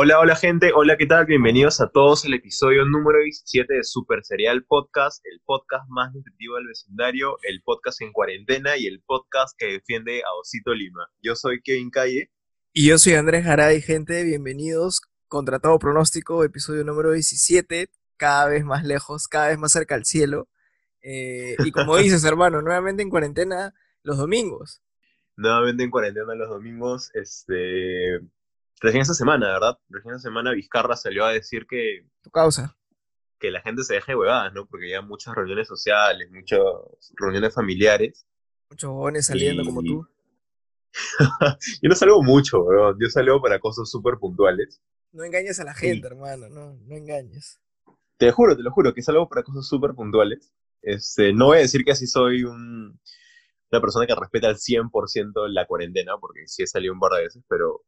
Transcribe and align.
Hola, 0.00 0.20
hola 0.20 0.36
gente, 0.36 0.70
hola, 0.72 0.96
¿qué 0.96 1.06
tal? 1.06 1.26
Bienvenidos 1.26 1.80
a 1.80 1.88
todos 1.88 2.24
al 2.24 2.32
episodio 2.32 2.84
número 2.84 3.18
17 3.18 3.74
de 3.74 3.82
Super 3.82 4.22
Serial 4.22 4.62
Podcast, 4.62 5.20
el 5.26 5.40
podcast 5.44 5.88
más 5.88 6.14
nutritivo 6.14 6.54
del 6.54 6.68
vecindario, 6.68 7.36
el 7.42 7.62
podcast 7.62 8.00
en 8.02 8.12
cuarentena 8.12 8.76
y 8.76 8.86
el 8.86 9.00
podcast 9.00 9.58
que 9.58 9.66
defiende 9.66 10.22
a 10.22 10.32
Osito 10.40 10.72
Lima. 10.72 11.10
Yo 11.20 11.34
soy 11.34 11.60
Kevin 11.62 11.90
Calle. 11.90 12.30
Y 12.72 12.86
yo 12.86 12.98
soy 12.98 13.14
Andrés 13.14 13.44
Garay, 13.44 13.80
gente, 13.80 14.22
bienvenidos. 14.22 15.00
Contratado 15.26 15.76
pronóstico, 15.80 16.44
episodio 16.44 16.84
número 16.84 17.10
17, 17.10 17.90
cada 18.16 18.46
vez 18.46 18.64
más 18.64 18.84
lejos, 18.84 19.26
cada 19.26 19.48
vez 19.48 19.58
más 19.58 19.72
cerca 19.72 19.96
al 19.96 20.04
cielo. 20.04 20.46
Eh, 21.02 21.56
y 21.64 21.72
como 21.72 21.96
dices, 21.96 22.22
hermano, 22.24 22.62
nuevamente 22.62 23.02
en 23.02 23.10
cuarentena 23.10 23.74
los 24.04 24.16
domingos. 24.16 24.80
Nuevamente 25.34 25.82
en 25.82 25.90
cuarentena 25.90 26.36
los 26.36 26.50
domingos, 26.50 27.10
este 27.14 28.20
Recién 28.80 29.02
esta 29.02 29.14
semana, 29.14 29.46
¿verdad? 29.48 29.78
Recién 29.88 30.14
esta 30.14 30.28
semana 30.28 30.52
Vizcarra 30.52 30.96
salió 30.96 31.24
a 31.24 31.32
decir 31.32 31.66
que... 31.66 32.06
Tu 32.22 32.30
causa. 32.30 32.76
Que 33.38 33.50
la 33.50 33.60
gente 33.60 33.82
se 33.82 33.94
deje 33.94 34.14
huevadas, 34.14 34.52
¿no? 34.52 34.66
Porque 34.66 34.90
ya 34.90 35.02
muchas 35.02 35.34
reuniones 35.34 35.66
sociales, 35.66 36.30
muchas 36.30 36.60
reuniones 37.16 37.54
familiares. 37.54 38.26
Muchos 38.70 38.90
jóvenes 38.90 39.26
saliendo 39.26 39.64
como 39.64 39.82
tú. 39.82 40.06
yo 41.82 41.88
no 41.88 41.94
salgo 41.94 42.22
mucho, 42.22 42.62
weón. 42.62 42.96
Yo 43.00 43.08
salgo 43.08 43.40
para 43.40 43.58
cosas 43.58 43.90
súper 43.90 44.18
puntuales. 44.18 44.80
No 45.12 45.24
engañes 45.24 45.58
a 45.60 45.64
la 45.64 45.74
gente, 45.74 46.06
hermano. 46.06 46.48
No, 46.48 46.74
no 46.74 46.96
engañes. 46.96 47.60
Te 48.16 48.30
juro, 48.32 48.56
te 48.56 48.62
lo 48.62 48.70
juro, 48.72 48.94
que 48.94 49.02
salgo 49.02 49.28
para 49.28 49.42
cosas 49.42 49.66
súper 49.66 49.94
puntuales. 49.94 50.52
Este, 50.82 51.32
no 51.32 51.46
voy 51.46 51.58
a 51.58 51.60
decir 51.60 51.84
que 51.84 51.92
así 51.92 52.06
soy 52.06 52.44
un, 52.44 53.00
una 53.70 53.80
persona 53.80 54.06
que 54.06 54.14
respeta 54.14 54.48
al 54.48 54.56
100% 54.56 55.48
la 55.48 55.66
cuarentena, 55.66 56.16
porque 56.20 56.46
sí 56.46 56.62
he 56.62 56.66
salido 56.66 56.92
un 56.92 57.00
par 57.00 57.12
de 57.12 57.22
veces, 57.22 57.42
pero 57.48 57.84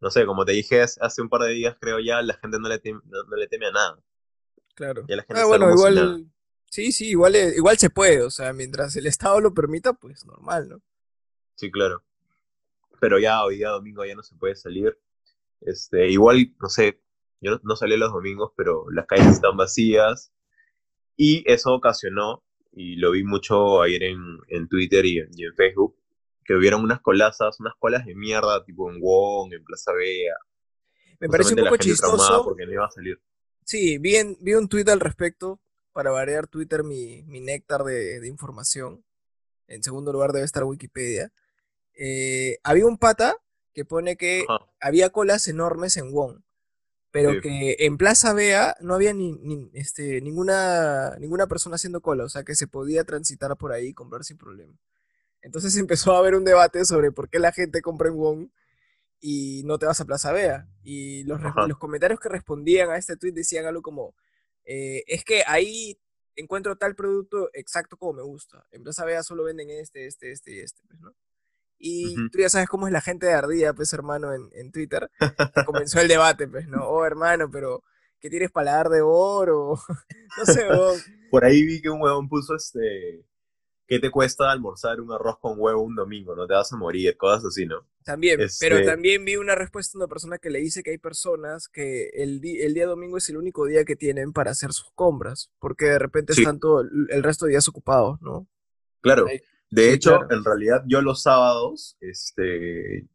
no 0.00 0.10
sé, 0.10 0.26
como 0.26 0.44
te 0.44 0.52
dije 0.52 0.82
hace 0.82 1.22
un 1.22 1.28
par 1.28 1.42
de 1.42 1.52
días, 1.52 1.76
creo 1.80 1.98
ya, 1.98 2.22
la 2.22 2.34
gente 2.34 2.58
no 2.58 2.68
le 2.68 2.78
teme, 2.78 3.00
no, 3.04 3.36
le 3.36 3.48
teme 3.48 3.66
a 3.66 3.72
nada. 3.72 4.02
Claro. 4.74 5.04
ah, 5.30 5.44
bueno, 5.44 5.70
igual, 5.70 6.26
sí, 6.70 6.92
sí, 6.92 7.08
igual, 7.08 7.34
eh, 7.34 7.54
igual 7.56 7.78
se 7.78 7.90
puede, 7.90 8.22
o 8.22 8.30
sea, 8.30 8.52
mientras 8.52 8.94
el 8.96 9.06
Estado 9.06 9.40
lo 9.40 9.52
permita, 9.52 9.92
pues 9.92 10.24
normal, 10.24 10.68
¿no? 10.68 10.82
Sí, 11.56 11.70
claro. 11.70 12.04
Pero 13.00 13.18
ya 13.18 13.42
hoy 13.44 13.56
día 13.56 13.70
domingo 13.70 14.04
ya 14.04 14.14
no 14.14 14.22
se 14.22 14.36
puede 14.36 14.54
salir. 14.54 14.96
Este, 15.60 16.08
igual, 16.08 16.54
no 16.60 16.68
sé, 16.68 17.00
yo 17.40 17.58
no, 17.64 17.74
salí 17.74 17.96
los 17.96 18.12
domingos, 18.12 18.52
pero 18.56 18.88
las 18.90 19.06
calles 19.06 19.26
están 19.26 19.56
vacías. 19.56 20.32
Y 21.16 21.42
eso 21.50 21.74
ocasionó, 21.74 22.44
y 22.72 22.96
lo 22.96 23.10
vi 23.10 23.24
mucho 23.24 23.82
ayer 23.82 24.04
en, 24.04 24.38
en 24.46 24.68
Twitter 24.68 25.04
y 25.04 25.18
en 25.18 25.54
Facebook, 25.56 25.96
que 26.48 26.54
hubieran 26.54 26.82
unas 26.82 27.02
colazas, 27.02 27.60
unas 27.60 27.74
colas 27.78 28.06
de 28.06 28.14
mierda, 28.14 28.64
tipo 28.64 28.90
en 28.90 28.98
Wong, 29.02 29.52
en 29.52 29.62
Plaza 29.62 29.92
Vea. 29.92 30.34
Me 31.20 31.28
parece 31.28 31.52
un 31.52 31.60
poco 31.60 31.76
chistoso. 31.76 32.42
Porque 32.42 32.64
no 32.64 32.72
iba 32.72 32.86
a 32.86 32.90
salir. 32.90 33.20
Sí, 33.64 33.98
vi, 33.98 34.14
vi 34.40 34.54
un 34.54 34.66
tweet 34.66 34.88
al 34.88 34.98
respecto, 34.98 35.60
para 35.92 36.10
variar 36.10 36.46
Twitter 36.46 36.84
mi, 36.84 37.22
mi 37.24 37.40
néctar 37.40 37.84
de, 37.84 38.26
información. 38.26 39.04
En 39.66 39.82
segundo 39.82 40.10
lugar 40.10 40.32
debe 40.32 40.46
estar 40.46 40.64
Wikipedia. 40.64 41.30
Eh, 41.92 42.60
había 42.62 42.86
un 42.86 42.96
pata 42.96 43.36
que 43.74 43.84
pone 43.84 44.16
que 44.16 44.46
había 44.80 45.10
colas 45.10 45.48
enormes 45.48 45.98
en 45.98 46.12
Wong, 46.12 46.40
pero 47.10 47.42
que 47.42 47.76
en 47.80 47.98
Plaza 47.98 48.32
Vea 48.32 48.74
no 48.80 48.94
había 48.94 49.12
ni, 49.12 49.70
este, 49.74 50.22
ninguna, 50.22 51.14
ninguna 51.18 51.46
persona 51.46 51.76
haciendo 51.76 52.00
cola, 52.00 52.24
o 52.24 52.30
sea 52.30 52.42
que 52.42 52.54
se 52.54 52.68
podía 52.68 53.04
transitar 53.04 53.54
por 53.58 53.72
ahí 53.72 53.88
y 53.88 53.94
comprar 53.94 54.24
sin 54.24 54.38
problema. 54.38 54.72
Entonces 55.42 55.76
empezó 55.78 56.14
a 56.14 56.18
haber 56.18 56.34
un 56.34 56.44
debate 56.44 56.84
sobre 56.84 57.12
por 57.12 57.28
qué 57.28 57.38
la 57.38 57.52
gente 57.52 57.82
compra 57.82 58.08
en 58.08 58.16
Wong 58.16 58.48
y 59.20 59.62
no 59.64 59.78
te 59.78 59.86
vas 59.86 60.00
a 60.00 60.04
Plaza 60.04 60.32
Vea. 60.32 60.68
Y 60.82 61.24
los, 61.24 61.40
los 61.66 61.78
comentarios 61.78 62.20
que 62.20 62.28
respondían 62.28 62.90
a 62.90 62.96
este 62.96 63.16
tweet 63.16 63.32
decían 63.32 63.66
algo 63.66 63.82
como, 63.82 64.14
eh, 64.64 65.02
es 65.06 65.24
que 65.24 65.42
ahí 65.46 66.00
encuentro 66.36 66.76
tal 66.76 66.94
producto 66.94 67.50
exacto 67.52 67.96
como 67.96 68.12
me 68.14 68.22
gusta. 68.22 68.66
En 68.70 68.82
Plaza 68.82 69.04
Vea 69.04 69.22
solo 69.22 69.44
venden 69.44 69.70
este, 69.70 70.06
este, 70.06 70.30
este 70.30 70.52
y 70.52 70.58
este, 70.60 70.82
pues, 70.88 71.00
¿no? 71.00 71.14
Y 71.80 72.16
tú 72.30 72.40
ya 72.40 72.48
sabes 72.48 72.68
cómo 72.68 72.88
es 72.88 72.92
la 72.92 73.00
gente 73.00 73.26
de 73.26 73.34
Ardía, 73.34 73.72
pues, 73.72 73.92
hermano, 73.92 74.32
en, 74.34 74.48
en 74.52 74.72
Twitter. 74.72 75.08
comenzó 75.66 76.00
el 76.00 76.08
debate, 76.08 76.48
pues, 76.48 76.66
¿no? 76.66 76.84
Oh, 76.84 77.04
hermano, 77.04 77.48
pero 77.52 77.84
¿qué 78.18 78.28
tienes 78.28 78.50
paladar 78.50 78.88
de 78.88 79.00
oro? 79.00 79.78
no 80.38 80.44
sé, 80.44 80.66
Por 81.30 81.44
ahí 81.44 81.64
vi 81.64 81.80
que 81.80 81.88
un 81.88 82.02
huevón 82.02 82.28
puso 82.28 82.56
este 82.56 83.24
¿qué 83.88 83.98
te 83.98 84.10
cuesta 84.10 84.52
almorzar 84.52 85.00
un 85.00 85.10
arroz 85.10 85.38
con 85.38 85.54
huevo 85.58 85.82
un 85.82 85.96
domingo? 85.96 86.36
No 86.36 86.46
te 86.46 86.52
vas 86.52 86.72
a 86.72 86.76
morir, 86.76 87.16
cosas 87.16 87.46
así, 87.46 87.66
¿no? 87.66 87.86
También, 88.04 88.38
pero 88.60 88.76
este 88.76 88.90
también 88.90 89.24
vi 89.24 89.36
una 89.36 89.54
respuesta 89.54 89.98
de 89.98 90.04
una 90.04 90.08
persona 90.08 90.38
que 90.38 90.50
le 90.50 90.60
dice 90.60 90.82
que 90.82 90.90
hay 90.90 90.98
personas 90.98 91.68
que 91.68 92.10
el, 92.14 92.40
el 92.44 92.74
día 92.74 92.86
domingo 92.86 93.16
es 93.16 93.28
el 93.30 93.38
único 93.38 93.66
día 93.66 93.84
que 93.84 93.96
tienen 93.96 94.32
para 94.32 94.50
hacer 94.50 94.72
sus 94.72 94.90
compras, 94.94 95.50
porque 95.58 95.86
de 95.86 95.98
repente 95.98 96.34
están 96.34 96.60
todo 96.60 96.82
el 96.82 97.22
resto 97.22 97.46
de 97.46 97.52
días 97.52 97.68
ocupados, 97.68 98.20
¿no? 98.20 98.46
Claro. 99.00 99.26
De 99.70 99.92
hecho, 99.92 100.20
en 100.30 100.44
realidad 100.44 100.84
yo 100.86 101.02
los 101.02 101.22
sábados, 101.22 101.96
este, 102.00 103.06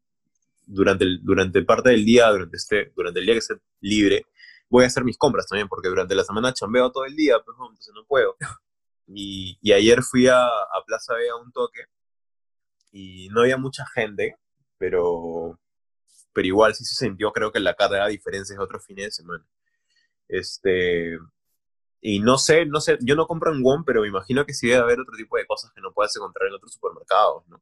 durante, 0.66 1.04
el, 1.04 1.24
durante 1.24 1.62
parte 1.64 1.90
del 1.90 2.06
día, 2.06 2.30
durante, 2.30 2.58
este, 2.58 2.92
durante 2.96 3.20
el 3.20 3.26
día 3.26 3.36
que 3.36 3.40
esté 3.40 3.56
libre, 3.80 4.26
voy 4.70 4.84
a 4.84 4.88
hacer 4.88 5.04
mis 5.04 5.18
compras 5.18 5.48
también, 5.48 5.68
porque 5.68 5.90
durante 5.90 6.16
la 6.16 6.24
semana 6.24 6.54
chambeo 6.54 6.92
todo 6.92 7.06
el 7.06 7.16
día, 7.16 7.40
pues 7.44 7.56
entonces 7.60 7.94
no 7.94 8.06
puedo. 8.06 8.36
Y, 9.08 9.60
ayer 9.72 10.02
fui 10.04 10.28
a, 10.28 10.48
Plaza 10.86 11.16
B 11.16 11.30
a 11.30 11.36
un 11.36 11.52
toque 11.52 11.86
y 12.92 13.30
no 13.30 13.42
había 13.42 13.58
mucha 13.58 13.86
gente, 13.94 14.38
pero, 14.78 15.60
pero 16.34 16.48
igual 16.48 16.76
sí 16.76 16.86
se 16.86 16.96
sintió, 16.96 17.32
creo 17.32 17.52
que 17.52 17.60
la 17.60 17.74
carga 17.74 18.06
a 18.06 18.10
diferencia 18.10 18.56
de 18.56 18.64
otros 18.64 18.86
fines 18.86 19.06
de 19.06 19.12
semana. 19.12 19.46
Este, 20.28 21.18
y 22.06 22.20
no 22.20 22.38
sé, 22.38 22.66
no 22.66 22.82
sé, 22.82 22.98
yo 23.02 23.16
no 23.16 23.28
compro 23.28 23.54
en 23.54 23.64
WOM, 23.64 23.86
pero 23.86 24.02
me 24.02 24.10
imagino 24.10 24.46
que 24.46 24.54
sí 24.54 24.68
debe 24.68 24.82
haber 24.82 25.00
otro 25.00 25.16
tipo 25.16 25.38
de 25.38 25.46
cosas 25.46 25.72
que 25.74 25.80
no 25.80 25.94
puedas 25.94 26.14
encontrar 26.18 26.50
en 26.50 26.56
otros 26.56 26.74
supermercados, 26.74 27.48
¿no? 27.48 27.62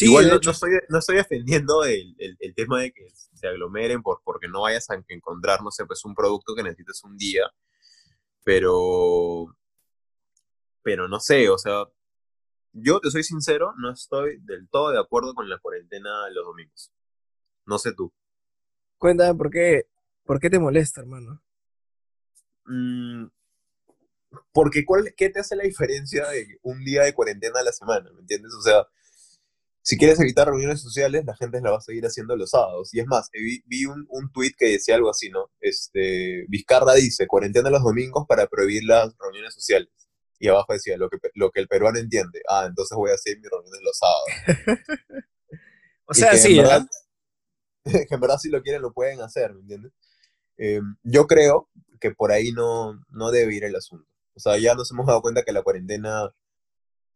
Igual 0.00 0.28
no, 0.28 0.50
estoy, 0.50 0.70
no 0.88 0.98
estoy 0.98 1.16
defendiendo 1.16 1.84
el, 1.84 2.16
el, 2.18 2.54
tema 2.54 2.80
de 2.80 2.92
que 2.92 3.10
se 3.34 3.46
aglomeren 3.46 4.02
por, 4.02 4.22
porque 4.24 4.48
no 4.48 4.62
vayas 4.62 4.88
a 4.88 4.96
encontrar, 5.08 5.62
no 5.62 5.70
sé, 5.70 5.84
pues 5.84 6.02
un 6.06 6.14
producto 6.14 6.54
que 6.54 6.62
necesites 6.62 7.04
un 7.04 7.18
día, 7.18 7.52
pero 8.42 9.54
pero 10.84 11.08
no 11.08 11.18
sé, 11.18 11.48
o 11.48 11.58
sea, 11.58 11.86
yo 12.72 13.00
te 13.00 13.10
soy 13.10 13.24
sincero, 13.24 13.72
no 13.78 13.90
estoy 13.90 14.38
del 14.42 14.68
todo 14.68 14.90
de 14.90 15.00
acuerdo 15.00 15.34
con 15.34 15.48
la 15.48 15.58
cuarentena 15.58 16.26
de 16.26 16.34
los 16.34 16.44
domingos. 16.44 16.92
No 17.66 17.78
sé 17.78 17.94
tú. 17.94 18.12
Cuéntame 18.98 19.34
por 19.34 19.50
qué, 19.50 19.86
por 20.24 20.38
qué 20.38 20.50
te 20.50 20.58
molesta, 20.58 21.00
hermano. 21.00 21.42
Mm, 22.66 23.26
porque 24.52 24.84
¿cuál, 24.84 25.14
¿qué 25.16 25.30
te 25.30 25.40
hace 25.40 25.56
la 25.56 25.64
diferencia 25.64 26.28
de 26.28 26.58
un 26.62 26.84
día 26.84 27.04
de 27.04 27.14
cuarentena 27.14 27.60
a 27.60 27.64
la 27.64 27.72
semana? 27.72 28.10
¿Me 28.12 28.20
entiendes? 28.20 28.52
O 28.52 28.62
sea, 28.62 28.86
si 29.80 29.96
quieres 29.96 30.20
evitar 30.20 30.48
reuniones 30.48 30.82
sociales, 30.82 31.24
la 31.24 31.36
gente 31.36 31.60
la 31.62 31.70
va 31.70 31.78
a 31.78 31.80
seguir 31.80 32.04
haciendo 32.04 32.36
los 32.36 32.50
sábados. 32.50 32.92
Y 32.92 33.00
es 33.00 33.06
más, 33.06 33.30
vi, 33.32 33.62
vi 33.66 33.86
un, 33.86 34.06
un 34.10 34.30
tuit 34.32 34.54
que 34.56 34.66
decía 34.66 34.96
algo 34.96 35.10
así, 35.10 35.30
¿no? 35.30 35.50
Este, 35.60 36.44
Vizcarra 36.48 36.94
dice, 36.94 37.26
cuarentena 37.26 37.70
los 37.70 37.82
domingos 37.82 38.26
para 38.26 38.46
prohibir 38.48 38.84
las 38.84 39.16
reuniones 39.18 39.54
sociales 39.54 39.90
y 40.38 40.48
abajo 40.48 40.72
decía 40.72 40.96
lo 40.96 41.08
que, 41.08 41.18
lo 41.34 41.50
que 41.50 41.60
el 41.60 41.68
peruano 41.68 41.98
entiende. 41.98 42.42
Ah, 42.48 42.64
entonces 42.66 42.96
voy 42.96 43.10
a 43.10 43.14
hacer 43.14 43.38
mi 43.38 43.48
reunión 43.48 43.78
los 43.82 43.98
sábados. 43.98 45.26
o 46.06 46.14
sea, 46.14 46.36
sí, 46.36 46.58
en 46.58 46.64
verdad, 46.64 46.86
que 48.08 48.14
en 48.14 48.20
verdad 48.20 48.38
si 48.38 48.50
lo 48.50 48.62
quieren 48.62 48.82
lo 48.82 48.92
pueden 48.92 49.20
hacer, 49.20 49.54
¿me 49.54 49.60
entiendes? 49.60 49.92
Eh, 50.56 50.80
yo 51.02 51.26
creo 51.26 51.68
que 52.00 52.10
por 52.10 52.32
ahí 52.32 52.52
no, 52.52 53.02
no 53.10 53.30
debe 53.30 53.54
ir 53.54 53.64
el 53.64 53.76
asunto. 53.76 54.08
O 54.34 54.40
sea, 54.40 54.58
ya 54.58 54.74
nos 54.74 54.90
hemos 54.90 55.06
dado 55.06 55.22
cuenta 55.22 55.42
que 55.42 55.52
la 55.52 55.62
cuarentena 55.62 56.34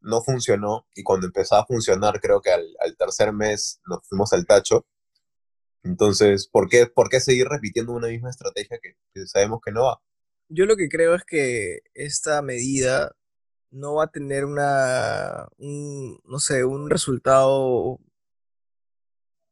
no 0.01 0.23
funcionó 0.23 0.87
y 0.95 1.03
cuando 1.03 1.27
empezó 1.27 1.57
a 1.57 1.67
funcionar 1.67 2.21
creo 2.21 2.41
que 2.41 2.51
al, 2.53 2.67
tercer 2.97 3.33
mes 3.33 3.81
nos 3.87 4.07
fuimos 4.09 4.33
al 4.33 4.47
tacho. 4.47 4.87
Entonces, 5.83 6.49
¿por 6.49 6.69
qué, 6.69 6.87
¿por 6.87 7.09
qué 7.09 7.21
seguir 7.21 7.49
repitiendo 7.49 7.93
una 7.93 8.09
misma 8.09 8.31
estrategia 8.31 8.79
que 8.81 8.95
sabemos 9.27 9.61
que 9.65 9.73
no 9.73 9.85
va? 9.85 10.01
Yo 10.49 10.67
lo 10.67 10.77
que 10.77 10.89
creo 10.89 11.15
es 11.15 11.25
que 11.25 11.81
esta 11.95 12.43
medida 12.43 13.13
no 13.71 13.95
va 13.97 14.05
a 14.05 14.11
tener 14.11 14.45
una, 14.45 15.49
un, 15.59 16.21
no 16.25 16.39
sé, 16.39 16.65
un 16.65 16.91
resultado 16.91 18.01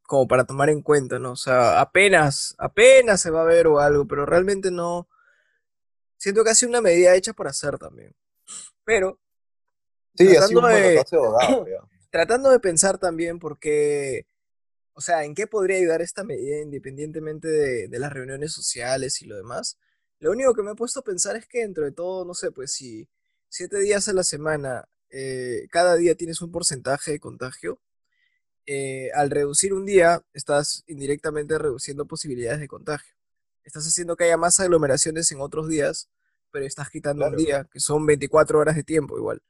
como 0.07 0.27
para 0.29 0.45
tomar 0.45 0.71
en 0.71 0.83
cuenta, 0.83 1.19
¿no? 1.19 1.33
O 1.33 1.37
sea, 1.37 1.81
apenas, 1.81 2.55
apenas 2.59 3.21
se 3.21 3.31
va 3.31 3.43
a 3.43 3.47
ver 3.47 3.67
o 3.67 3.81
algo, 3.81 4.07
pero 4.07 4.25
realmente 4.25 4.71
no. 4.71 5.09
Siento 6.17 6.45
que 6.45 6.51
ha 6.51 6.55
sido 6.55 6.71
una 6.71 6.81
medida 6.81 7.15
hecha 7.15 7.33
por 7.33 7.49
hacer 7.49 7.79
también. 7.79 8.15
Pero. 8.85 9.19
Sí, 10.15 10.29
tratando, 10.29 10.67
de, 10.69 11.05
tratando 12.11 12.51
de 12.51 12.61
pensar 12.61 12.99
también 12.99 13.39
por 13.39 13.59
qué. 13.59 14.27
O 14.95 15.01
sea, 15.03 15.25
¿en 15.25 15.35
qué 15.35 15.47
podría 15.47 15.77
ayudar 15.77 16.01
esta 16.01 16.25
medida 16.25 16.59
independientemente 16.63 17.49
de, 17.49 17.89
de 17.89 17.99
las 17.99 18.13
reuniones 18.13 18.53
sociales 18.53 19.21
y 19.21 19.27
lo 19.27 19.37
demás? 19.37 19.79
Lo 20.19 20.31
único 20.31 20.55
que 20.55 20.63
me 20.63 20.73
he 20.73 20.75
puesto 20.75 21.01
a 21.01 21.05
pensar 21.05 21.37
es 21.37 21.47
que 21.47 21.61
dentro 21.61 21.85
de 21.85 21.93
todo, 21.93 22.25
no 22.25 22.35
sé, 22.35 22.51
pues 22.51 22.73
si 22.73 23.09
siete 23.49 23.79
días 23.79 24.09
a 24.09 24.13
la 24.13 24.25
semana, 24.25 24.89
eh, 25.11 25.67
cada 25.71 25.97
día 25.97 26.15
tienes 26.15 26.41
un 26.41 26.51
porcentaje 26.51 27.13
de 27.13 27.21
contagio, 27.21 27.81
eh, 28.67 29.11
al 29.15 29.31
reducir 29.31 29.73
un 29.73 29.87
día, 29.87 30.25
estás 30.33 30.83
indirectamente 30.87 31.57
reduciendo 31.59 32.07
posibilidades 32.07 32.61
de 32.61 32.69
contagio. 32.69 33.15
Estás 33.63 33.87
haciendo 33.87 34.17
que 34.17 34.25
haya 34.25 34.37
más 34.37 34.59
aglomeraciones 34.59 35.31
en 35.33 35.41
otros 35.41 35.69
días, 35.69 36.09
pero 36.51 36.65
estás 36.67 36.91
quitando 36.91 37.27
un 37.27 37.37
día, 37.37 37.69
que 37.71 37.81
son 37.81 38.07
24 38.07 38.59
horas 38.59 38.77
de 38.77 38.83
tiempo 38.83 39.17
igual. 39.19 39.43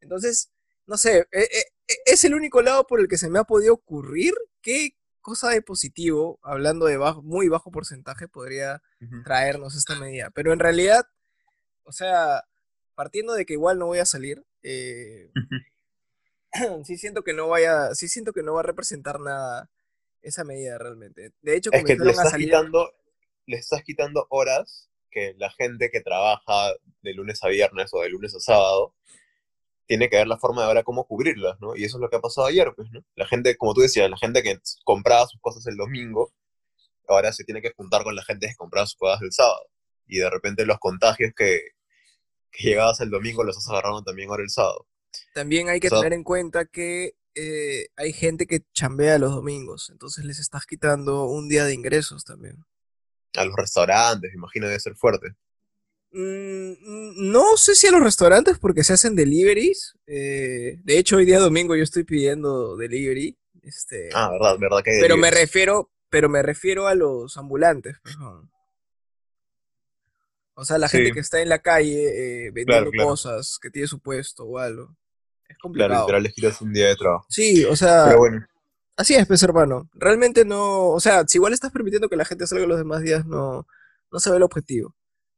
Entonces, 0.00 0.50
no 0.86 0.96
sé, 0.96 1.26
e, 1.30 1.40
e, 1.40 1.60
e, 1.88 1.94
es 2.06 2.24
el 2.24 2.34
único 2.34 2.62
lado 2.62 2.86
por 2.86 3.00
el 3.00 3.08
que 3.08 3.18
se 3.18 3.30
me 3.30 3.38
ha 3.38 3.44
podido 3.44 3.74
ocurrir 3.74 4.34
qué 4.60 4.96
cosa 5.24 5.48
de 5.48 5.62
positivo, 5.62 6.38
hablando 6.42 6.84
de 6.84 6.98
bajo, 6.98 7.22
muy 7.22 7.48
bajo 7.48 7.72
porcentaje, 7.72 8.28
podría 8.28 8.82
traernos 9.24 9.74
esta 9.74 9.98
medida. 9.98 10.30
Pero 10.30 10.52
en 10.52 10.58
realidad, 10.58 11.06
o 11.84 11.92
sea, 11.92 12.44
partiendo 12.94 13.32
de 13.32 13.46
que 13.46 13.54
igual 13.54 13.78
no 13.78 13.86
voy 13.86 14.00
a 14.00 14.04
salir, 14.04 14.44
eh, 14.62 15.30
sí 16.84 16.98
siento 16.98 17.24
que 17.24 17.32
no 17.32 17.48
vaya, 17.48 17.94
sí 17.94 18.06
siento 18.06 18.34
que 18.34 18.42
no 18.42 18.52
va 18.52 18.60
a 18.60 18.64
representar 18.64 19.18
nada 19.18 19.70
esa 20.20 20.44
medida 20.44 20.76
realmente. 20.76 21.32
De 21.40 21.56
hecho, 21.56 21.70
es 21.72 21.84
que 21.84 21.96
le 21.96 22.10
estás, 22.10 22.34
quitando, 22.34 22.92
le 23.46 23.56
estás 23.56 23.82
quitando 23.82 24.26
horas 24.28 24.90
que 25.10 25.34
la 25.38 25.50
gente 25.52 25.90
que 25.90 26.02
trabaja 26.02 26.74
de 27.00 27.14
lunes 27.14 27.42
a 27.42 27.48
viernes 27.48 27.88
o 27.94 28.02
de 28.02 28.10
lunes 28.10 28.34
a 28.34 28.40
sábado 28.40 28.94
tiene 29.86 30.08
que 30.08 30.16
ver 30.16 30.26
la 30.26 30.38
forma 30.38 30.62
de 30.62 30.68
ahora 30.68 30.82
cómo 30.82 31.06
cubrirlas, 31.06 31.60
¿no? 31.60 31.76
Y 31.76 31.84
eso 31.84 31.96
es 31.98 32.00
lo 32.00 32.08
que 32.08 32.16
ha 32.16 32.20
pasado 32.20 32.46
ayer, 32.46 32.72
pues, 32.74 32.90
¿no? 32.90 33.04
La 33.16 33.26
gente, 33.26 33.56
como 33.56 33.74
tú 33.74 33.80
decías, 33.82 34.08
la 34.08 34.16
gente 34.16 34.42
que 34.42 34.58
compraba 34.84 35.26
sus 35.26 35.40
cosas 35.40 35.66
el 35.66 35.76
domingo, 35.76 36.32
ahora 37.08 37.32
se 37.32 37.44
tiene 37.44 37.60
que 37.60 37.72
juntar 37.76 38.04
con 38.04 38.14
la 38.14 38.24
gente 38.24 38.48
que 38.48 38.56
compraba 38.56 38.86
sus 38.86 38.96
cosas 38.96 39.20
el 39.22 39.32
sábado. 39.32 39.68
Y 40.06 40.18
de 40.18 40.30
repente 40.30 40.66
los 40.66 40.78
contagios 40.78 41.32
que, 41.36 41.60
que 42.50 42.68
llegabas 42.68 43.00
el 43.00 43.10
domingo 43.10 43.44
los 43.44 43.56
has 43.58 43.68
agarrado 43.68 44.02
también 44.02 44.30
ahora 44.30 44.42
el 44.42 44.50
sábado. 44.50 44.86
También 45.34 45.68
hay 45.68 45.80
que 45.80 45.90
tener 45.90 46.12
en 46.12 46.24
cuenta 46.24 46.64
que 46.64 47.16
eh, 47.34 47.88
hay 47.96 48.12
gente 48.12 48.46
que 48.46 48.64
chambea 48.72 49.18
los 49.18 49.32
domingos, 49.32 49.90
entonces 49.90 50.24
les 50.24 50.38
estás 50.38 50.66
quitando 50.66 51.24
un 51.24 51.48
día 51.48 51.64
de 51.64 51.74
ingresos 51.74 52.24
también. 52.24 52.64
A 53.36 53.44
los 53.44 53.56
restaurantes, 53.56 54.30
me 54.30 54.36
imagino 54.36 54.66
debe 54.66 54.78
ser 54.78 54.94
fuerte. 54.94 55.34
Mm, 56.16 57.32
no 57.32 57.56
sé 57.56 57.74
si 57.74 57.88
a 57.88 57.90
los 57.90 58.00
restaurantes 58.00 58.56
porque 58.60 58.84
se 58.84 58.92
hacen 58.92 59.16
deliveries. 59.16 59.96
Eh, 60.06 60.78
de 60.84 60.98
hecho, 60.98 61.16
hoy 61.16 61.24
día 61.24 61.40
domingo 61.40 61.74
yo 61.74 61.82
estoy 61.82 62.04
pidiendo 62.04 62.76
delivery. 62.76 63.36
Este, 63.62 64.10
ah, 64.14 64.30
verdad, 64.30 64.56
verdad 64.60 64.82
que 64.84 64.92
Pero 65.00 65.16
me 65.16 65.32
refiero, 65.32 65.90
pero 66.08 66.28
me 66.28 66.42
refiero 66.42 66.86
a 66.86 66.94
los 66.94 67.36
ambulantes, 67.36 67.96
O 70.54 70.64
sea, 70.64 70.78
la 70.78 70.88
gente 70.88 71.10
que 71.10 71.18
está 71.18 71.40
en 71.40 71.48
la 71.48 71.58
calle 71.58 72.46
eh, 72.46 72.50
vendiendo 72.52 72.92
cosas, 73.02 73.58
que 73.60 73.70
tiene 73.70 73.88
su 73.88 73.98
puesto 73.98 74.44
o 74.44 74.58
algo. 74.58 74.94
Es 75.48 75.58
complicado. 75.58 75.88
Claro, 75.88 76.02
literal 76.04 76.22
les 76.22 76.32
quitas 76.32 76.60
un 76.60 76.72
día 76.72 76.88
de 76.88 76.96
trabajo. 76.96 77.26
Sí, 77.28 77.64
o 77.64 77.74
sea. 77.74 78.04
Pero 78.06 78.18
bueno. 78.18 78.46
Así 78.96 79.16
es, 79.16 79.26
pues 79.26 79.42
hermano. 79.42 79.90
Realmente 79.94 80.44
no. 80.44 80.90
O 80.90 81.00
sea, 81.00 81.24
si 81.26 81.38
igual 81.38 81.54
estás 81.54 81.72
permitiendo 81.72 82.08
que 82.08 82.14
la 82.14 82.24
gente 82.24 82.46
salga 82.46 82.66
los 82.66 82.78
demás 82.78 83.02
días, 83.02 83.26
no, 83.26 83.66
no 84.12 84.20
se 84.20 84.30
ve 84.30 84.36
el 84.36 84.44
objetivo. 84.44 84.94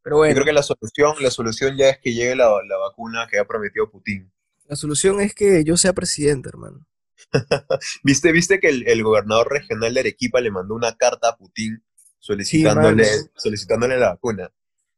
Pero 0.06 0.19
bueno. 0.19 0.31
Yo 0.31 0.35
creo 0.37 0.44
que 0.44 0.53
la 0.53 0.62
solución, 0.62 1.17
la 1.19 1.32
solución 1.32 1.76
ya 1.76 1.88
es 1.88 1.99
que 1.99 2.14
llegue 2.14 2.37
la, 2.37 2.49
vacuna 2.79 3.26
que 3.29 3.41
ha 3.41 3.44
prometido 3.44 3.91
Putin. 3.91 4.32
La 4.69 4.76
solución 4.76 5.20
es 5.20 5.35
que 5.35 5.64
yo 5.64 5.76
sea 5.76 5.94
presidente, 5.94 6.49
hermano. 6.49 6.87
¿Viste, 8.05 8.31
¿Viste 8.31 8.61
que 8.61 8.69
el, 8.69 9.03
gobernador 9.03 9.50
regional 9.50 9.93
de 9.93 9.99
Arequipa 9.99 10.41
le 10.41 10.53
mandó 10.53 10.76
una 10.76 10.97
carta 10.97 11.31
a 11.31 11.37
Putin 11.37 11.82
solicitándole, 12.20 13.05
solicitándole 13.35 13.99
la 13.99 14.11
vacuna? 14.11 14.49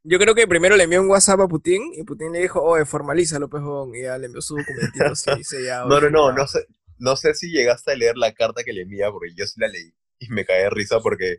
Yo 0.02 0.18
creo 0.18 0.34
que 0.34 0.46
primero 0.46 0.76
le 0.76 0.84
envió 0.84 1.00
un 1.00 1.08
WhatsApp 1.08 1.40
a 1.40 1.48
Putin 1.48 1.90
y 1.96 2.02
Putin 2.02 2.30
le 2.30 2.40
dijo, 2.40 2.62
oye, 2.62 2.84
formalízalo, 2.84 3.48
pejón, 3.48 3.94
y 3.94 4.02
ya 4.02 4.18
le 4.18 4.26
envió 4.26 4.42
su 4.42 4.58
documentito 4.58 5.04
No, 5.88 6.00
no, 6.02 6.10
no, 6.10 6.32
no 6.32 6.46
sé, 6.46 6.66
no 6.98 7.16
sé 7.16 7.32
si 7.32 7.50
llegaste 7.50 7.92
a 7.92 7.96
leer 7.96 8.18
la 8.18 8.34
carta 8.34 8.62
que 8.62 8.74
le 8.74 8.82
envía, 8.82 9.10
porque 9.10 9.32
yo 9.34 9.46
sí 9.46 9.58
la 9.58 9.68
leí 9.68 9.90
y 10.18 10.28
me 10.28 10.44
caí 10.44 10.64
de 10.64 10.70
risa 10.70 11.00
porque 11.00 11.38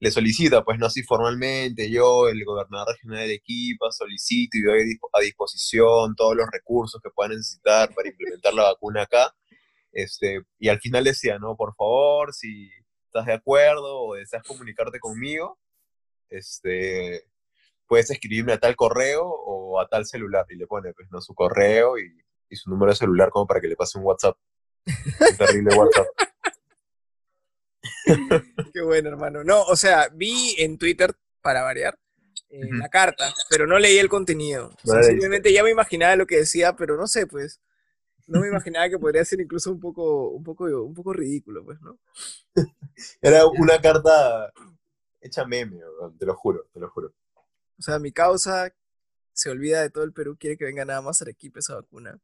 le 0.00 0.10
solicita, 0.10 0.64
pues 0.64 0.78
no 0.78 0.86
así 0.86 1.02
formalmente, 1.02 1.90
yo, 1.90 2.28
el 2.28 2.44
gobernador 2.44 2.94
regional 2.94 3.18
de 3.18 3.24
Arequipa, 3.24 3.90
solicito 3.90 4.56
y 4.56 4.62
doy 4.62 4.98
a 5.12 5.20
disposición 5.20 6.14
todos 6.14 6.36
los 6.36 6.48
recursos 6.50 7.00
que 7.02 7.10
puedan 7.10 7.36
necesitar 7.36 7.92
para 7.94 8.08
implementar 8.08 8.54
la 8.54 8.64
vacuna 8.64 9.02
acá. 9.02 9.34
Este, 9.92 10.42
y 10.58 10.68
al 10.68 10.80
final 10.80 11.04
decía, 11.04 11.38
no, 11.38 11.56
por 11.56 11.74
favor, 11.74 12.32
si 12.32 12.70
estás 13.06 13.26
de 13.26 13.32
acuerdo 13.32 14.02
o 14.02 14.14
deseas 14.14 14.44
comunicarte 14.44 15.00
conmigo, 15.00 15.58
este, 16.28 17.24
puedes 17.86 18.10
escribirme 18.10 18.52
a 18.52 18.58
tal 18.58 18.76
correo 18.76 19.24
o 19.24 19.80
a 19.80 19.88
tal 19.88 20.06
celular. 20.06 20.46
Y 20.50 20.56
le 20.56 20.66
pone, 20.66 20.92
pues, 20.92 21.08
¿no? 21.10 21.20
Su 21.20 21.34
correo 21.34 21.98
y, 21.98 22.22
y 22.48 22.56
su 22.56 22.70
número 22.70 22.92
de 22.92 22.96
celular 22.96 23.30
como 23.30 23.46
para 23.46 23.60
que 23.60 23.68
le 23.68 23.76
pase 23.76 23.98
un 23.98 24.04
WhatsApp. 24.04 24.36
Un 24.86 25.36
terrible 25.36 25.74
WhatsApp. 25.74 26.06
Qué 28.72 28.82
bueno, 28.82 29.08
hermano. 29.08 29.44
No, 29.44 29.62
o 29.62 29.76
sea, 29.76 30.08
vi 30.12 30.54
en 30.58 30.78
Twitter, 30.78 31.14
para 31.40 31.62
variar, 31.62 31.98
eh, 32.50 32.60
la 32.72 32.88
carta, 32.88 33.32
pero 33.50 33.66
no 33.66 33.78
leí 33.78 33.98
el 33.98 34.08
contenido. 34.08 34.72
simplemente 35.02 35.52
ya 35.52 35.62
me 35.62 35.70
imaginaba 35.70 36.16
lo 36.16 36.26
que 36.26 36.38
decía, 36.38 36.76
pero 36.76 36.96
no 36.96 37.06
sé, 37.06 37.26
pues. 37.26 37.60
No 38.26 38.40
me 38.40 38.48
imaginaba 38.48 38.90
que 38.90 38.98
podría 38.98 39.24
ser 39.24 39.40
incluso 39.40 39.72
un 39.72 39.80
poco, 39.80 40.28
un 40.28 40.44
poco, 40.44 40.64
un 40.64 40.92
poco 40.92 41.14
ridículo, 41.14 41.64
pues, 41.64 41.80
¿no? 41.80 41.98
Era 43.22 43.46
una 43.46 43.80
carta 43.80 44.52
hecha 45.20 45.46
meme, 45.46 45.80
te 46.18 46.26
lo 46.26 46.34
juro, 46.36 46.68
te 46.72 46.80
lo 46.80 46.90
juro. 46.90 47.14
O 47.78 47.82
sea, 47.82 47.98
mi 47.98 48.12
causa 48.12 48.70
se 49.32 49.50
olvida 49.50 49.80
de 49.80 49.90
todo 49.90 50.04
el 50.04 50.12
Perú, 50.12 50.36
quiere 50.38 50.58
que 50.58 50.64
venga 50.64 50.84
nada 50.84 51.00
más 51.00 51.22
Arequipa 51.22 51.60
esa 51.60 51.76
vacuna. 51.76 52.18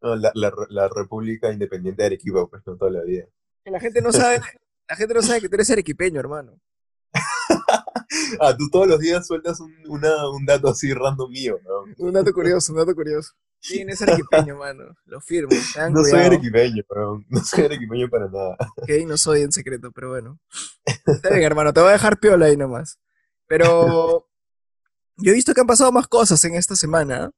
No, 0.00 0.14
la, 0.14 0.32
la, 0.34 0.88
República 0.88 1.52
Independiente 1.52 2.02
de 2.02 2.06
Arequipa, 2.06 2.46
pues 2.46 2.62
no 2.66 2.76
toda 2.76 2.90
la 2.90 3.02
vida. 3.02 3.26
la 3.64 3.80
gente 3.80 4.00
no 4.00 4.12
sabe, 4.12 4.40
la 4.88 4.96
gente 4.96 5.14
no 5.14 5.22
sabe 5.22 5.40
que 5.40 5.48
tú 5.48 5.54
eres 5.56 5.70
arequipeño, 5.70 6.20
hermano. 6.20 6.60
ah, 8.40 8.56
tú 8.56 8.68
todos 8.70 8.86
los 8.86 9.00
días 9.00 9.26
sueltas 9.26 9.60
un, 9.60 9.74
un 9.86 10.46
dato 10.46 10.68
así 10.68 10.92
random 10.92 11.30
mío, 11.30 11.58
¿no? 11.64 12.04
Un 12.04 12.12
dato 12.12 12.32
curioso, 12.32 12.72
un 12.72 12.78
dato 12.78 12.94
curioso. 12.94 13.32
¿Quién 13.60 13.90
es 13.90 14.00
arequipeño, 14.02 14.56
mano? 14.56 14.96
Lo 15.06 15.20
firmo. 15.20 15.50
No 15.90 16.04
soy 16.04 16.20
arequipeño, 16.20 16.84
bro. 16.88 17.22
No 17.28 17.40
soy 17.42 17.64
arequipeño 17.64 18.08
para 18.08 18.28
nada. 18.28 18.56
Ok, 18.76 18.90
no 19.06 19.16
soy 19.16 19.42
en 19.42 19.52
secreto, 19.52 19.90
pero 19.92 20.10
bueno. 20.10 20.38
Está 20.84 21.30
bien, 21.30 21.42
hermano, 21.42 21.72
te 21.72 21.80
voy 21.80 21.90
a 21.90 21.92
dejar 21.92 22.18
piola 22.18 22.46
ahí 22.46 22.56
nomás. 22.56 22.98
Pero 23.46 24.28
yo 25.16 25.32
he 25.32 25.34
visto 25.34 25.54
que 25.54 25.60
han 25.60 25.66
pasado 25.66 25.90
más 25.92 26.06
cosas 26.06 26.44
en 26.44 26.54
esta 26.54 26.76
semana. 26.76 27.30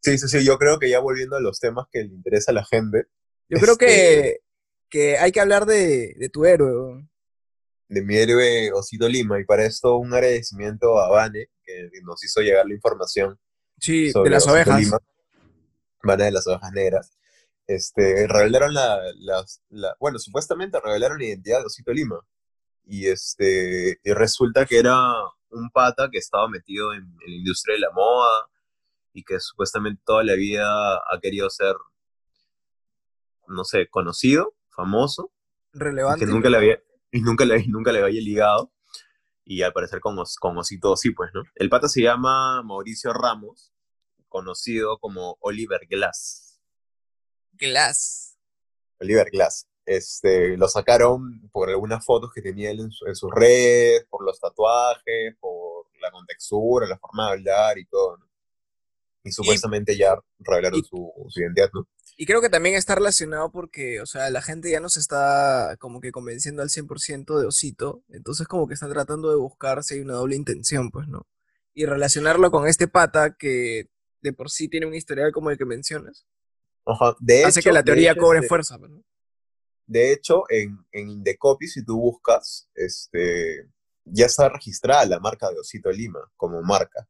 Sí, 0.00 0.18
sí, 0.18 0.28
sí. 0.28 0.44
Yo 0.44 0.58
creo 0.58 0.78
que 0.78 0.88
ya 0.88 1.00
volviendo 1.00 1.36
a 1.36 1.40
los 1.40 1.58
temas 1.58 1.86
que 1.90 2.04
le 2.04 2.14
interesa 2.14 2.52
a 2.52 2.54
la 2.54 2.64
gente. 2.64 3.06
Yo 3.48 3.58
creo 3.58 3.76
que 3.76 4.18
este, 4.18 4.40
que 4.88 5.18
hay 5.18 5.32
que 5.32 5.40
hablar 5.40 5.66
de, 5.66 6.30
tu 6.32 6.44
héroe. 6.44 7.06
De 7.88 8.02
mi 8.02 8.16
héroe 8.16 8.72
Osito 8.72 9.08
Lima, 9.08 9.40
y 9.40 9.44
para 9.44 9.64
esto 9.64 9.96
un 9.96 10.12
agradecimiento 10.12 10.98
a 10.98 11.08
Vane, 11.08 11.50
que 11.64 11.90
nos 12.02 12.22
hizo 12.24 12.40
llegar 12.40 12.66
la 12.66 12.74
información. 12.74 13.38
Sí, 13.78 14.12
de 14.12 14.30
las 14.30 14.46
ovejas. 14.46 14.80
Lima, 14.80 14.98
Vane 16.02 16.24
de 16.24 16.32
las 16.32 16.46
ovejas 16.46 16.72
negras. 16.72 17.12
Este, 17.66 18.26
revelaron 18.28 18.74
la, 18.74 19.00
bueno, 19.98 20.18
supuestamente 20.18 20.78
revelaron 20.80 21.18
la 21.18 21.24
identidad 21.24 21.60
de 21.60 21.66
Osito 21.66 21.92
Lima. 21.92 22.20
Y, 22.84 23.08
este, 23.08 23.98
y 24.04 24.12
resulta 24.12 24.64
que 24.64 24.78
era 24.78 24.96
un 25.50 25.70
pata 25.70 26.08
que 26.10 26.18
estaba 26.18 26.48
metido 26.48 26.92
en, 26.94 27.02
en 27.02 27.30
la 27.30 27.36
industria 27.36 27.74
de 27.74 27.80
la 27.80 27.90
moda 27.90 28.46
y 29.12 29.24
que 29.24 29.40
supuestamente 29.40 30.02
toda 30.04 30.22
la 30.22 30.34
vida 30.34 30.96
ha 30.96 31.20
querido 31.20 31.50
ser, 31.50 31.74
no 33.48 33.64
sé, 33.64 33.88
conocido 33.88 34.55
famoso. 34.76 35.32
Relevante. 35.72 36.24
Que 36.24 36.30
nunca 36.30 36.48
le 36.50 36.56
había, 36.58 36.82
y 37.10 37.20
nunca 37.20 37.44
le, 37.44 37.66
nunca 37.66 37.92
le 37.92 38.02
había 38.02 38.20
ligado. 38.20 38.72
Y 39.44 39.62
al 39.62 39.72
parecer 39.72 40.00
con, 40.00 40.16
con 40.40 40.58
Osito 40.58 40.96
sí, 40.96 41.10
pues, 41.10 41.30
¿no? 41.32 41.42
El 41.54 41.68
pata 41.68 41.88
se 41.88 42.02
llama 42.02 42.62
Mauricio 42.62 43.12
Ramos, 43.12 43.72
conocido 44.28 44.98
como 44.98 45.36
Oliver 45.40 45.86
Glass. 45.88 46.60
Glass. 47.52 48.36
Oliver 49.00 49.30
Glass. 49.30 49.66
Este, 49.84 50.56
lo 50.56 50.66
sacaron 50.66 51.48
por 51.52 51.70
algunas 51.70 52.04
fotos 52.04 52.32
que 52.34 52.42
tenía 52.42 52.72
él 52.72 52.80
en, 52.80 52.90
su, 52.90 53.04
sus 53.14 53.30
redes, 53.32 54.04
por 54.10 54.24
los 54.24 54.40
tatuajes, 54.40 55.36
por 55.38 55.86
la 56.00 56.10
contextura, 56.10 56.88
la 56.88 56.98
forma 56.98 57.26
de 57.26 57.32
hablar 57.32 57.78
y 57.78 57.86
todo. 57.86 58.18
Y 59.22 59.30
supuestamente 59.30 59.96
ya 59.96 60.16
revelaron 60.40 60.84
su, 60.84 61.12
su, 61.28 61.40
identidad, 61.40 61.70
¿no? 61.72 61.88
Y 62.18 62.24
creo 62.24 62.40
que 62.40 62.48
también 62.48 62.74
está 62.74 62.94
relacionado 62.94 63.52
porque, 63.52 64.00
o 64.00 64.06
sea, 64.06 64.30
la 64.30 64.40
gente 64.40 64.70
ya 64.70 64.80
no 64.80 64.88
se 64.88 65.00
está 65.00 65.76
como 65.78 66.00
que 66.00 66.12
convenciendo 66.12 66.62
al 66.62 66.70
100% 66.70 67.38
de 67.38 67.46
Osito, 67.46 68.02
entonces 68.08 68.48
como 68.48 68.66
que 68.66 68.74
están 68.74 68.90
tratando 68.90 69.28
de 69.28 69.36
buscar 69.36 69.84
si 69.84 69.94
hay 69.94 70.00
una 70.00 70.14
doble 70.14 70.34
intención, 70.34 70.90
pues, 70.90 71.08
¿no? 71.08 71.26
Y 71.74 71.84
relacionarlo 71.84 72.50
con 72.50 72.66
este 72.66 72.88
pata 72.88 73.36
que 73.36 73.90
de 74.22 74.32
por 74.32 74.50
sí 74.50 74.68
tiene 74.68 74.86
un 74.86 74.94
historial 74.94 75.30
como 75.30 75.50
el 75.50 75.58
que 75.58 75.66
mencionas. 75.66 76.26
Ajá. 76.86 77.14
De 77.20 77.44
hace 77.44 77.60
que 77.60 77.72
la 77.72 77.82
teoría 77.82 78.14
cobre 78.16 78.38
este 78.38 78.48
fuerza, 78.48 78.78
pues, 78.78 78.90
¿no? 78.90 79.04
De 79.86 80.12
hecho, 80.12 80.44
en, 80.48 80.84
en 80.92 81.10
Indecopy, 81.10 81.68
si 81.68 81.84
tú 81.84 82.00
buscas, 82.00 82.68
este, 82.74 83.68
ya 84.04 84.26
está 84.26 84.48
registrada 84.48 85.04
la 85.04 85.20
marca 85.20 85.50
de 85.50 85.60
Osito 85.60 85.92
Lima 85.92 86.20
como 86.36 86.62
marca. 86.62 87.06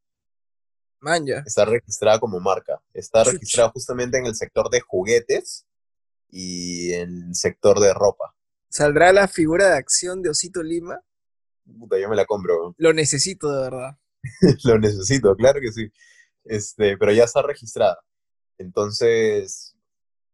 Está 1.46 1.64
registrada 1.64 2.18
como 2.18 2.40
marca. 2.40 2.80
Está 2.92 3.24
registrada 3.24 3.70
justamente 3.70 4.18
en 4.18 4.26
el 4.26 4.34
sector 4.34 4.68
de 4.70 4.80
juguetes 4.80 5.66
y 6.30 6.92
en 6.92 7.28
el 7.28 7.34
sector 7.34 7.80
de 7.80 7.94
ropa. 7.94 8.34
¿Saldrá 8.68 9.12
la 9.12 9.28
figura 9.28 9.70
de 9.70 9.76
acción 9.76 10.22
de 10.22 10.30
Osito 10.30 10.62
Lima? 10.62 11.00
Puta, 11.78 11.98
yo 11.98 12.08
me 12.08 12.16
la 12.16 12.26
compro. 12.26 12.74
Lo 12.76 12.92
necesito 12.92 13.50
de 13.52 13.62
verdad. 13.62 13.98
Lo 14.64 14.78
necesito, 14.78 15.34
claro 15.36 15.60
que 15.60 15.72
sí. 15.72 15.90
Este, 16.44 16.96
pero 16.96 17.12
ya 17.12 17.24
está 17.24 17.42
registrada. 17.42 17.98
Entonces, 18.58 19.76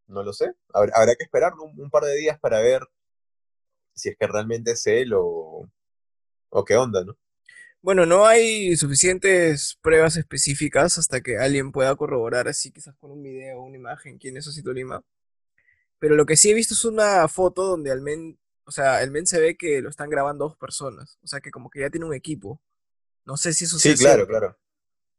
no 0.07 0.23
lo 0.23 0.33
sé. 0.33 0.53
Habrá, 0.73 1.15
que 1.15 1.23
esperar 1.23 1.53
un, 1.53 1.89
par 1.89 2.03
de 2.03 2.15
días 2.15 2.39
para 2.39 2.59
ver 2.59 2.81
si 3.93 4.09
es 4.09 4.17
que 4.17 4.27
realmente 4.27 4.71
es 4.71 4.87
él 4.87 5.13
o, 5.13 5.69
o 6.49 6.65
qué 6.65 6.75
onda, 6.77 7.03
¿no? 7.03 7.17
Bueno, 7.83 8.05
no 8.05 8.25
hay 8.25 8.77
suficientes 8.77 9.77
pruebas 9.81 10.15
específicas 10.15 10.97
hasta 10.97 11.19
que 11.19 11.37
alguien 11.37 11.73
pueda 11.73 11.93
corroborar 11.97 12.47
así, 12.47 12.71
quizás 12.71 12.95
con 12.95 13.11
un 13.11 13.21
video 13.21 13.59
o 13.59 13.65
una 13.65 13.75
imagen, 13.75 14.17
quién 14.17 14.37
es 14.37 14.47
Osito 14.47 14.71
Lima. 14.71 15.03
Pero 15.99 16.15
lo 16.15 16.25
que 16.25 16.37
sí 16.37 16.49
he 16.49 16.53
visto 16.53 16.75
es 16.75 16.85
una 16.85 17.27
foto 17.27 17.63
donde 17.63 17.91
al 17.91 17.99
men, 17.99 18.39
o 18.63 18.71
sea, 18.71 19.03
el 19.03 19.11
men 19.11 19.27
se 19.27 19.37
ve 19.41 19.57
que 19.57 19.81
lo 19.81 19.89
están 19.89 20.09
grabando 20.09 20.45
dos 20.45 20.55
personas. 20.55 21.19
O 21.23 21.27
sea, 21.27 21.41
que 21.41 21.51
como 21.51 21.69
que 21.69 21.81
ya 21.81 21.89
tiene 21.89 22.05
un 22.05 22.13
equipo. 22.13 22.61
No 23.25 23.35
sé 23.35 23.51
si 23.51 23.65
eso 23.65 23.77
Sí, 23.77 23.93
claro, 23.95 24.25
claro. 24.27 24.57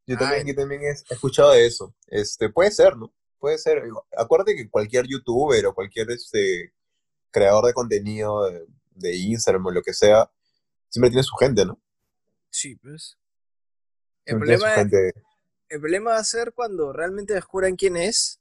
Yo 0.06 0.16
también, 0.16 0.46
yo 0.46 0.54
también 0.54 0.84
he 0.84 0.90
escuchado 0.90 1.52
de 1.52 1.66
eso. 1.66 1.94
Este, 2.06 2.48
puede 2.48 2.70
ser, 2.70 2.96
¿no? 2.96 3.12
Puede 3.40 3.58
ser. 3.58 3.82
Acuérdate 4.16 4.56
que 4.56 4.70
cualquier 4.70 5.06
youtuber 5.06 5.66
o 5.66 5.74
cualquier 5.74 6.10
este, 6.12 6.72
creador 7.30 7.66
de 7.66 7.74
contenido 7.74 8.50
de, 8.50 8.64
de 8.94 9.16
Instagram 9.16 9.66
o 9.66 9.70
lo 9.70 9.82
que 9.82 9.92
sea, 9.92 10.30
siempre 10.88 11.10
tiene 11.10 11.24
su 11.24 11.36
gente, 11.36 11.66
¿no? 11.66 11.78
Sí, 12.54 12.76
pues. 12.76 13.18
El 14.24 14.38
problema, 14.38 14.76
el 14.76 15.80
problema 15.80 16.10
va 16.12 16.18
a 16.18 16.24
ser 16.24 16.52
cuando 16.52 16.92
realmente 16.92 17.34
descubran 17.34 17.74
quién 17.74 17.96
es 17.96 18.40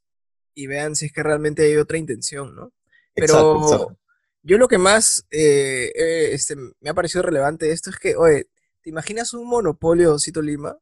y 0.54 0.68
vean 0.68 0.94
si 0.94 1.06
es 1.06 1.12
que 1.12 1.24
realmente 1.24 1.64
hay 1.64 1.76
otra 1.76 1.98
intención, 1.98 2.54
¿no? 2.54 2.72
Pero 3.12 3.96
yo 4.44 4.56
lo 4.56 4.68
que 4.68 4.78
más 4.78 5.26
eh, 5.32 5.90
eh, 5.96 6.28
este, 6.30 6.54
me 6.54 6.90
ha 6.90 6.94
parecido 6.94 7.22
relevante 7.22 7.66
de 7.66 7.72
esto 7.72 7.90
es 7.90 7.96
que, 7.96 8.14
oye, 8.14 8.48
¿te 8.82 8.90
imaginas 8.90 9.34
un 9.34 9.48
monopolio 9.48 10.16
Cito 10.20 10.40
Lima? 10.40 10.78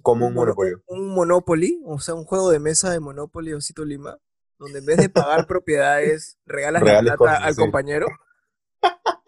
Como 0.00 0.28
un, 0.28 0.34
monopolio. 0.34 0.82
Un 0.86 1.08
Monopoly, 1.08 1.82
o 1.84 2.00
sea, 2.00 2.14
un 2.14 2.24
juego 2.24 2.50
de 2.50 2.60
mesa 2.60 2.90
de 2.90 2.98
Monopoly 2.98 3.52
Osito 3.52 3.84
Lima, 3.84 4.18
donde 4.58 4.78
en 4.78 4.86
vez 4.86 4.96
de 4.96 5.10
pagar 5.10 5.46
propiedades, 5.46 6.38
regalas 6.46 6.82
la 6.82 7.16
plata 7.18 7.44
al 7.44 7.54
compañero. 7.54 8.06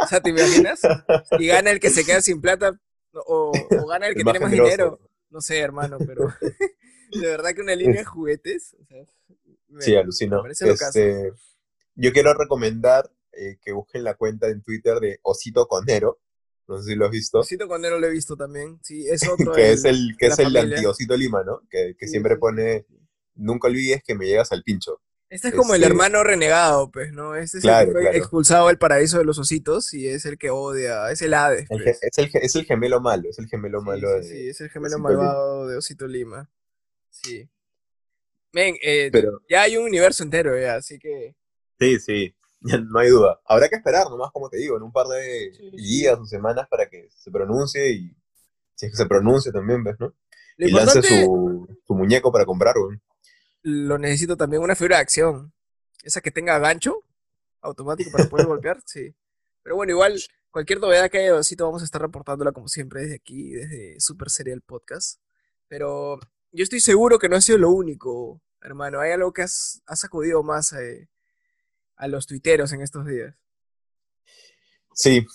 O 0.06 0.08
sea, 0.08 0.20
¿te 0.20 0.30
imaginas? 0.30 0.80
Y 1.38 1.48
gana 1.48 1.72
el 1.72 1.80
que 1.80 1.90
se 1.90 2.04
queda 2.04 2.20
sin 2.20 2.40
plata 2.40 2.80
o, 3.12 3.52
gana 3.88 4.06
el 4.06 4.14
que 4.14 4.22
tiene 4.22 4.38
más 4.38 4.52
dinero. 4.52 5.00
No 5.30 5.40
sé, 5.40 5.58
hermano, 5.58 5.98
pero 5.98 6.32
de 7.10 7.26
verdad 7.26 7.50
que 7.54 7.60
una 7.60 7.74
línea 7.74 8.00
de 8.00 8.04
juguetes. 8.04 8.76
sí, 9.80 9.96
alucino. 9.96 10.44
Este, 10.46 11.32
yo 11.96 12.12
quiero 12.12 12.34
recomendar 12.34 13.10
eh, 13.32 13.58
que 13.60 13.72
busquen 13.72 14.04
la 14.04 14.14
cuenta 14.14 14.48
en 14.48 14.62
Twitter 14.62 15.00
de 15.00 15.18
Osito 15.22 15.66
Conero. 15.66 16.20
No 16.68 16.78
sé 16.78 16.90
si 16.90 16.94
lo 16.94 17.06
has 17.06 17.10
visto. 17.10 17.40
Osito 17.40 17.66
Conero 17.66 17.98
lo 17.98 18.06
he 18.06 18.10
visto 18.10 18.36
también. 18.36 18.78
Sí, 18.82 19.08
es 19.08 19.28
otro. 19.28 19.52
que 19.52 19.72
es 19.72 19.84
el, 19.84 20.16
que 20.18 20.26
es 20.26 20.38
el 20.38 20.56
anti-Osito 20.56 21.16
Lima, 21.16 21.42
¿no? 21.42 21.62
Que, 21.68 21.96
que 21.98 22.06
siempre 22.06 22.36
pone, 22.36 22.86
nunca 23.34 23.68
olvides 23.68 24.02
que 24.04 24.14
me 24.14 24.26
llegas 24.26 24.52
al 24.52 24.62
pincho. 24.62 25.00
Este 25.28 25.48
es 25.48 25.54
como 25.54 25.74
el 25.74 25.82
hermano 25.82 26.22
renegado, 26.22 26.90
pues, 26.90 27.12
¿no? 27.12 27.34
Este 27.34 27.58
es 27.58 27.64
el 27.64 27.86
que 27.86 27.92
fue 27.92 28.16
expulsado 28.16 28.68
del 28.68 28.78
paraíso 28.78 29.18
de 29.18 29.24
los 29.24 29.38
ositos 29.38 29.92
y 29.92 30.06
es 30.06 30.24
el 30.24 30.38
que 30.38 30.50
odia, 30.50 31.10
es 31.10 31.20
el 31.20 31.34
Hades. 31.34 31.66
Pues. 31.68 31.98
es, 32.00 32.18
el, 32.18 32.30
es, 32.32 32.54
el, 32.54 32.64
gemelo 32.64 33.00
malo, 33.00 33.28
es 33.28 33.38
el 33.40 33.48
gemelo 33.48 33.82
malo 33.82 34.08
de. 34.10 34.22
Sí, 34.22 34.48
es 34.48 34.60
el 34.60 34.70
gemelo 34.70 34.98
malvado 35.00 35.66
de 35.66 35.76
Osito 35.76 36.06
Lima. 36.06 36.48
Sí. 37.10 37.48
Ven, 38.52 38.76
eh, 38.80 39.10
ya 39.50 39.62
hay 39.62 39.76
un 39.76 39.84
universo 39.84 40.22
entero, 40.22 40.58
ya, 40.58 40.76
así 40.76 40.98
que. 40.98 41.34
Sí, 41.80 41.98
sí, 41.98 42.36
no 42.60 43.00
hay 43.00 43.08
duda. 43.08 43.40
Habrá 43.46 43.68
que 43.68 43.76
esperar, 43.76 44.08
nomás, 44.08 44.30
como 44.30 44.48
te 44.48 44.58
digo, 44.58 44.76
en 44.76 44.84
un 44.84 44.92
par 44.92 45.08
de 45.08 45.50
días 45.72 46.16
o 46.20 46.24
semanas 46.24 46.68
para 46.70 46.88
que 46.88 47.08
se 47.10 47.32
pronuncie 47.32 47.90
y 47.90 48.16
si 48.76 48.86
es 48.86 48.92
que 48.92 48.96
se 48.96 49.06
pronuncie 49.06 49.50
también, 49.50 49.82
¿ves, 49.82 49.96
no? 49.98 50.14
y 50.58 50.70
lance 50.70 51.02
su, 51.02 51.66
su 51.86 51.94
muñeco 51.94 52.30
para 52.30 52.46
comprar, 52.46 52.76
güey 52.78 52.98
lo 53.66 53.98
necesito 53.98 54.36
también 54.36 54.62
una 54.62 54.76
figura 54.76 54.96
de 54.96 55.02
acción. 55.02 55.52
Esa 56.04 56.20
que 56.20 56.30
tenga 56.30 56.56
gancho 56.60 57.02
automático 57.60 58.12
para 58.12 58.28
poder 58.28 58.46
golpear, 58.46 58.80
sí. 58.86 59.12
Pero 59.64 59.74
bueno, 59.74 59.90
igual, 59.90 60.22
cualquier 60.52 60.78
novedad 60.78 61.10
que 61.10 61.18
haya 61.18 61.34
de 61.34 61.56
vamos 61.58 61.82
a 61.82 61.84
estar 61.84 62.00
reportándola 62.00 62.52
como 62.52 62.68
siempre 62.68 63.00
desde 63.00 63.16
aquí, 63.16 63.50
desde 63.50 63.98
Super 63.98 64.30
Serial 64.30 64.60
Podcast. 64.60 65.20
Pero 65.66 66.20
yo 66.52 66.62
estoy 66.62 66.78
seguro 66.78 67.18
que 67.18 67.28
no 67.28 67.34
ha 67.34 67.40
sido 67.40 67.58
lo 67.58 67.70
único, 67.70 68.40
hermano. 68.60 69.00
Hay 69.00 69.10
algo 69.10 69.32
que 69.32 69.42
has, 69.42 69.82
sacudido 69.96 70.44
más 70.44 70.72
eh, 70.72 71.08
a 71.96 72.06
los 72.06 72.28
tuiteros 72.28 72.72
en 72.72 72.82
estos 72.82 73.04
días. 73.04 73.34
Sí, 74.94 75.26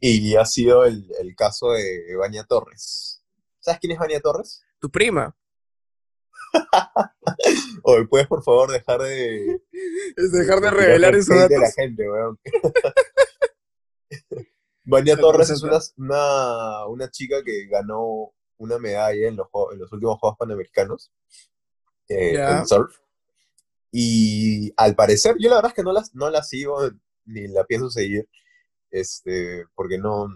y 0.00 0.36
ha 0.36 0.44
sido 0.44 0.84
el, 0.84 1.10
el 1.18 1.34
caso 1.34 1.72
de 1.72 2.14
Baña 2.16 2.44
Torres. 2.44 3.24
¿Sabes 3.58 3.80
quién 3.80 3.92
es 3.94 3.98
Baña 3.98 4.20
Torres? 4.20 4.62
Tu 4.78 4.88
prima. 4.88 5.34
Oye, 7.82 8.06
¿puedes 8.06 8.26
por 8.26 8.42
favor 8.42 8.70
dejar 8.70 9.02
de... 9.02 9.60
dejar 10.16 10.60
de 10.60 10.70
revelar 10.70 11.14
esos 11.14 11.36
datos. 11.36 11.50
de 11.50 11.58
la 11.58 11.70
gente, 11.72 12.10
weón. 12.10 12.38
Vania 14.84 15.16
Torres 15.16 15.50
es 15.50 15.62
una, 15.62 16.86
una, 16.86 17.10
chica 17.10 17.42
que 17.44 17.66
ganó 17.66 18.32
una 18.58 18.78
medalla 18.78 19.28
en 19.28 19.36
los, 19.36 19.46
en 19.72 19.78
los 19.78 19.92
últimos 19.92 20.18
Juegos 20.18 20.38
Panamericanos 20.38 21.12
eh, 22.08 22.34
en 22.34 22.66
surf. 22.66 22.96
Y 23.92 24.72
al 24.76 24.94
parecer, 24.94 25.36
yo 25.38 25.48
la 25.48 25.56
verdad 25.56 25.70
es 25.70 25.74
que 25.74 25.82
no 25.82 25.92
la, 25.92 26.02
no 26.14 26.30
la 26.30 26.42
sigo 26.42 26.90
ni 27.24 27.48
la 27.48 27.64
pienso 27.64 27.90
seguir, 27.90 28.28
este, 28.90 29.66
porque 29.74 29.98
no, 29.98 30.26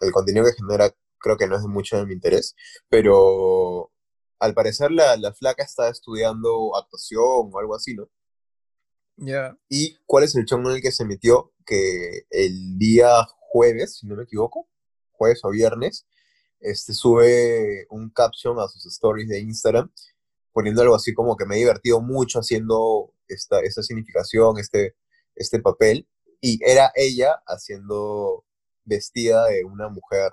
el 0.00 0.12
contenido 0.12 0.44
que 0.44 0.52
genera 0.52 0.90
creo 1.18 1.36
que 1.36 1.46
no 1.46 1.56
es 1.56 1.62
de 1.62 1.68
mucho 1.68 1.96
de 1.96 2.06
mi 2.06 2.14
interés, 2.14 2.56
pero 2.88 3.91
al 4.42 4.54
parecer 4.54 4.90
la, 4.90 5.16
la 5.16 5.32
flaca 5.32 5.62
está 5.62 5.88
estudiando 5.88 6.76
actuación 6.76 7.50
o 7.52 7.58
algo 7.60 7.76
así, 7.76 7.94
¿no? 7.94 8.08
Ya. 9.16 9.56
¿Y 9.68 9.96
cuál 10.04 10.24
es 10.24 10.34
el 10.34 10.44
chongo 10.46 10.70
en 10.70 10.76
el 10.76 10.82
que 10.82 10.90
se 10.90 11.04
metió? 11.04 11.52
Que 11.64 12.26
el 12.28 12.76
día 12.76 13.24
jueves, 13.38 13.98
si 13.98 14.06
no 14.08 14.16
me 14.16 14.24
equivoco, 14.24 14.68
jueves 15.12 15.44
o 15.44 15.50
viernes, 15.50 16.06
este, 16.58 16.92
sube 16.92 17.86
un 17.90 18.10
caption 18.10 18.58
a 18.58 18.66
sus 18.66 18.84
stories 18.86 19.28
de 19.28 19.38
Instagram 19.38 19.92
poniendo 20.52 20.82
algo 20.82 20.96
así 20.96 21.14
como 21.14 21.36
que 21.36 21.46
me 21.46 21.54
he 21.54 21.60
divertido 21.60 22.00
mucho 22.00 22.40
haciendo 22.40 23.14
esta, 23.28 23.60
esta 23.60 23.82
significación, 23.82 24.58
este, 24.58 24.96
este 25.36 25.60
papel, 25.60 26.08
y 26.40 26.58
era 26.68 26.90
ella 26.96 27.42
haciendo 27.46 28.44
vestida 28.84 29.46
de 29.46 29.64
una 29.64 29.88
mujer 29.88 30.32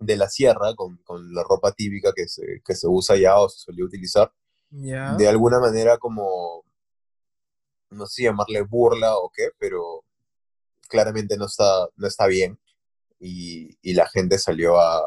de 0.00 0.16
la 0.16 0.28
sierra, 0.28 0.74
con, 0.74 0.98
la 1.32 1.42
ropa 1.42 1.72
típica 1.72 2.12
que 2.14 2.26
se, 2.26 2.62
que 2.64 2.74
se 2.74 2.88
usa 2.88 3.16
ya 3.16 3.38
o 3.38 3.48
se 3.48 3.58
solía 3.58 3.84
utilizar, 3.84 4.32
de 4.70 5.28
alguna 5.28 5.60
manera 5.60 5.98
como, 5.98 6.64
no 7.90 8.06
sé 8.06 8.24
llamarle 8.24 8.62
burla 8.62 9.16
o 9.16 9.30
qué, 9.30 9.50
pero 9.58 10.04
claramente 10.88 11.36
no 11.36 11.46
está, 11.46 11.88
no 11.96 12.06
está 12.06 12.26
bien 12.26 12.58
y, 13.20 13.76
la 13.94 14.08
gente 14.08 14.38
salió 14.38 14.80
a, 14.80 15.02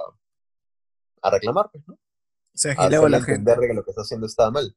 a 1.21 1.29
reclamar, 1.31 1.69
pues, 1.71 1.88
¿no? 1.88 1.97
Se 2.53 2.71
agiló 2.71 3.09
la 3.09 3.21
gente. 3.21 3.51
que 3.59 3.73
lo 3.73 3.83
que 3.83 3.91
está 3.91 4.01
haciendo 4.03 4.27
está 4.27 4.51
mal. 4.51 4.75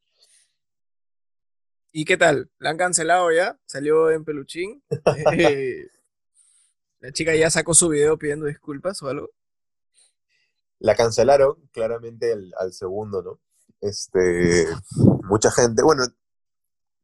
¿Y 1.92 2.04
qué 2.04 2.16
tal? 2.16 2.50
¿La 2.58 2.70
han 2.70 2.78
cancelado 2.78 3.30
ya? 3.32 3.58
¿Salió 3.66 4.11
en 4.11 4.25
peluchín? 4.25 4.82
Eh, 5.38 5.88
¿La 7.00 7.12
chica 7.12 7.35
ya 7.35 7.50
sacó 7.50 7.75
su 7.75 7.88
video 7.90 8.18
pidiendo 8.18 8.46
disculpas 8.46 9.02
o 9.02 9.08
algo? 9.08 9.30
La 10.78 10.95
cancelaron 10.95 11.56
claramente 11.73 12.33
al, 12.33 12.73
segundo, 12.73 13.23
¿no? 13.23 13.40
Este, 13.80 14.66
mucha 15.25 15.50
gente, 15.50 15.83
bueno, 15.83 16.04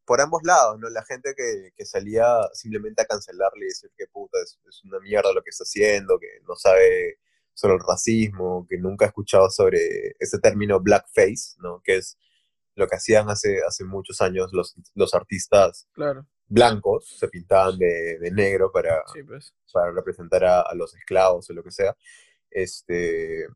por 0.05 0.21
ambos 0.21 0.43
lados, 0.43 0.79
¿no? 0.79 0.89
La 0.91 1.05
gente 1.05 1.35
que, 1.35 1.85
salía 1.85 2.27
simplemente 2.53 3.03
a 3.03 3.07
cancelarle 3.07 3.65
y 3.65 3.69
decir 3.69 3.91
que 3.97 4.07
puta, 4.07 4.39
es, 4.43 4.59
una 4.85 5.01
mierda 5.01 5.33
lo 5.33 5.43
que 5.43 5.51
está 5.51 5.65
haciendo, 5.65 6.19
que 6.19 6.29
no 6.47 6.55
sabe 6.55 7.19
sobre 7.55 7.75
el 7.75 7.81
racismo, 7.81 8.67
que 8.69 8.79
nunca 8.79 9.05
ha 9.05 9.09
escuchado 9.09 9.51
sobre 9.51 10.17
ese 10.19 10.39
término 10.39 10.81
blackface, 10.81 11.57
¿no? 11.59 11.81
Que 11.83 11.97
es 11.97 12.19
lo 12.75 12.87
que 12.89 12.97
hacían 12.97 13.29
hace, 13.29 13.61
hace 13.67 13.85
muchos 13.85 14.21
años 14.21 14.51
los, 14.53 14.75
los 14.95 15.15
artistas 15.15 15.89
blancos, 16.47 17.17
se 17.19 17.29
pintaban 17.29 17.79
de, 17.79 18.31
negro 18.33 18.71
para, 18.71 19.03
pues. 19.27 19.55
para 19.73 19.93
representar 19.93 20.45
a, 20.45 20.61
a, 20.63 20.75
los 20.75 20.95
esclavos 20.95 21.49
o 21.49 21.53
lo 21.53 21.63
que 21.63 21.71
sea. 21.71 21.97
Este, 22.51 23.47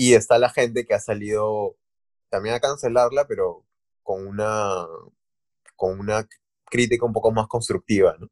y 0.00 0.14
está 0.14 0.38
la 0.38 0.48
gente 0.48 0.86
que 0.86 0.94
ha 0.94 0.98
salido 0.98 1.76
también 2.30 2.54
a 2.54 2.60
cancelarla, 2.60 3.26
pero 3.26 3.66
con 4.02 4.26
una, 4.26 4.86
con 5.76 6.00
una 6.00 6.26
crítica 6.64 7.04
un 7.04 7.12
poco 7.12 7.30
más 7.32 7.46
constructiva, 7.48 8.16
¿no? 8.18 8.30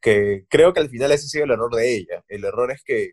Que 0.00 0.46
creo 0.48 0.72
que 0.72 0.80
al 0.80 0.88
final 0.88 1.12
ese 1.12 1.26
ha 1.26 1.28
sido 1.28 1.44
el 1.44 1.50
error 1.50 1.74
de 1.74 1.96
ella. 1.96 2.24
El 2.28 2.46
error 2.46 2.70
es 2.72 2.82
que 2.82 3.12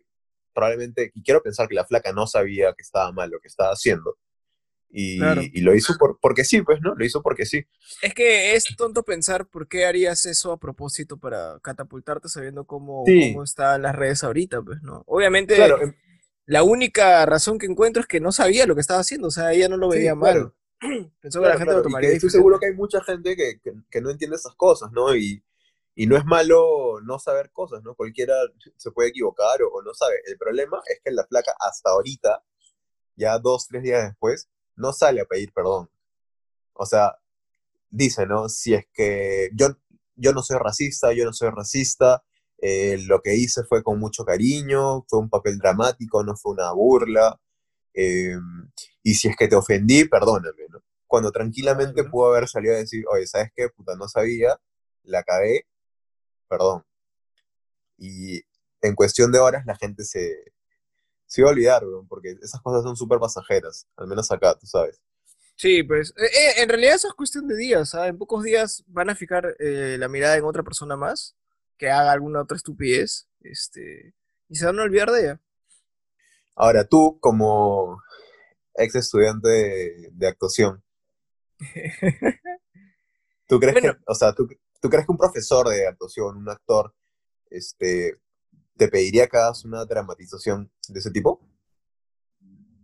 probablemente, 0.54 1.12
y 1.14 1.22
quiero 1.22 1.42
pensar 1.42 1.68
que 1.68 1.74
la 1.74 1.84
flaca 1.84 2.10
no 2.14 2.26
sabía 2.26 2.72
que 2.72 2.80
estaba 2.80 3.12
mal 3.12 3.28
lo 3.28 3.38
que 3.38 3.48
estaba 3.48 3.72
haciendo, 3.72 4.16
Y, 4.88 5.18
y, 5.52 5.60
lo 5.60 5.74
hizo 5.74 5.94
por, 5.98 6.18
porque 6.22 6.44
sí, 6.44 6.62
pues, 6.62 6.80
¿no? 6.80 6.94
Lo 6.94 7.04
hizo 7.04 7.20
porque 7.20 7.44
sí. 7.44 7.66
Es 8.00 8.14
que 8.14 8.54
es 8.54 8.64
tonto 8.78 9.02
pensar 9.02 9.46
por 9.46 9.68
qué 9.68 9.84
harías 9.84 10.24
eso 10.24 10.52
a 10.52 10.58
propósito 10.58 11.18
para 11.18 11.58
catapultarte 11.60 12.30
sabiendo 12.30 12.64
cómo, 12.64 13.04
cómo 13.04 13.44
están 13.44 13.82
las 13.82 13.94
redes 13.94 14.24
ahorita, 14.24 14.62
pues, 14.62 14.80
¿no? 14.80 15.02
Obviamente, 15.06 15.56
claro, 15.56 15.82
em 15.82 15.92
la 16.46 16.62
única 16.62 17.24
razón 17.26 17.58
que 17.58 17.66
encuentro 17.66 18.02
es 18.02 18.06
que 18.06 18.20
no 18.20 18.32
sabía 18.32 18.66
lo 18.66 18.74
que 18.74 18.80
estaba 18.80 19.00
haciendo, 19.00 19.28
o 19.28 19.30
sea, 19.30 19.52
ella 19.52 19.68
no 19.68 19.76
lo 19.76 19.88
veía 19.88 20.14
mal. 20.14 20.52
Pensó 21.20 21.40
que 21.40 21.48
la 21.48 21.56
gente 21.56 21.72
lo 21.72 21.82
tomaría 21.82 22.10
Estoy 22.10 22.30
seguro 22.30 22.58
que 22.58 22.66
hay 22.66 22.74
mucha 22.74 23.02
gente 23.02 23.36
que, 23.36 23.60
que, 23.90 24.00
no 24.00 24.10
entiende 24.10 24.36
esas 24.36 24.54
cosas, 24.54 24.92
¿no? 24.92 25.14
Y, 25.16 25.42
y, 25.94 26.06
no 26.06 26.16
es 26.16 26.24
malo 26.26 27.00
no 27.02 27.18
saber 27.18 27.50
cosas, 27.50 27.82
¿no? 27.82 27.94
Cualquiera 27.94 28.34
se 28.76 28.90
puede 28.90 29.08
equivocar 29.08 29.62
o, 29.62 29.82
no 29.82 29.94
sabe. 29.94 30.16
El 30.26 30.36
problema 30.36 30.82
es 30.86 31.00
que 31.02 31.10
la 31.12 31.24
placa 31.24 31.54
hasta 31.58 31.90
ahorita, 31.90 32.44
ya 33.16 33.38
dos, 33.38 33.66
tres 33.68 33.82
días 33.82 34.04
después, 34.04 34.50
no 34.76 34.92
sale 34.92 35.22
a 35.22 35.24
pedir 35.24 35.52
perdón. 35.52 35.88
O 36.74 36.84
sea, 36.84 37.16
dice, 37.88 38.26
¿no? 38.26 38.48
Si 38.50 38.74
es 38.74 38.84
que 38.92 39.50
yo, 39.54 39.68
yo 40.16 40.32
no 40.32 40.42
soy 40.42 40.58
racista, 40.58 41.12
yo 41.14 41.24
no 41.24 41.32
soy 41.32 41.48
racista, 41.50 42.22
eh, 42.58 42.98
lo 43.06 43.20
que 43.20 43.34
hice 43.34 43.64
fue 43.64 43.82
con 43.82 43.98
mucho 43.98 44.24
cariño, 44.24 45.02
fue 45.08 45.18
un 45.18 45.28
papel 45.28 45.58
dramático, 45.58 46.22
no 46.24 46.36
fue 46.36 46.52
una 46.52 46.72
burla. 46.72 47.38
Eh, 47.92 48.36
y 49.02 49.14
si 49.14 49.28
es 49.28 49.36
que 49.36 49.48
te 49.48 49.56
ofendí, 49.56 50.04
perdóname, 50.06 50.66
¿no? 50.70 50.82
Cuando 51.06 51.30
tranquilamente 51.30 52.04
pudo 52.04 52.28
haber 52.30 52.48
salido 52.48 52.74
a 52.74 52.78
decir, 52.78 53.04
oye, 53.12 53.26
¿sabes 53.26 53.50
qué? 53.54 53.68
Puta, 53.68 53.94
no 53.96 54.08
sabía, 54.08 54.58
la 55.02 55.22
cagué, 55.22 55.66
perdón. 56.48 56.84
Y 57.98 58.42
en 58.80 58.94
cuestión 58.94 59.30
de 59.30 59.38
horas 59.38 59.64
la 59.66 59.76
gente 59.76 60.04
se, 60.04 60.52
se 61.26 61.40
iba 61.40 61.50
a 61.50 61.52
olvidar, 61.52 61.82
porque 62.08 62.36
esas 62.42 62.60
cosas 62.62 62.82
son 62.82 62.96
súper 62.96 63.18
pasajeras, 63.18 63.86
al 63.96 64.08
menos 64.08 64.30
acá, 64.32 64.54
tú 64.58 64.66
sabes. 64.66 65.00
Sí, 65.56 65.84
pues 65.84 66.12
eh, 66.16 66.62
en 66.62 66.68
realidad 66.68 66.96
eso 66.96 67.08
es 67.08 67.14
cuestión 67.14 67.46
de 67.46 67.56
días, 67.56 67.90
¿sabes? 67.90 68.10
En 68.10 68.18
pocos 68.18 68.42
días 68.42 68.82
van 68.88 69.10
a 69.10 69.14
fijar 69.14 69.54
la 69.58 70.08
mirada 70.08 70.36
en 70.36 70.44
otra 70.44 70.64
persona 70.64 70.96
más 70.96 71.36
que 71.84 71.90
haga 71.90 72.12
alguna 72.12 72.40
otra 72.40 72.56
estupidez, 72.56 73.28
este, 73.42 74.14
y 74.48 74.56
se 74.56 74.64
van 74.64 74.78
a 74.78 74.84
olvidar 74.84 75.10
de 75.10 75.20
ella. 75.20 75.40
Ahora, 76.54 76.84
tú 76.84 77.18
como 77.20 78.02
ex 78.74 78.94
estudiante 78.94 79.48
de, 80.10 80.26
actuación, 80.26 80.82
¿tú 83.46 83.60
crees 83.60 83.82
que, 83.82 83.92
o 84.06 84.14
sea, 84.14 84.32
¿tú, 84.32 84.48
crees 84.48 85.04
que 85.04 85.12
un 85.12 85.18
profesor 85.18 85.68
de 85.68 85.86
actuación, 85.86 86.38
un 86.38 86.48
actor, 86.48 86.94
este, 87.50 88.18
te 88.78 88.88
pediría 88.88 89.26
que 89.26 89.36
hagas 89.36 89.66
una 89.66 89.84
dramatización 89.84 90.72
de 90.88 91.00
ese 91.00 91.10
tipo? 91.10 91.46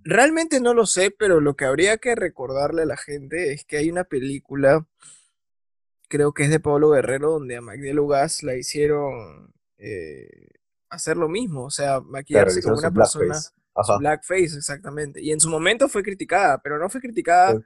Realmente 0.05 0.61
no 0.61 0.75
lo 0.75 0.85
sé, 0.85 1.11
pero 1.11 1.41
lo 1.41 1.57
que 1.57 1.65
habría 1.65 1.97
que 1.97 2.15
recordarle 2.15 2.83
a 2.83 2.87
la 2.87 2.99
gente 2.99 3.55
es 3.55 3.65
que 3.65 3.79
hay 3.79 3.91
una 3.91 4.05
película 4.05 4.87
creo 6.11 6.35
que 6.35 6.43
es 6.43 6.51
de 6.51 6.61
Pablo 6.61 6.91
Guerrero, 6.91 7.31
donde 7.31 7.57
a 7.57 7.61
Magdiel 7.63 8.01
Ugas 8.01 8.43
la 8.43 8.57
hicieron 8.57 9.55
eh, 9.79 10.49
hacer 10.91 11.17
lo 11.17 11.29
mismo, 11.29 11.65
o 11.65 11.71
sea, 11.71 12.01
maquillarse 12.01 12.61
como 12.63 12.77
una 12.77 12.91
persona. 12.91 13.39
Blackface. 13.99 14.57
exactamente. 14.57 15.23
Y 15.23 15.31
en 15.31 15.41
su 15.41 15.49
momento 15.49 15.89
fue 15.89 16.03
criticada, 16.03 16.61
pero 16.61 16.79
no 16.79 16.91
fue 16.91 17.01
criticada 17.01 17.63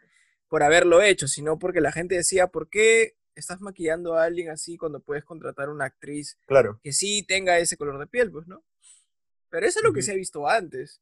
por 0.48 0.62
haberlo 0.62 1.02
hecho, 1.02 1.26
sino 1.26 1.58
porque 1.58 1.80
la 1.80 1.90
gente 1.90 2.14
decía, 2.14 2.46
¿por 2.48 2.68
qué 2.68 3.16
estás 3.34 3.60
maquillando 3.62 4.14
a 4.14 4.24
alguien 4.24 4.50
así 4.50 4.76
cuando 4.76 5.00
puedes 5.00 5.24
contratar 5.24 5.68
a 5.68 5.72
una 5.72 5.86
actriz 5.86 6.38
claro. 6.46 6.78
que 6.84 6.92
sí 6.92 7.24
tenga 7.26 7.58
ese 7.58 7.76
color 7.76 7.98
de 7.98 8.06
piel, 8.06 8.30
pues, 8.30 8.46
¿no? 8.46 8.62
Pero 9.48 9.66
eso 9.66 9.80
es 9.80 9.84
lo 9.84 9.92
que 9.92 10.02
se 10.02 10.12
ha 10.12 10.16
visto 10.16 10.48
antes. 10.48 11.00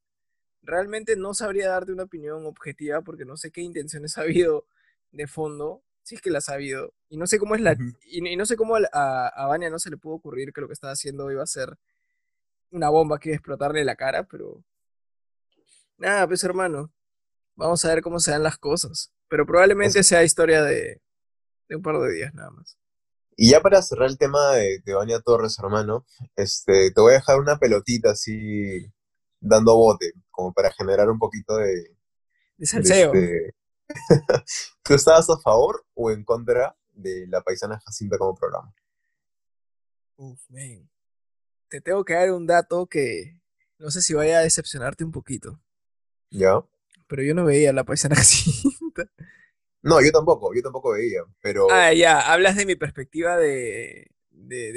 Realmente 0.62 1.16
no 1.16 1.34
sabría 1.34 1.68
darte 1.68 1.92
una 1.92 2.04
opinión 2.04 2.46
objetiva 2.46 3.02
porque 3.02 3.24
no 3.24 3.36
sé 3.36 3.50
qué 3.50 3.62
intenciones 3.62 4.16
ha 4.16 4.22
habido 4.22 4.66
de 5.10 5.26
fondo, 5.26 5.82
si 6.02 6.16
es 6.16 6.20
que 6.20 6.30
las 6.30 6.48
ha 6.48 6.54
habido. 6.54 6.94
Y 7.08 7.16
no 7.16 7.26
sé 7.26 7.38
cómo 7.38 7.54
es 7.54 7.60
la. 7.60 7.76
y, 8.04 8.36
no 8.36 8.46
sé 8.46 8.56
cómo 8.56 8.76
a, 8.76 9.28
a 9.28 9.46
Vania 9.46 9.70
no 9.70 9.78
se 9.78 9.90
le 9.90 9.96
pudo 9.96 10.14
ocurrir 10.14 10.52
que 10.52 10.60
lo 10.60 10.66
que 10.66 10.74
estaba 10.74 10.92
haciendo 10.92 11.30
iba 11.30 11.42
a 11.42 11.46
ser 11.46 11.78
una 12.70 12.88
bomba 12.88 13.18
que 13.18 13.30
iba 13.30 13.34
a 13.34 13.36
explotarle 13.36 13.84
la 13.84 13.96
cara, 13.96 14.24
pero. 14.24 14.62
Nada, 15.98 16.26
pues 16.26 16.42
hermano. 16.42 16.92
Vamos 17.54 17.84
a 17.84 17.88
ver 17.88 18.02
cómo 18.02 18.18
se 18.18 18.30
dan 18.30 18.42
las 18.42 18.58
cosas. 18.58 19.12
Pero 19.28 19.46
probablemente 19.46 20.02
sea 20.02 20.24
historia 20.24 20.62
de, 20.62 21.00
de, 21.68 21.76
un 21.76 21.82
par 21.82 21.98
de 21.98 22.12
días 22.12 22.34
nada 22.34 22.50
más. 22.50 22.76
Y 23.36 23.50
ya 23.50 23.60
para 23.60 23.80
cerrar 23.80 24.08
el 24.08 24.18
tema 24.18 24.52
de, 24.52 24.80
de 24.84 24.94
Vania 24.94 25.20
Torres, 25.20 25.58
hermano, 25.58 26.06
este, 26.36 26.90
te 26.90 27.00
voy 27.00 27.12
a 27.12 27.16
dejar 27.16 27.38
una 27.38 27.58
pelotita 27.58 28.10
así 28.10 28.90
dando 29.40 29.76
bote, 29.76 30.12
como 30.30 30.52
para 30.52 30.72
generar 30.72 31.10
un 31.10 31.18
poquito 31.18 31.56
de. 31.56 31.96
De 32.56 32.66
salseo. 32.66 33.12
Este, 33.14 33.54
¿Tú 34.82 34.94
estabas 34.94 35.28
a 35.30 35.38
favor 35.38 35.84
o 35.94 36.10
en 36.10 36.24
contra 36.24 36.76
de 36.92 37.26
la 37.28 37.40
paisana 37.40 37.80
Jacinta 37.80 38.18
como 38.18 38.34
programa? 38.34 38.74
Uf, 40.16 40.40
man. 40.48 40.88
Te 41.68 41.80
tengo 41.80 42.04
que 42.04 42.14
dar 42.14 42.30
un 42.32 42.46
dato 42.46 42.86
que 42.86 43.40
no 43.78 43.90
sé 43.90 44.02
si 44.02 44.14
vaya 44.14 44.38
a 44.38 44.42
decepcionarte 44.42 45.04
un 45.04 45.12
poquito. 45.12 45.60
¿Ya? 46.30 46.62
Pero 47.08 47.22
yo 47.22 47.34
no 47.34 47.44
veía 47.44 47.72
la 47.72 47.84
paisana 47.84 48.14
Jacinta. 48.16 49.10
No, 49.82 50.00
yo 50.00 50.12
tampoco, 50.12 50.54
yo 50.54 50.62
tampoco 50.62 50.92
veía, 50.92 51.24
pero... 51.40 51.66
Ah, 51.70 51.92
ya, 51.92 52.32
hablas 52.32 52.54
de 52.56 52.66
mi 52.66 52.76
perspectiva 52.76 53.36
de... 53.36 54.12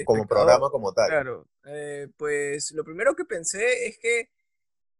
como 0.05 0.27
programa 0.27 0.71
como 0.71 0.93
tal. 0.93 1.09
Claro, 1.09 1.47
eh, 1.65 2.07
pues 2.17 2.71
lo 2.71 2.83
primero 2.83 3.15
que 3.15 3.23
pensé 3.23 3.87
es 3.87 3.99
que 3.99 4.31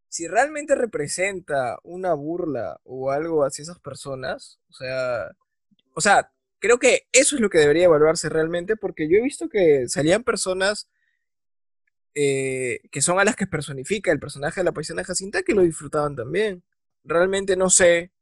si 0.09 0.27
realmente 0.27 0.75
representa 0.75 1.77
una 1.83 2.13
burla 2.13 2.79
o 2.83 3.11
algo 3.11 3.43
hacia 3.43 3.63
esas 3.63 3.79
personas, 3.79 4.59
o 4.69 4.73
sea, 4.73 5.31
o 5.93 6.01
sea, 6.01 6.31
creo 6.59 6.79
que 6.79 7.07
eso 7.11 7.35
es 7.35 7.41
lo 7.41 7.49
que 7.49 7.59
debería 7.59 7.85
evaluarse 7.85 8.29
realmente, 8.29 8.75
porque 8.75 9.09
yo 9.09 9.17
he 9.17 9.21
visto 9.21 9.49
que 9.49 9.87
salían 9.87 10.23
personas 10.23 10.89
eh, 12.15 12.79
que 12.91 13.01
son 13.01 13.19
a 13.19 13.25
las 13.25 13.35
que 13.35 13.45
personifica 13.45 14.11
el 14.11 14.19
personaje 14.19 14.61
de 14.61 14.65
la 14.65 14.71
paisana 14.71 15.03
Jacinta 15.03 15.43
que 15.43 15.53
lo 15.53 15.63
disfrutaban 15.63 16.15
también. 16.15 16.63
Realmente 17.03 17.57
no 17.57 17.69
sé 17.69 18.13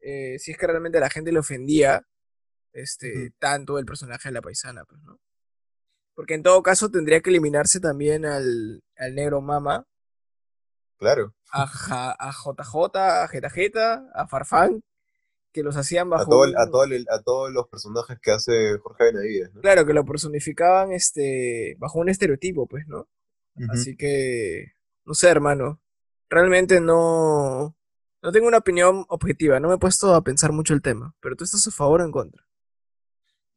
eh, 0.00 0.38
si 0.38 0.52
es 0.52 0.58
que 0.58 0.66
realmente 0.66 0.98
a 0.98 1.02
la 1.02 1.10
gente 1.10 1.30
le 1.30 1.38
ofendía 1.40 2.06
este, 2.72 3.32
tanto 3.38 3.78
el 3.78 3.84
personaje 3.84 4.28
de 4.30 4.32
la 4.32 4.42
paisana, 4.42 4.84
pues, 4.84 5.00
¿no? 5.02 5.20
Porque 6.14 6.34
en 6.34 6.42
todo 6.42 6.62
caso 6.62 6.90
tendría 6.90 7.20
que 7.20 7.30
eliminarse 7.30 7.80
también 7.80 8.24
al, 8.24 8.82
al 8.96 9.14
negro 9.14 9.40
mama, 9.40 9.86
Claro. 11.04 11.34
A, 11.52 11.64
a 12.18 12.32
JJ, 12.32 12.96
a 12.96 13.28
Jeta 13.28 14.06
a 14.14 14.26
Farfán, 14.26 14.82
que 15.52 15.62
los 15.62 15.76
hacían 15.76 16.08
bajo. 16.08 16.22
A, 16.22 16.70
todo 16.70 16.88
a, 17.10 17.22
todos 17.22 17.52
los 17.52 17.68
personajes 17.68 18.18
que 18.22 18.30
hace 18.30 18.78
Jorge 18.78 19.04
Benavides, 19.04 19.52
¿no? 19.52 19.60
Claro, 19.60 19.84
que 19.84 19.92
lo 19.92 20.06
personificaban 20.06 20.92
este, 20.92 21.76
bajo 21.78 21.98
un 21.98 22.08
estereotipo, 22.08 22.66
pues, 22.66 22.86
¿no? 22.88 23.06
Así 23.68 23.98
que. 23.98 24.72
No 25.04 25.12
sé, 25.12 25.28
hermano. 25.28 25.78
Realmente 26.30 26.80
no. 26.80 27.76
No 28.22 28.32
tengo 28.32 28.48
una 28.48 28.58
opinión 28.58 29.04
objetiva, 29.08 29.60
no 29.60 29.68
me 29.68 29.74
he 29.74 29.78
puesto 29.78 30.14
a 30.14 30.24
pensar 30.24 30.52
mucho 30.52 30.72
el 30.72 30.80
tema, 30.80 31.14
pero 31.20 31.36
tú 31.36 31.44
estás 31.44 31.68
a 31.68 31.70
favor 31.70 32.00
o 32.00 32.04
en 32.04 32.12
contra. 32.12 32.46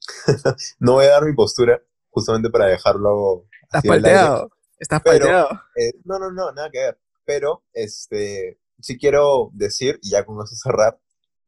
no 0.80 0.94
voy 0.96 1.06
a 1.06 1.12
dar 1.12 1.24
mi 1.24 1.34
postura, 1.34 1.82
justamente 2.10 2.50
para 2.50 2.66
dejarlo. 2.66 3.48
Estás 3.64 3.84
palteado. 3.84 4.52
Estás 4.78 5.02
palteado. 5.02 5.48
Eh, 5.78 5.94
no, 6.04 6.20
no, 6.20 6.30
no, 6.30 6.52
nada 6.52 6.70
que 6.70 6.80
ver 6.80 7.00
pero 7.28 7.66
este, 7.74 8.58
sí 8.80 8.98
quiero 8.98 9.52
decir, 9.54 10.00
y 10.02 10.12
ya 10.12 10.26
con 10.26 10.42
eso 10.42 10.56
cerrar, 10.56 10.98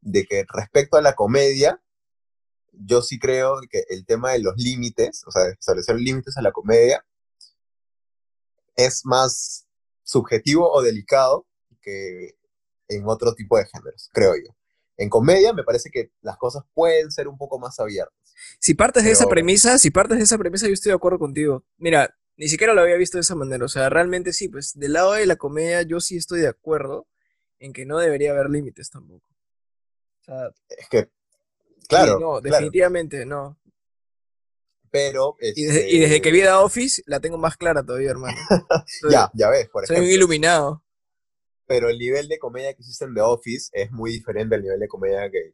de 0.02 0.26
que 0.26 0.44
respecto 0.52 0.98
a 0.98 1.02
la 1.02 1.14
comedia, 1.14 1.82
yo 2.72 3.00
sí 3.00 3.18
creo 3.18 3.56
que 3.70 3.84
el 3.88 4.04
tema 4.04 4.32
de 4.32 4.40
los 4.40 4.56
límites, 4.58 5.24
o 5.26 5.30
sea, 5.30 5.48
establecer 5.48 5.96
límites 5.96 6.36
a 6.36 6.42
la 6.42 6.52
comedia, 6.52 7.04
es 8.76 9.06
más 9.06 9.66
subjetivo 10.02 10.70
o 10.70 10.82
delicado 10.82 11.46
que 11.80 12.34
en 12.88 13.08
otro 13.08 13.34
tipo 13.34 13.56
de 13.56 13.64
géneros, 13.64 14.10
creo 14.12 14.34
yo. 14.36 14.54
En 14.98 15.08
comedia 15.08 15.54
me 15.54 15.64
parece 15.64 15.90
que 15.90 16.12
las 16.20 16.36
cosas 16.36 16.62
pueden 16.74 17.10
ser 17.10 17.26
un 17.26 17.38
poco 17.38 17.58
más 17.58 17.80
abiertas. 17.80 18.34
Si 18.58 18.74
partes 18.74 19.04
de 19.04 19.12
esa 19.12 19.26
premisa, 19.26 19.78
si 19.78 19.90
partes 19.90 20.18
de 20.18 20.24
esa 20.24 20.36
premisa, 20.36 20.66
yo 20.66 20.74
estoy 20.74 20.90
de 20.90 20.96
acuerdo 20.96 21.18
contigo. 21.18 21.64
Mira, 21.78 22.14
ni 22.40 22.48
siquiera 22.48 22.72
lo 22.72 22.80
había 22.80 22.96
visto 22.96 23.18
de 23.18 23.20
esa 23.20 23.34
manera. 23.34 23.62
O 23.66 23.68
sea, 23.68 23.90
realmente 23.90 24.32
sí, 24.32 24.48
pues 24.48 24.72
del 24.78 24.94
lado 24.94 25.12
de 25.12 25.26
la 25.26 25.36
comedia 25.36 25.82
yo 25.82 26.00
sí 26.00 26.16
estoy 26.16 26.40
de 26.40 26.48
acuerdo 26.48 27.06
en 27.58 27.74
que 27.74 27.84
no 27.84 27.98
debería 27.98 28.30
haber 28.30 28.48
límites 28.48 28.88
tampoco. 28.88 29.26
O 30.20 30.24
sea, 30.24 30.50
es 30.70 30.88
que, 30.88 31.10
claro. 31.86 32.18
no, 32.18 32.40
definitivamente 32.40 33.26
no. 33.26 33.58
Pero. 34.90 35.36
Y, 35.38 35.64
desde, 35.64 36.04
este 36.04 36.22
que 36.22 36.32
vi 36.32 36.40
The 36.40 36.52
Office 36.52 37.02
la 37.04 37.20
tengo 37.20 37.36
más 37.36 37.58
clara 37.58 37.84
todavía, 37.84 38.10
hermano. 38.10 38.38
ya, 39.10 39.30
ya 39.34 39.50
ves, 39.50 39.68
por 39.68 39.84
ejemplo. 39.84 40.02
Soy 40.02 40.10
un 40.10 40.14
iluminado. 40.14 40.82
Pero 41.66 41.90
el 41.90 41.98
nivel 41.98 42.26
de 42.26 42.38
comedia 42.38 42.72
que 42.72 42.80
existe 42.80 43.04
en 43.04 43.12
The 43.12 43.20
Office 43.20 43.68
es 43.74 43.92
muy 43.92 44.12
diferente 44.12 44.54
al 44.54 44.62
nivel 44.62 44.80
de 44.80 44.88
comedia 44.88 45.30
que, 45.30 45.52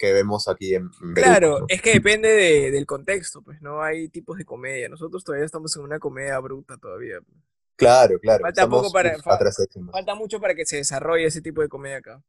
que 0.00 0.14
vemos 0.14 0.48
aquí 0.48 0.74
en, 0.74 0.88
Claro, 1.14 1.66
es 1.68 1.82
que 1.82 1.92
depende 1.92 2.70
del 2.70 2.86
contexto, 2.86 3.42
pues 3.42 3.60
no 3.60 3.82
hay 3.82 4.08
tipos 4.08 4.38
de 4.38 4.46
comedia. 4.46 4.88
Nosotros 4.88 5.22
todavía 5.22 5.44
estamos 5.44 5.76
en 5.76 5.82
una 5.82 5.98
comedia 5.98 6.38
bruta 6.38 6.78
todavía. 6.78 7.20
Pues. 7.20 7.38
Claro, 7.76 8.18
claro. 8.18 8.42
Falta, 8.42 8.66
poco 8.66 8.90
para, 8.90 9.18
falta 9.18 10.14
mucho 10.14 10.40
para 10.40 10.54
que 10.54 10.64
se 10.64 10.76
desarrolle 10.76 11.26
ese 11.26 11.42
tipo 11.42 11.60
de 11.60 11.68
comedia 11.68 11.98
acá. 11.98 12.22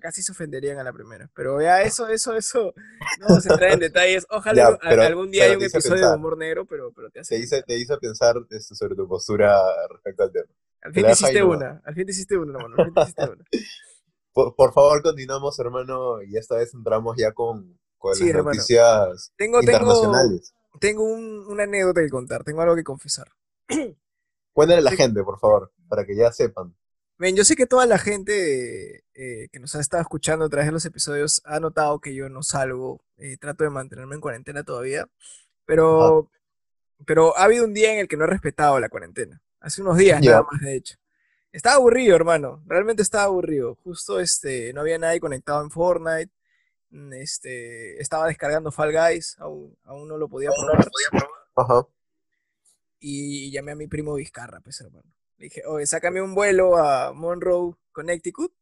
Casi 0.00 0.22
se 0.22 0.32
ofenderían 0.32 0.78
a 0.78 0.84
la 0.84 0.92
primera. 0.92 1.30
Pero 1.34 1.60
ya 1.60 1.82
eso, 1.82 2.08
eso, 2.08 2.34
eso. 2.34 2.74
No 3.20 3.40
se 3.40 3.48
trae 3.56 3.74
en 3.74 3.80
detalles. 3.80 4.26
Ojalá 4.30 4.78
algún 4.82 5.30
día 5.30 5.44
haya 5.44 5.56
un 5.56 5.62
episodio 5.62 6.08
de 6.08 6.16
humor 6.16 6.36
negro, 6.38 6.64
pero, 6.64 6.92
pero 6.92 7.10
te 7.10 7.20
hace. 7.20 7.36
Te 7.36 7.42
hizo, 7.42 7.62
te 7.62 7.78
hizo 7.78 7.98
pensar 7.98 8.36
este, 8.50 8.74
sobre 8.74 8.94
tu 8.94 9.06
postura 9.06 9.54
respecto 9.90 10.22
al 10.22 10.32
tema. 10.32 10.46
Al 10.80 10.94
fin 10.94 11.04
te 11.04 11.12
hiciste 11.12 11.42
una. 11.42 11.82
Al 11.84 11.94
fin 11.94 12.06
te 12.06 12.12
hiciste 12.12 12.36
una, 12.38 12.52
hermano. 12.52 12.74
Al 12.78 12.84
fin 12.86 12.94
te 12.94 13.00
hiciste 13.02 13.22
una. 13.22 13.44
Por, 14.32 14.72
favor, 14.72 15.02
continuamos, 15.02 15.58
hermano, 15.58 16.22
y 16.22 16.36
esta 16.36 16.56
vez 16.56 16.72
entramos 16.72 17.16
ya 17.16 17.32
con, 17.32 17.76
con 17.96 18.12
las 18.12 18.44
noticias 18.44 19.32
tengo, 19.36 19.60
internacionales. 19.60 20.54
Tengo, 20.78 21.04
una 21.04 21.64
anécdota 21.64 22.00
que 22.02 22.10
contar, 22.10 22.44
tengo 22.44 22.62
algo 22.62 22.76
que 22.76 22.84
confesar. 22.84 23.28
Cuéntale 24.52 24.78
a 24.78 24.82
la 24.82 24.92
gente, 24.92 25.22
por 25.24 25.38
favor, 25.38 25.72
para 25.88 26.04
que 26.04 26.14
ya 26.14 26.30
sepan. 26.30 26.74
Ven, 27.18 27.34
yo 27.34 27.44
sé 27.44 27.56
que 27.56 27.66
toda 27.66 27.84
la 27.86 27.98
gente 27.98 29.04
eh, 29.14 29.48
que 29.50 29.58
nos 29.58 29.74
ha 29.74 29.80
estado 29.80 30.02
escuchando 30.02 30.44
a 30.44 30.48
través 30.48 30.66
de 30.66 30.72
los 30.72 30.84
episodios 30.84 31.42
ha 31.44 31.58
notado 31.58 32.00
que 32.00 32.14
yo 32.14 32.28
no 32.28 32.44
salgo, 32.44 33.00
eh, 33.16 33.36
trato 33.38 33.64
de 33.64 33.70
mantenerme 33.70 34.14
en 34.14 34.20
cuarentena 34.20 34.62
todavía, 34.62 35.08
pero, 35.64 36.30
pero 37.04 37.36
ha 37.36 37.44
habido 37.44 37.64
un 37.64 37.74
día 37.74 37.92
en 37.92 37.98
el 37.98 38.08
que 38.08 38.16
no 38.16 38.24
he 38.24 38.28
respetado 38.28 38.78
la 38.78 38.88
cuarentena. 38.88 39.42
Hace 39.60 39.82
unos 39.82 39.98
días 39.98 40.22
nada 40.22 40.46
más, 40.48 40.60
de 40.60 40.76
hecho. 40.76 40.96
Estaba 41.52 41.76
aburrido, 41.76 42.14
hermano. 42.14 42.62
Realmente 42.66 43.02
estaba 43.02 43.24
aburrido. 43.24 43.76
Justo 43.82 44.20
este, 44.20 44.72
no 44.72 44.82
había 44.82 44.98
nadie 44.98 45.20
conectado 45.20 45.62
en 45.62 45.70
Fortnite. 45.70 46.30
Mm, 46.90 47.12
este, 47.14 48.00
estaba 48.00 48.26
descargando 48.26 48.70
Fall 48.70 48.92
Guys. 48.92 49.36
Aún, 49.38 49.76
aún 49.84 50.08
no 50.08 50.18
lo 50.18 50.28
podía 50.28 50.50
probar. 50.50 50.88
Ajá. 51.56 51.86
Y 53.00 53.50
llamé 53.50 53.72
a 53.72 53.76
mi 53.76 53.86
primo 53.86 54.14
Vizcarra, 54.14 54.60
pues, 54.60 54.80
hermano. 54.80 55.10
Le 55.38 55.44
dije, 55.44 55.62
oye, 55.66 55.86
sácame 55.86 56.20
un 56.20 56.34
vuelo 56.34 56.76
a 56.76 57.12
Monroe, 57.12 57.74
Connecticut. 57.92 58.52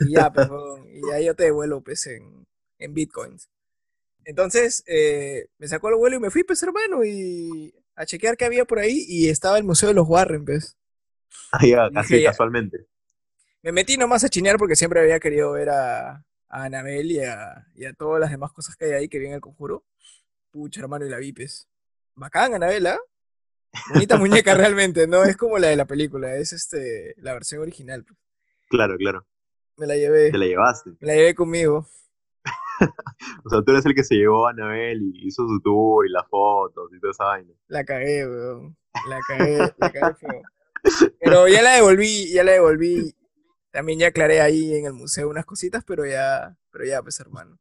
Y 0.00 0.12
ya, 0.12 0.32
pues, 0.32 0.48
y 0.90 1.10
ahí 1.12 1.26
yo 1.26 1.34
te 1.34 1.44
devuelvo, 1.44 1.80
pues, 1.80 2.06
en, 2.06 2.46
en 2.78 2.94
bitcoins. 2.94 3.48
Entonces, 4.24 4.84
eh, 4.86 5.48
me 5.58 5.68
sacó 5.68 5.88
el 5.88 5.96
vuelo 5.96 6.16
y 6.16 6.20
me 6.20 6.30
fui, 6.30 6.44
pues, 6.44 6.62
hermano, 6.62 7.04
y 7.04 7.74
a 7.94 8.04
chequear 8.04 8.36
qué 8.36 8.44
había 8.44 8.64
por 8.64 8.80
ahí. 8.80 9.04
Y 9.08 9.28
estaba 9.30 9.56
el 9.58 9.64
Museo 9.64 9.88
de 9.88 9.94
los 9.94 10.08
Warren, 10.08 10.44
pues. 10.44 10.76
Ahí, 11.52 11.72
así 11.72 12.22
casualmente. 12.24 12.86
Me 13.62 13.72
metí 13.72 13.96
nomás 13.96 14.24
a 14.24 14.28
chinear 14.28 14.56
porque 14.56 14.74
siempre 14.74 15.00
había 15.00 15.20
querido 15.20 15.52
ver 15.52 15.70
a, 15.70 16.24
a 16.52 16.64
Anabel 16.64 17.12
y 17.12 17.20
a, 17.20 17.66
todas 17.96 18.20
las 18.20 18.30
demás 18.30 18.52
cosas 18.52 18.76
que 18.76 18.86
hay 18.86 18.92
ahí 18.92 19.08
que 19.08 19.18
vienen 19.18 19.36
el 19.36 19.40
conjuro. 19.40 19.84
Pucha, 20.50 20.80
hermano, 20.80 21.06
y 21.06 21.08
la 21.08 21.18
vipes. 21.18 21.68
Bacán, 22.14 22.54
Anabel, 22.54 22.86
¿ah? 22.86 22.98
Bonita 23.92 24.18
muñeca 24.18 24.54
realmente, 24.54 25.06
no 25.06 25.24
es 25.24 25.36
como 25.36 25.58
la 25.58 25.68
de 25.68 25.76
la 25.76 25.86
película, 25.86 26.36
es 26.36 26.52
este 26.52 27.14
la 27.18 27.32
versión 27.32 27.62
original. 27.62 28.04
Pues. 28.04 28.18
Claro, 28.68 28.96
claro. 28.98 29.26
Me 29.78 29.86
la 29.86 29.96
llevé. 29.96 30.30
Te 30.30 30.38
la 30.38 30.46
llevaste. 30.46 30.90
Me 31.00 31.06
la 31.06 31.14
llevé 31.14 31.34
conmigo. 31.34 31.86
o 33.44 33.50
sea, 33.50 33.62
tú 33.62 33.72
eres 33.72 33.86
el 33.86 33.94
que 33.94 34.04
se 34.04 34.16
llevó 34.16 34.46
a 34.46 34.50
Anabel 34.50 35.00
y 35.00 35.26
hizo 35.26 35.46
su 35.46 35.60
tour 35.60 36.06
y 36.06 36.10
las 36.10 36.28
fotos 36.28 36.90
y 36.92 37.00
toda 37.00 37.12
esa 37.12 37.24
vaina. 37.24 37.52
La 37.68 37.84
cagué, 37.84 38.26
weón. 38.26 38.76
La 39.08 39.18
cagué, 39.26 39.58
la 39.78 39.90
cagué 39.90 40.14
feo. 40.16 40.42
Pero 41.20 41.48
ya 41.48 41.62
la 41.62 41.74
devolví, 41.74 42.32
ya 42.32 42.44
la 42.44 42.52
devolví. 42.52 43.14
También 43.70 43.98
ya 43.98 44.08
aclaré 44.08 44.40
ahí 44.40 44.74
en 44.74 44.86
el 44.86 44.92
museo 44.92 45.28
unas 45.28 45.46
cositas, 45.46 45.82
pero 45.84 46.04
ya, 46.04 46.56
pero 46.70 46.84
ya, 46.84 47.02
pues 47.02 47.18
hermano. 47.20 47.58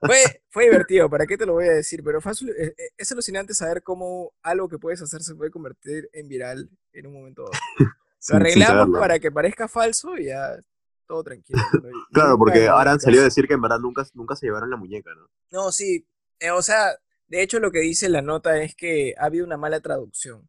Fue, 0.00 0.42
fue 0.50 0.64
divertido, 0.64 1.08
¿para 1.08 1.26
qué 1.26 1.36
te 1.36 1.46
lo 1.46 1.54
voy 1.54 1.66
a 1.66 1.72
decir? 1.72 2.02
Pero 2.04 2.20
fue, 2.20 2.32
eh, 2.32 2.74
eh, 2.76 2.88
es 2.96 3.10
alucinante 3.12 3.54
saber 3.54 3.82
cómo 3.82 4.32
algo 4.42 4.68
que 4.68 4.78
puedes 4.78 5.00
hacer 5.02 5.22
se 5.22 5.34
puede 5.34 5.50
convertir 5.50 6.08
en 6.12 6.28
viral 6.28 6.70
en 6.92 7.06
un 7.06 7.14
momento. 7.14 7.44
Lo 8.28 8.36
arreglamos 8.36 8.98
para 8.98 9.18
que 9.18 9.32
parezca 9.32 9.66
falso 9.66 10.16
y 10.18 10.26
ya 10.26 10.54
todo 11.06 11.24
tranquilo. 11.24 11.58
claro, 12.12 12.36
porque 12.36 12.68
ahora 12.68 12.92
han 12.92 13.00
salido 13.00 13.22
a 13.22 13.24
decir 13.24 13.48
que 13.48 13.54
en 13.54 13.62
verdad 13.62 13.78
nunca, 13.78 14.06
nunca 14.14 14.36
se 14.36 14.46
llevaron 14.46 14.70
la 14.70 14.76
muñeca, 14.76 15.10
¿no? 15.14 15.26
No, 15.50 15.72
sí. 15.72 16.06
Eh, 16.38 16.50
o 16.50 16.60
sea, 16.60 16.96
de 17.28 17.42
hecho 17.42 17.60
lo 17.60 17.70
que 17.70 17.80
dice 17.80 18.08
la 18.10 18.20
nota 18.20 18.62
es 18.62 18.74
que 18.74 19.14
ha 19.18 19.24
habido 19.24 19.46
una 19.46 19.56
mala 19.56 19.80
traducción 19.80 20.48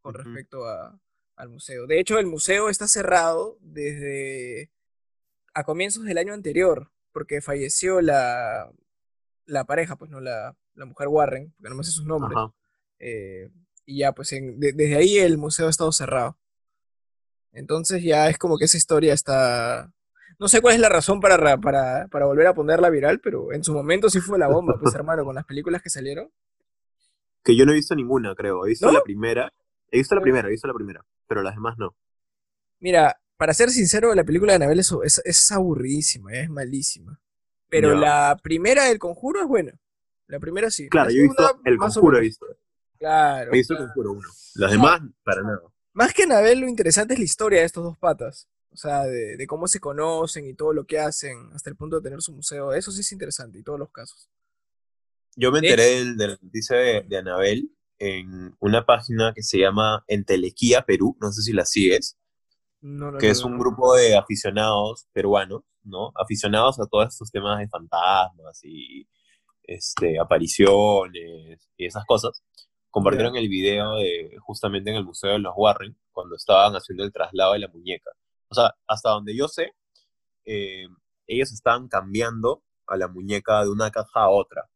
con 0.00 0.14
respecto 0.14 0.66
a, 0.66 0.98
al 1.36 1.48
museo. 1.48 1.86
De 1.86 2.00
hecho, 2.00 2.18
el 2.18 2.26
museo 2.26 2.68
está 2.68 2.88
cerrado 2.88 3.58
desde 3.60 4.70
a 5.54 5.64
comienzos 5.64 6.04
del 6.04 6.18
año 6.18 6.34
anterior, 6.34 6.90
porque 7.12 7.40
falleció 7.40 8.00
la, 8.00 8.70
la 9.46 9.64
pareja, 9.64 9.96
pues 9.96 10.10
no 10.10 10.20
la, 10.20 10.56
la 10.74 10.84
mujer 10.84 11.08
Warren, 11.08 11.52
porque 11.56 11.70
no 11.70 11.76
me 11.76 11.84
sé 11.84 11.90
sus 11.90 12.04
nombres. 12.04 12.38
Eh, 12.98 13.50
y 13.84 13.98
ya, 13.98 14.12
pues 14.12 14.30
desde 14.30 14.96
ahí 14.96 15.18
el 15.18 15.38
museo 15.38 15.66
ha 15.66 15.70
estado 15.70 15.92
cerrado. 15.92 16.38
Entonces 17.52 18.02
ya 18.02 18.28
es 18.28 18.38
como 18.38 18.58
que 18.58 18.66
esa 18.66 18.76
historia 18.76 19.14
está... 19.14 19.92
No 20.38 20.46
sé 20.46 20.60
cuál 20.60 20.74
es 20.74 20.80
la 20.80 20.88
razón 20.88 21.20
para, 21.20 21.58
para, 21.58 22.06
para 22.08 22.26
volver 22.26 22.46
a 22.46 22.54
ponerla 22.54 22.90
viral, 22.90 23.18
pero 23.20 23.52
en 23.52 23.64
su 23.64 23.72
momento 23.72 24.08
sí 24.08 24.20
fue 24.20 24.38
la 24.38 24.46
bomba, 24.46 24.78
pues 24.80 24.94
hermano, 24.94 25.24
con 25.24 25.34
las 25.34 25.44
películas 25.44 25.82
que 25.82 25.90
salieron. 25.90 26.30
Que 27.42 27.56
yo 27.56 27.64
no 27.64 27.72
he 27.72 27.76
visto 27.76 27.96
ninguna, 27.96 28.34
creo. 28.36 28.64
He 28.64 28.68
visto 28.68 28.92
la 28.92 29.02
primera 29.02 29.52
He 29.90 29.98
visto 29.98 30.14
la 30.14 30.20
primera, 30.20 30.48
he 30.48 30.50
visto 30.50 30.68
la 30.68 30.74
primera, 30.74 31.04
pero 31.26 31.42
las 31.42 31.54
demás 31.54 31.78
no. 31.78 31.96
Mira, 32.80 33.20
para 33.36 33.54
ser 33.54 33.70
sincero, 33.70 34.14
la 34.14 34.24
película 34.24 34.52
de 34.52 34.56
Anabel 34.56 34.80
es, 34.80 35.22
es, 35.24 35.52
aburridísima, 35.52 36.34
es 36.34 36.50
malísima. 36.50 37.20
Pero 37.68 37.94
la 37.94 38.36
primera 38.42 38.84
del 38.84 38.98
conjuro 38.98 39.40
es 39.40 39.46
buena. 39.46 39.78
La 40.26 40.40
primera 40.40 40.70
sí. 40.70 40.88
Claro, 40.88 41.10
yo 41.10 41.18
he 41.18 41.22
visto 41.22 41.60
el 41.64 41.76
conjuro, 41.76 42.18
he 42.18 42.22
visto. 42.22 42.46
Claro. 42.98 43.52
He 43.52 43.56
visto 43.56 43.74
el 43.74 43.80
conjuro 43.80 44.12
uno. 44.12 44.28
Las 44.54 44.72
demás, 44.72 45.00
para 45.22 45.42
nada. 45.42 45.60
Más 45.92 46.12
que 46.12 46.24
Anabel, 46.24 46.60
lo 46.60 46.68
interesante 46.68 47.14
es 47.14 47.20
la 47.20 47.24
historia 47.24 47.60
de 47.60 47.66
estos 47.66 47.84
dos 47.84 47.98
patas. 47.98 48.48
O 48.70 48.76
sea, 48.76 49.04
de, 49.04 49.46
cómo 49.46 49.66
se 49.66 49.80
conocen 49.80 50.46
y 50.46 50.54
todo 50.54 50.72
lo 50.72 50.84
que 50.84 50.98
hacen, 50.98 51.50
hasta 51.54 51.70
el 51.70 51.76
punto 51.76 51.96
de 51.96 52.02
tener 52.02 52.22
su 52.22 52.32
museo. 52.32 52.72
Eso 52.72 52.90
sí 52.90 53.00
es 53.00 53.12
interesante, 53.12 53.58
y 53.58 53.62
todos 53.62 53.78
los 53.78 53.90
casos. 53.90 54.28
Yo 55.36 55.52
me 55.52 55.58
enteré 55.58 56.04
de, 56.04 56.26
la 56.26 56.38
noticia 56.42 56.76
de, 56.76 57.02
de 57.02 57.16
Anabel 57.16 57.70
en 57.98 58.56
una 58.60 58.84
página 58.86 59.32
que 59.34 59.42
se 59.42 59.58
llama 59.58 60.04
Entelequía 60.06 60.82
Perú, 60.82 61.16
no 61.20 61.32
sé 61.32 61.42
si 61.42 61.52
la 61.52 61.64
sigues, 61.64 62.16
que 63.18 63.30
es 63.30 63.42
un 63.42 63.58
grupo 63.58 63.94
de 63.96 64.16
aficionados 64.16 65.08
peruanos, 65.12 65.62
¿no? 65.82 66.12
Aficionados 66.14 66.78
a 66.80 66.86
todos 66.86 67.08
estos 67.08 67.30
temas 67.30 67.58
de 67.58 67.68
fantasmas 67.68 68.60
y 68.62 69.08
este, 69.64 70.18
apariciones 70.18 71.68
y 71.76 71.86
esas 71.86 72.04
cosas. 72.06 72.42
Compartieron 72.90 73.36
el 73.36 73.48
video 73.48 73.96
de 73.96 74.36
justamente 74.40 74.90
en 74.90 74.96
el 74.96 75.04
Museo 75.04 75.32
de 75.32 75.38
los 75.40 75.52
Warren, 75.56 75.96
cuando 76.12 76.36
estaban 76.36 76.74
haciendo 76.74 77.04
el 77.04 77.12
traslado 77.12 77.52
de 77.52 77.60
la 77.60 77.68
muñeca. 77.68 78.10
O 78.48 78.54
sea, 78.54 78.74
hasta 78.86 79.10
donde 79.10 79.36
yo 79.36 79.48
sé, 79.48 79.72
eh, 80.44 80.86
ellos 81.26 81.52
estaban 81.52 81.88
cambiando 81.88 82.62
a 82.86 82.96
la 82.96 83.08
muñeca 83.08 83.62
de 83.62 83.70
una 83.70 83.90
caja 83.90 84.22
a 84.22 84.30
otra, 84.30 84.70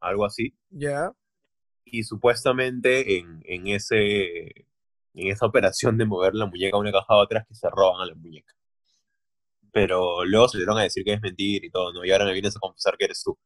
algo 0.00 0.24
así. 0.24 0.54
Ya 0.70 1.12
y 1.84 2.02
supuestamente 2.04 3.18
en, 3.18 3.42
en, 3.44 3.68
ese, 3.68 4.66
en 5.14 5.28
esa 5.28 5.46
operación 5.46 5.98
de 5.98 6.06
mover 6.06 6.34
la 6.34 6.46
muñeca 6.46 6.76
de 6.76 6.80
una 6.80 6.92
caja 6.92 7.06
a 7.08 7.16
otra 7.16 7.40
es 7.40 7.46
que 7.48 7.54
se 7.54 7.68
roban 7.70 8.02
a 8.02 8.06
la 8.06 8.14
muñeca. 8.14 8.54
Pero 9.72 10.24
luego 10.24 10.48
se 10.48 10.58
dieron 10.58 10.78
a 10.78 10.82
decir 10.82 11.04
que 11.04 11.12
es 11.12 11.20
mentira 11.20 11.64
y 11.66 11.70
todo, 11.70 11.92
¿no? 11.92 12.04
Y 12.04 12.10
ahora 12.10 12.24
me 12.24 12.32
vienes 12.32 12.56
a 12.56 12.60
confesar 12.60 12.96
que 12.98 13.04
eres 13.04 13.22
tú. 13.22 13.38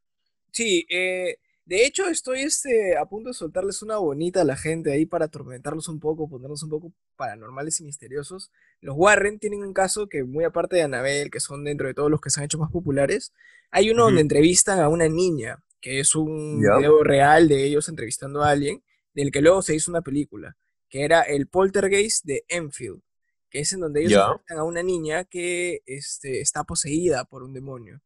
Sí, 0.50 0.86
eh, 0.88 1.36
de 1.66 1.86
hecho 1.86 2.06
estoy 2.08 2.40
este, 2.40 2.96
a 2.96 3.06
punto 3.06 3.30
de 3.30 3.34
soltarles 3.34 3.82
una 3.82 3.96
bonita 3.96 4.42
a 4.42 4.44
la 4.44 4.56
gente 4.56 4.92
ahí 4.92 5.06
para 5.06 5.26
atormentarlos 5.26 5.88
un 5.88 5.98
poco, 5.98 6.28
ponerlos 6.28 6.62
un 6.62 6.70
poco 6.70 6.92
paranormales 7.16 7.80
y 7.80 7.84
misteriosos. 7.84 8.50
Los 8.80 8.96
Warren 8.96 9.38
tienen 9.38 9.64
un 9.64 9.72
caso 9.72 10.08
que 10.08 10.24
muy 10.24 10.44
aparte 10.44 10.76
de 10.76 10.82
Annabelle, 10.82 11.30
que 11.30 11.40
son 11.40 11.64
dentro 11.64 11.86
de 11.86 11.94
todos 11.94 12.10
los 12.10 12.20
que 12.20 12.30
se 12.30 12.40
han 12.40 12.44
hecho 12.44 12.58
más 12.58 12.70
populares, 12.70 13.32
hay 13.70 13.90
uno 13.90 14.04
donde 14.04 14.20
entrevistan 14.20 14.78
a 14.80 14.88
una 14.88 15.08
niña 15.08 15.64
que 15.84 16.00
es 16.00 16.14
un 16.14 16.62
video 16.62 17.04
real 17.04 17.46
de 17.46 17.62
ellos 17.62 17.90
entrevistando 17.90 18.42
a 18.42 18.48
alguien, 18.48 18.82
del 19.12 19.30
que 19.30 19.42
luego 19.42 19.60
se 19.60 19.74
hizo 19.74 19.90
una 19.90 20.00
película, 20.00 20.56
que 20.88 21.04
era 21.04 21.20
el 21.20 21.46
Poltergeist 21.46 22.24
de 22.24 22.42
Enfield, 22.48 23.02
que 23.50 23.60
es 23.60 23.70
en 23.74 23.80
donde 23.80 24.00
ellos 24.00 24.18
entrevistan 24.18 24.58
a 24.60 24.64
una 24.64 24.82
niña 24.82 25.24
que 25.24 25.82
este, 25.84 26.40
está 26.40 26.64
poseída 26.64 27.26
por 27.26 27.42
un 27.42 27.52
demonio. 27.52 28.00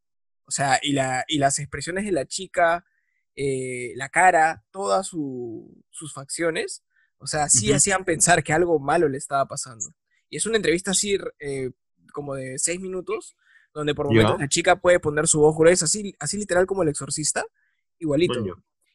O 0.44 0.50
sea, 0.50 0.80
y, 0.82 0.90
la, 0.90 1.24
y 1.28 1.38
las 1.38 1.60
expresiones 1.60 2.04
de 2.04 2.10
la 2.10 2.26
chica, 2.26 2.84
eh, 3.36 3.92
la 3.94 4.08
cara, 4.08 4.64
todas 4.72 5.06
sus 5.06 6.12
facciones, 6.12 6.82
o 7.18 7.28
sea, 7.28 7.48
sí 7.48 7.72
hacían 7.72 8.04
pensar 8.04 8.42
que 8.42 8.52
algo 8.52 8.80
malo 8.80 9.08
le 9.08 9.18
estaba 9.18 9.46
pasando. 9.46 9.94
Y 10.28 10.36
es 10.36 10.46
una 10.46 10.56
entrevista 10.56 10.90
así, 10.90 11.16
eh, 11.38 11.70
como 12.12 12.34
de 12.34 12.58
seis 12.58 12.80
minutos, 12.80 13.36
donde 13.72 13.94
por 13.94 14.06
momentos 14.06 14.40
la 14.40 14.48
chica 14.48 14.80
puede 14.80 14.98
poner 14.98 15.28
su 15.28 15.38
voz 15.38 15.56
gruesa, 15.56 15.84
así, 15.84 16.12
así 16.18 16.38
literal 16.38 16.66
como 16.66 16.82
el 16.82 16.88
exorcista, 16.88 17.46
igualito. 17.98 18.34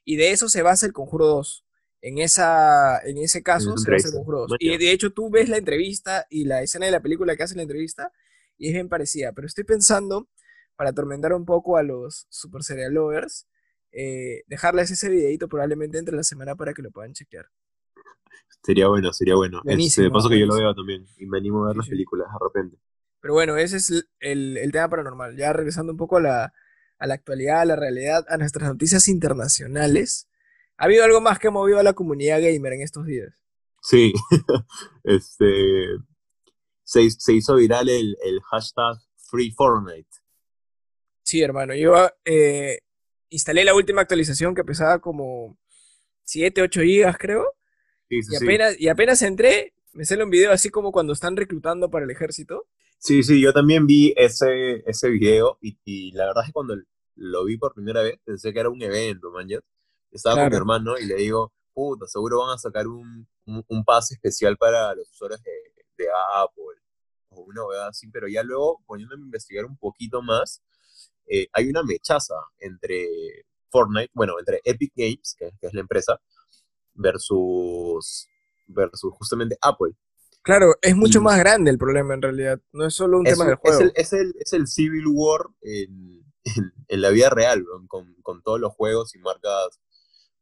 Y 0.06 0.16
de 0.18 0.32
eso 0.32 0.50
se 0.50 0.62
basa 0.62 0.86
el 0.86 0.94
Conjuro 0.94 1.28
2. 1.28 1.66
En, 2.02 2.18
esa, 2.18 3.00
en 3.06 3.18
ese 3.18 3.42
caso 3.42 3.78
se 3.78 3.90
basa 3.90 4.10
el 4.10 4.14
Conjuro 4.16 4.48
2. 4.48 4.58
Y 4.60 4.78
de 4.78 4.92
hecho 4.92 5.12
tú 5.12 5.30
ves 5.30 5.50
la 5.50 5.58
entrevista 5.58 6.28
y 6.30 6.46
la 6.46 6.62
escena 6.62 6.86
de 6.86 6.92
la 6.92 7.02
película 7.02 7.36
que 7.36 7.44
hace 7.44 7.56
la 7.56 7.62
entrevista 7.62 8.12
y 8.58 8.68
es 8.68 8.74
bien 8.74 8.90
parecida. 8.90 9.32
Pero 9.34 9.48
estoy 9.48 9.64
pensando, 9.64 10.28
para 10.76 10.90
atormentar 10.90 11.34
un 11.34 11.46
poco 11.46 11.78
a 11.78 11.84
los 11.84 12.28
super 12.30 12.64
serial 12.64 12.94
lovers, 12.94 13.48
eh, 13.92 14.44
dejarles 14.48 14.92
ese 14.92 15.10
videito 15.10 15.48
probablemente 15.48 15.98
entre 15.98 16.16
la 16.16 16.24
semana 16.24 16.56
para 16.56 16.74
que 16.74 16.82
lo 16.82 16.92
puedan 16.92 17.14
chequear. 17.14 17.48
Sería 18.64 18.88
bueno, 18.88 19.12
sería 19.14 19.36
bueno. 19.36 19.62
Este, 19.66 20.04
de 20.04 20.10
paso 20.10 20.30
que 20.30 20.40
yo 20.40 20.46
lo 20.46 20.56
veo 20.56 20.74
también 20.74 21.06
y 21.18 21.26
me 21.26 21.38
animo 21.38 21.64
a 21.66 21.68
ver 21.70 21.78
las 21.78 21.90
películas 21.90 22.28
de 22.32 22.40
repente. 22.42 22.78
Pero 23.20 23.34
bueno, 23.34 23.58
ese 23.58 23.78
es 23.78 24.06
el, 24.20 24.58
el 24.58 24.72
tema 24.72 24.90
paranormal. 24.90 25.36
Ya 25.36 25.54
regresando 25.54 25.92
un 25.92 25.98
poco 25.98 26.18
a 26.18 26.22
la, 26.22 26.54
a 27.00 27.08
la 27.08 27.14
actualidad, 27.16 27.62
a 27.62 27.66
la 27.66 27.76
realidad, 27.76 28.26
a 28.30 28.38
nuestras 28.38 28.70
noticias 28.70 29.08
internacionales. 29.08 30.28
¿Ha 30.78 30.86
habido 30.86 31.04
algo 31.04 31.22
más 31.22 31.40
que 31.40 31.48
ha 31.48 31.52
movido 31.52 31.80
a 31.80 31.84
la 31.84 31.94
comunidad 31.94 32.42
gamer 32.42 32.74
en 32.74 32.82
estos 32.82 33.06
días? 33.06 33.34
Sí, 33.82 34.14
este, 35.04 35.88
se, 36.84 37.10
se, 37.10 37.34
hizo 37.34 37.56
viral 37.56 37.90
el, 37.90 38.16
el 38.24 38.42
hashtag 38.42 38.98
Free 39.30 39.52
Fortnite. 39.52 40.10
Sí, 41.24 41.42
hermano, 41.42 41.74
yo 41.76 42.10
eh, 42.26 42.80
instalé 43.30 43.64
la 43.64 43.74
última 43.74 44.02
actualización 44.02 44.56
que 44.56 44.64
pesaba 44.64 45.00
como 45.00 45.58
7, 46.24 46.62
8 46.62 46.82
gigas, 46.82 47.18
creo. 47.18 47.46
Sí, 48.10 48.22
sí, 48.24 48.34
y, 48.34 48.36
apenas, 48.44 48.80
y 48.80 48.88
apenas 48.90 49.22
entré, 49.22 49.74
me 49.94 50.06
sale 50.06 50.24
un 50.24 50.30
video 50.30 50.52
así 50.52 50.70
como 50.70 50.92
cuando 50.92 51.14
están 51.14 51.36
reclutando 51.36 51.90
para 51.90 52.06
el 52.06 52.12
ejército. 52.12 52.68
Sí, 53.04 53.22
sí, 53.22 53.42
yo 53.42 53.52
también 53.52 53.86
vi 53.86 54.14
ese, 54.16 54.82
ese 54.90 55.10
video 55.10 55.58
y, 55.60 55.78
y 55.84 56.14
la 56.14 56.28
verdad 56.28 56.44
es 56.44 56.48
que 56.48 56.54
cuando 56.54 56.78
lo 57.16 57.44
vi 57.44 57.58
por 57.58 57.74
primera 57.74 58.02
vez 58.02 58.18
pensé 58.24 58.54
que 58.54 58.60
era 58.62 58.70
un 58.70 58.82
evento, 58.82 59.30
man. 59.30 59.46
Estaba 60.10 60.44
con 60.44 60.50
mi 60.50 60.56
hermano 60.56 60.98
y 60.98 61.06
le 61.06 61.16
digo, 61.16 61.52
puta, 61.74 62.08
seguro 62.08 62.40
van 62.40 62.56
a 62.56 62.58
sacar 62.58 62.88
un, 62.88 63.28
un, 63.46 63.84
pase 63.84 64.14
especial 64.14 64.56
para 64.56 64.96
los 64.96 65.10
usuarios 65.12 65.44
de, 65.44 65.52
de 65.98 66.06
Apple 66.36 66.80
o 67.32 67.42
una 67.42 67.68
verdad 67.68 67.88
así, 67.90 68.08
pero 68.08 68.30
ya 68.30 68.42
luego 68.42 68.82
poniéndome 68.86 69.24
a 69.24 69.26
investigar 69.26 69.66
un 69.66 69.76
poquito 69.76 70.22
más, 70.22 70.64
eh, 71.26 71.48
hay 71.52 71.68
una 71.70 71.84
mechaza 71.84 72.36
entre 72.60 73.46
Fortnite, 73.70 74.12
bueno, 74.14 74.40
entre 74.40 74.62
Epic 74.64 74.94
Games, 74.96 75.36
que, 75.38 75.52
es 75.60 75.74
la 75.74 75.82
empresa, 75.82 76.22
versus, 76.94 78.30
versus 78.68 79.14
justamente 79.14 79.58
Apple. 79.62 79.92
Claro, 80.44 80.76
es 80.82 80.96
mucho 80.96 81.22
más 81.22 81.40
grande 81.40 81.72
el 81.72 81.78
problema 81.78 82.14
en 82.14 82.22
realidad, 82.22 82.62
no 82.74 82.86
es 82.86 82.94
solo 82.94 83.18
un 83.18 83.24
tema 83.24 83.46
del 83.46 83.56
juego. 83.56 83.80
Es 83.80 83.84
el, 83.84 83.92
es 83.96 84.14
el, 84.14 84.36
es 84.40 84.54
el 84.54 84.68
Civil 84.68 85.06
War 85.08 85.48
en, 85.62 86.22
en, 86.90 87.02
la 87.02 87.10
vida 87.10 87.30
real, 87.30 87.64
con, 87.88 88.14
con, 88.22 88.44
todos 88.44 88.60
los 88.60 88.74
juegos 88.74 89.16
y 89.16 89.20
marcas 89.20 89.80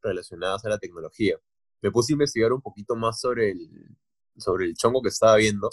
relacionadas 0.01 0.65
a 0.65 0.69
la 0.69 0.79
tecnología. 0.79 1.37
Me 1.81 1.91
puse 1.91 2.13
a 2.13 2.15
investigar 2.15 2.51
un 2.51 2.61
poquito 2.61 2.95
más 2.95 3.19
sobre 3.19 3.51
el, 3.51 3.69
sobre 4.37 4.65
el 4.65 4.75
chongo 4.75 5.03
que 5.03 5.09
estaba 5.09 5.35
viendo 5.35 5.69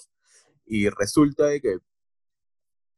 y 0.66 0.90
resulta 0.90 1.46
de 1.46 1.60
que, 1.62 1.78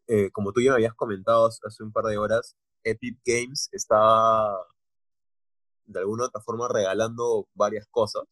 eh, 0.08 0.30
como 0.32 0.52
tú 0.52 0.60
ya 0.60 0.70
me 0.70 0.76
habías 0.76 0.94
comentado 0.94 1.46
hace 1.46 1.82
un 1.84 1.92
par 1.92 2.06
de 2.06 2.18
horas, 2.18 2.56
Epic 2.82 3.20
Games 3.24 3.68
estaba 3.70 4.66
de 5.86 6.00
alguna 6.00 6.24
u 6.24 6.26
otra 6.26 6.40
forma 6.40 6.68
regalando 6.68 7.48
varias 7.54 7.86
cosas. 7.88 8.24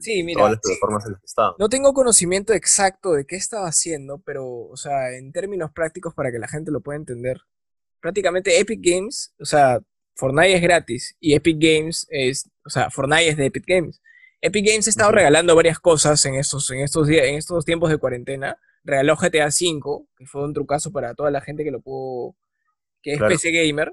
Sí, 0.00 0.22
mira, 0.22 0.38
todas 0.38 0.52
las 0.52 0.60
plataformas 0.60 1.06
en 1.06 1.12
las 1.12 1.20
que 1.20 1.26
estaban. 1.26 1.54
No 1.58 1.68
tengo 1.68 1.92
conocimiento 1.92 2.52
exacto 2.52 3.12
de 3.12 3.24
qué 3.26 3.36
estaba 3.36 3.68
haciendo, 3.68 4.18
pero, 4.18 4.46
o 4.46 4.76
sea, 4.76 5.16
en 5.16 5.32
términos 5.32 5.70
prácticos 5.72 6.14
para 6.14 6.30
que 6.30 6.38
la 6.38 6.48
gente 6.48 6.70
lo 6.70 6.80
pueda 6.80 6.98
entender, 6.98 7.40
prácticamente 8.00 8.58
Epic 8.58 8.80
Games, 8.82 9.34
o 9.38 9.44
sea, 9.44 9.80
Fortnite 10.14 10.54
es 10.54 10.62
gratis 10.62 11.16
y 11.20 11.34
Epic 11.34 11.58
Games 11.60 12.06
es, 12.10 12.50
o 12.64 12.70
sea, 12.70 12.90
Fortnite 12.90 13.28
es 13.28 13.36
de 13.36 13.46
Epic 13.46 13.64
Games. 13.66 14.00
Epic 14.40 14.66
Games 14.66 14.86
ha 14.86 14.90
estado 14.90 15.10
regalando 15.10 15.54
varias 15.56 15.78
cosas 15.78 16.24
en 16.26 16.36
estos, 16.36 16.70
en 16.70 16.80
estos 16.80 17.06
días, 17.06 17.26
en 17.26 17.34
estos 17.36 17.64
tiempos 17.64 17.90
de 17.90 17.98
cuarentena. 17.98 18.56
Regaló 18.84 19.16
GTA 19.16 19.48
V, 19.48 20.06
que 20.16 20.26
fue 20.26 20.44
un 20.44 20.54
trucazo 20.54 20.92
para 20.92 21.14
toda 21.14 21.30
la 21.30 21.40
gente 21.40 21.64
que 21.64 21.70
lo 21.70 21.80
pudo, 21.80 22.36
que 23.02 23.14
es 23.14 23.20
PC 23.20 23.50
gamer. 23.50 23.92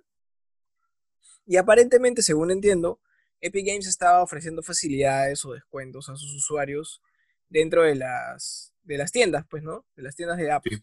Y 1.47 1.57
aparentemente, 1.57 2.21
según 2.21 2.51
entiendo, 2.51 2.99
Epic 3.45 3.67
Games 3.67 3.85
estaba 3.85 4.23
ofreciendo 4.23 4.63
facilidades 4.63 5.45
o 5.45 5.53
descuentos 5.53 6.09
a 6.09 6.15
sus 6.15 6.33
usuarios 6.33 7.03
dentro 7.47 7.83
de 7.83 7.93
las, 7.93 8.73
de 8.81 8.97
las 8.97 9.11
tiendas, 9.11 9.45
pues, 9.47 9.61
¿no? 9.61 9.85
De 9.95 10.01
las 10.01 10.15
tiendas 10.15 10.37
de 10.37 10.51
Apple. 10.51 10.81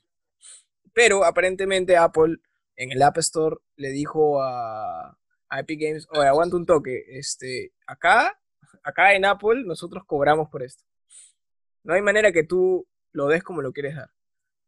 Pero 0.92 1.24
aparentemente 1.24 1.96
Apple 1.96 2.36
en 2.76 2.92
el 2.92 3.02
App 3.02 3.18
Store 3.18 3.56
le 3.74 3.90
dijo 3.90 4.40
a, 4.40 5.18
Epic 5.50 5.80
Games, 5.80 6.06
oye, 6.10 6.28
aguanta 6.28 6.56
un 6.56 6.64
toque, 6.64 7.04
este, 7.08 7.72
acá, 7.86 8.40
acá 8.82 9.14
en 9.14 9.24
Apple 9.26 9.64
nosotros 9.64 10.04
cobramos 10.06 10.48
por 10.48 10.62
esto. 10.62 10.84
No 11.82 11.94
hay 11.94 12.00
manera 12.00 12.32
que 12.32 12.44
tú 12.44 12.86
lo 13.10 13.26
des 13.26 13.42
como 13.42 13.60
lo 13.60 13.72
quieres 13.72 13.96
dar. 13.96 14.10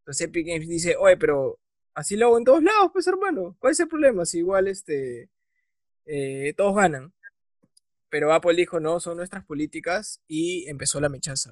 Entonces 0.00 0.26
Epic 0.26 0.46
Games 0.46 0.68
dice, 0.68 0.96
oye, 0.96 1.16
pero 1.16 1.60
así 1.94 2.16
lo 2.16 2.26
hago 2.26 2.38
en 2.38 2.44
todos 2.44 2.62
lados, 2.62 2.90
pues 2.92 3.06
hermano, 3.06 3.56
¿cuál 3.60 3.70
es 3.72 3.80
el 3.80 3.88
problema? 3.88 4.26
Si 4.26 4.38
igual 4.38 4.66
este, 4.66 5.30
eh, 6.06 6.52
todos 6.56 6.74
ganan. 6.74 7.13
Pero 8.14 8.32
Apple 8.32 8.54
dijo, 8.54 8.78
no, 8.78 9.00
son 9.00 9.16
nuestras 9.16 9.44
políticas 9.44 10.22
y 10.28 10.68
empezó 10.68 11.00
la 11.00 11.08
mechaza. 11.08 11.50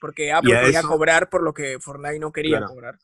porque 0.00 0.30
Apple 0.30 0.52
quería 0.52 0.82
cobrar 0.82 1.28
por 1.28 1.42
lo 1.42 1.52
que 1.52 1.80
Fortnite 1.80 2.20
no 2.20 2.30
quería 2.30 2.64
cobrar. 2.64 3.00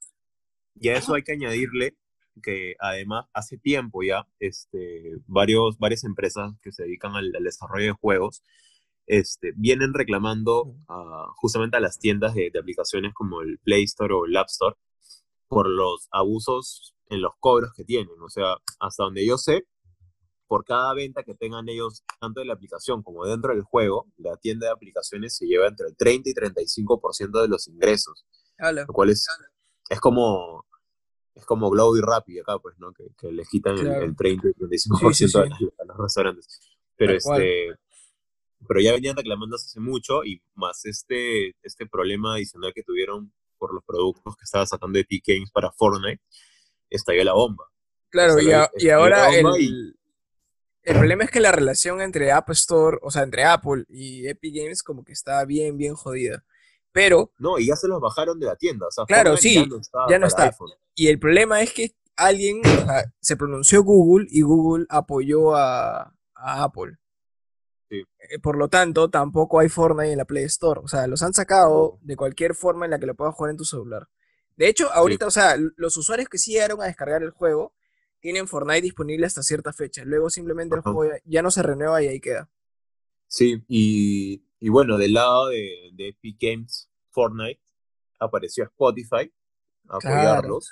Y 0.77 0.91
a 0.91 0.97
eso 0.97 1.15
hay 1.15 1.25
que 1.25 1.33
añadirle 1.33 1.97
que 2.41 2.77
además 2.79 3.27
hace 3.33 3.59
tiempo 3.59 4.05
ya 4.05 4.25
este, 4.39 5.17
varios, 5.27 5.81
varias 5.81 6.05
empresas 6.05 6.53
que 6.63 6.71
se 6.71 6.85
dedican 6.85 7.17
al, 7.17 7.33
desarrollo 7.43 7.87
de 7.87 7.99
juegos 8.01 8.45
este, 9.09 9.53
vienen 9.57 9.93
reclamando 9.93 10.77
justamente 11.39 11.77
a 11.77 11.81
las 11.81 11.99
tiendas 11.99 12.37
de, 12.37 12.53
aplicaciones 12.57 13.13
como 13.15 13.43
el 13.43 13.59
Play 13.59 13.83
Store 13.83 14.15
o 14.15 14.27
el 14.27 14.37
App 14.37 14.47
Store 14.47 14.77
por 15.49 15.69
los 15.69 16.07
abusos 16.13 16.95
en 17.09 17.21
los 17.21 17.33
cobros 17.41 17.73
que 17.75 17.83
tienen. 17.83 18.15
O 18.25 18.29
sea, 18.29 18.59
hasta 18.79 19.03
donde 19.03 19.27
yo 19.27 19.39
sé, 19.39 19.65
por 20.51 20.65
cada 20.65 20.93
venta 20.95 21.23
que 21.23 21.37
tengan 21.37 21.69
ellos, 21.69 22.03
tanto 22.19 22.41
de 22.41 22.47
la 22.47 22.55
aplicación 22.55 23.05
como 23.05 23.25
dentro 23.25 23.55
del 23.55 23.63
juego, 23.63 24.09
la 24.17 24.37
tienda 24.37 24.67
de 24.67 24.73
aplicaciones 24.73 25.37
se 25.37 25.47
lleva 25.47 25.69
entre 25.69 25.87
el 25.87 25.97
30 25.97 26.29
y 26.29 26.35
35% 26.35 27.41
de 27.43 27.47
los 27.47 27.69
ingresos. 27.69 28.27
Lo 28.59 28.93
cual 28.93 29.11
es, 29.11 29.29
es 29.89 30.01
como 30.01 30.67
es 31.37 31.47
como 31.47 31.71
Globo 31.71 31.97
y 31.97 32.01
Rappi 32.01 32.41
acá, 32.41 32.59
pues, 32.59 32.77
¿no? 32.79 32.93
Que, 32.93 33.05
que 33.17 33.31
les 33.31 33.49
quitan 33.49 33.79
el, 33.79 34.17
30 34.17 34.49
y 34.49 34.53
35% 34.55 35.73
A, 35.79 35.85
los 35.85 35.97
restaurantes. 35.97 36.61
Pero 36.97 37.13
este 37.13 37.77
pero 38.67 38.81
ya 38.81 38.93
venían 38.93 39.17
reclamando 39.17 39.55
hace 39.55 39.79
mucho 39.79 40.25
y 40.25 40.43
más 40.57 40.85
este, 40.85 41.55
este 41.63 41.87
problema 41.87 42.35
adicional 42.35 42.73
que 42.75 42.83
tuvieron 42.83 43.33
por 43.57 43.73
los 43.73 43.85
productos 43.85 44.37
que 44.37 44.47
estaba 44.47 44.67
sacando 44.67 44.99
Epic 44.99 45.23
Games 45.29 45.53
para 45.53 45.71
Fortnite, 45.71 46.21
estalló 46.91 47.23
la 47.23 47.35
bomba. 47.35 47.71
Claro, 48.09 48.41
y, 48.41 48.51
y, 48.85 48.91
ahora 48.91 49.33
el, 49.33 49.95
el 50.91 50.99
problema 50.99 51.25
es 51.25 51.31
que 51.31 51.41
la 51.41 51.53
relación 51.53 52.01
entre 52.01 52.33
App 52.33 52.51
Store, 52.51 52.99
o 53.03 53.11
sea, 53.11 53.23
entre 53.23 53.45
Apple 53.45 53.85
y 53.89 54.27
Epic 54.27 54.55
Games 54.57 54.83
como 54.83 55.05
que 55.05 55.13
está 55.13 55.45
bien, 55.45 55.77
bien 55.77 55.95
jodida. 55.95 56.45
Pero... 56.91 57.33
No, 57.39 57.59
y 57.61 57.69
ya 57.69 57.77
se 57.77 57.87
los 57.87 58.01
bajaron 58.01 58.41
de 58.41 58.47
la 58.47 58.57
tienda. 58.57 58.89
O 58.89 58.91
sea, 58.91 59.05
claro, 59.05 59.37
sí, 59.37 59.65
ya 60.09 60.19
no 60.19 60.27
está. 60.27 60.53
Y 60.97 61.07
el 61.07 61.21
problema 61.21 61.63
es 61.63 61.73
que 61.73 61.95
alguien, 62.17 62.61
se 63.21 63.37
pronunció 63.37 63.85
Google 63.85 64.27
y 64.31 64.43
Google 64.43 64.87
apoyó 64.89 65.55
a, 65.55 66.13
Apple. 66.35 66.97
Eh, 67.91 68.05
por 68.43 68.57
lo 68.57 68.69
tanto, 68.69 69.11
tampoco 69.11 69.61
hay 69.61 69.69
Fortnite 69.69 70.11
en 70.13 70.19
la 70.19 70.25
Play 70.25 70.45
Store. 70.45 70.81
O 70.83 70.89
sea, 70.89 71.07
los 71.07 71.23
han 71.23 71.35
sacado 71.35 71.99
de 72.03 72.17
cualquier 72.17 72.57
forma 72.57 72.85
en 72.85 72.91
la 72.91 72.99
que 72.99 73.07
lo 73.07 73.15
puedas 73.15 73.35
jugar 73.35 73.53
en 73.53 73.57
tu 73.57 73.65
celular. 73.65 74.09
De 74.57 74.69
hecho, 74.69 74.91
ahorita, 74.93 75.27
o 75.27 75.31
sea, 75.31 75.57
los 75.77 75.97
usuarios 75.97 76.29
que 76.29 76.39
sí 76.39 76.53
llegaron 76.53 76.83
a 76.83 76.87
descargar 76.87 77.23
el 77.23 77.31
juego 77.31 77.75
tienen 78.21 78.47
Fortnite 78.47 78.83
disponible 78.83 79.27
hasta 79.27 79.43
cierta 79.43 79.73
fecha. 79.73 80.05
Luego 80.05 80.31
simplemente 80.31 80.77
el 80.77 80.83
juego 80.83 81.05
ya, 81.25 81.43
no 81.43 81.51
se 81.51 81.63
renueva 81.63 82.03
y 82.03 82.09
ahí 82.09 82.21
queda. 82.21 82.49
Sí, 83.27 83.65
y, 83.69 84.69
bueno, 84.69 84.99
del 84.99 85.15
lado 85.15 85.49
de, 85.49 85.93
Epic 85.97 86.37
Games 86.41 86.89
Fortnite 87.11 87.61
apareció 88.19 88.65
Spotify 88.65 89.33
a 89.89 89.97
apoyarlos 89.97 90.71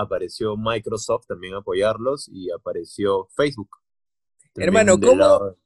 apareció 0.00 0.56
Microsoft 0.56 1.26
también 1.26 1.54
a 1.54 1.58
apoyarlos 1.58 2.28
y 2.28 2.50
apareció 2.50 3.26
Facebook. 3.36 3.70
Hermano, 4.54 4.98
¿cómo, 4.98 5.56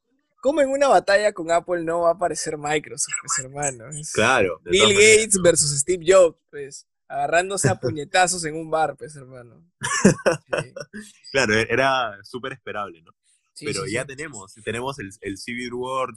¿cómo, 0.41 0.61
en 0.61 0.71
una 0.71 0.89
batalla 0.89 1.33
con 1.33 1.51
Apple 1.51 1.85
no 1.85 2.01
va 2.01 2.11
a 2.11 2.13
aparecer 2.13 2.57
Microsoft, 2.59 3.15
pues, 3.21 3.39
hermano? 3.45 3.85
claro. 4.13 4.61
Bill 4.65 4.95
Gates 4.95 5.41
versus 5.41 5.79
Steve 5.79 6.05
Jobs, 6.07 6.39
pues, 6.51 6.87
agarrándose 7.13 7.69
a 7.69 7.75
puñetazos 7.75 8.43
en 8.47 8.55
un 8.55 8.71
bar, 8.71 8.97
pues, 8.97 9.15
hermano. 9.17 9.63
Claro, 11.31 11.55
e-, 11.55 11.67
era 11.69 12.19
súper 12.25 12.53
esperable, 12.53 13.03
¿no? 13.03 13.13
Pero 13.61 13.87
ya 13.87 14.05
tenemos, 14.05 14.55
tenemos 14.65 14.99
el, 14.99 15.11
el 15.21 15.37
Civil 15.39 15.75
War 15.75 16.09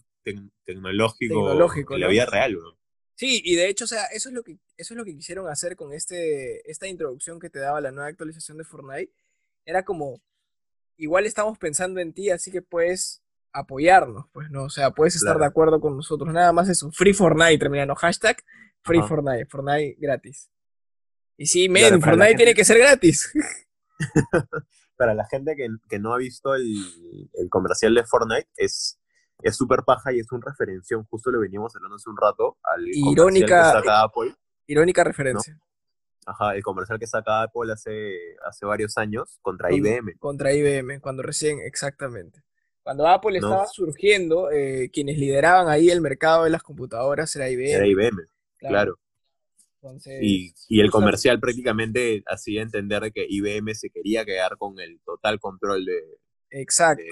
tecnológico, 0.65 1.95
en 1.95 2.01
la 2.01 2.07
vida 2.07 2.25
real, 2.25 2.53
¿no? 2.53 2.79
Sí, 3.13 3.41
y 3.43 3.55
de 3.55 3.67
hecho, 3.67 3.85
o 3.85 3.87
sea, 3.87 4.05
eso 4.05 4.29
es 4.29 4.35
lo 4.35 4.43
que, 4.43 4.57
eso 4.77 4.93
es 4.93 4.97
lo 4.97 5.05
que 5.05 5.15
quisieron 5.15 5.47
hacer 5.47 5.75
con 5.75 5.93
este, 5.93 6.69
esta 6.69 6.87
introducción 6.87 7.39
que 7.39 7.49
te 7.49 7.59
daba 7.59 7.81
la 7.81 7.91
nueva 7.91 8.09
actualización 8.09 8.57
de 8.57 8.63
Fortnite. 8.63 9.13
Era 9.65 9.83
como, 9.83 10.21
igual 10.97 11.25
estamos 11.25 11.57
pensando 11.57 11.99
en 11.99 12.13
ti, 12.13 12.29
así 12.29 12.51
que 12.51 12.61
puedes 12.61 13.21
apoyarnos, 13.51 14.25
pues, 14.31 14.49
¿no? 14.49 14.63
O 14.63 14.69
sea, 14.69 14.91
puedes 14.91 15.15
estar 15.15 15.37
de 15.37 15.45
acuerdo 15.45 15.79
con 15.79 15.95
nosotros. 15.95 16.33
Nada 16.33 16.51
más 16.51 16.67
eso, 16.69 16.89
Free 16.91 17.13
Fortnite, 17.13 17.57
terminando, 17.57 17.95
hashtag 17.95 18.37
Free 18.81 19.01
Fortnite, 19.01 19.45
Fortnite 19.45 19.97
gratis. 19.99 20.49
Y 21.37 21.45
sí, 21.45 21.69
men, 21.69 22.01
Fortnite 22.01 22.35
tiene 22.35 22.53
que 22.53 22.65
ser 22.65 22.79
gratis. 22.79 23.31
para 24.97 25.13
la 25.13 25.25
gente 25.25 25.55
que, 25.55 25.67
que 25.89 25.99
no 25.99 26.13
ha 26.13 26.17
visto 26.17 26.55
el, 26.55 27.29
el 27.33 27.49
comercial 27.49 27.93
de 27.93 28.05
Fortnite, 28.05 28.49
es 28.55 28.99
es 29.41 29.55
súper 29.55 29.83
paja 29.83 30.13
y 30.13 30.19
es 30.19 30.31
una 30.31 30.45
referencia, 30.45 30.97
justo 31.09 31.31
lo 31.31 31.39
veníamos 31.39 31.75
hablando 31.75 31.95
hace 31.95 32.09
un 32.09 32.17
rato, 32.17 32.57
al 32.63 32.87
irónica, 32.87 33.81
que 33.81 33.89
Apple. 33.89 34.35
Irónica 34.67 35.03
referencia. 35.03 35.59
Ajá, 36.25 36.55
el 36.55 36.63
comercial 36.63 36.97
que 36.97 37.05
saca 37.05 37.43
Apple 37.43 37.71
hace, 37.71 38.17
hace 38.43 38.65
varios 38.65 38.97
años 38.97 39.37
contra 39.41 39.71
IBM. 39.71 40.17
Contra 40.17 40.53
IBM, 40.53 40.99
cuando 40.99 41.21
recién, 41.21 41.59
exactamente. 41.59 42.41
Cuando 42.81 43.07
Apple 43.07 43.37
estaba 43.37 43.67
surgiendo, 43.67 44.51
eh, 44.51 44.89
quienes 44.91 45.17
lideraban 45.17 45.67
ahí 45.69 45.89
el 45.89 46.01
mercado 46.01 46.43
de 46.45 46.51
las 46.51 46.63
computadoras 46.63 47.35
era 47.35 47.49
IBM. 47.49 47.71
Era 47.71 47.87
IBM, 47.87 48.27
claro. 48.57 48.97
Y, 50.21 50.53
el 50.79 50.91
comercial 50.91 51.39
prácticamente 51.39 52.23
hacía 52.27 52.61
entender 52.61 53.11
que 53.11 53.25
IBM 53.27 53.73
se 53.75 53.89
quería 53.89 54.25
quedar 54.25 54.57
con 54.57 54.79
el 54.79 54.99
total 55.05 55.39
control 55.39 55.85
de, 55.85 56.01
Exacto. 56.49 57.03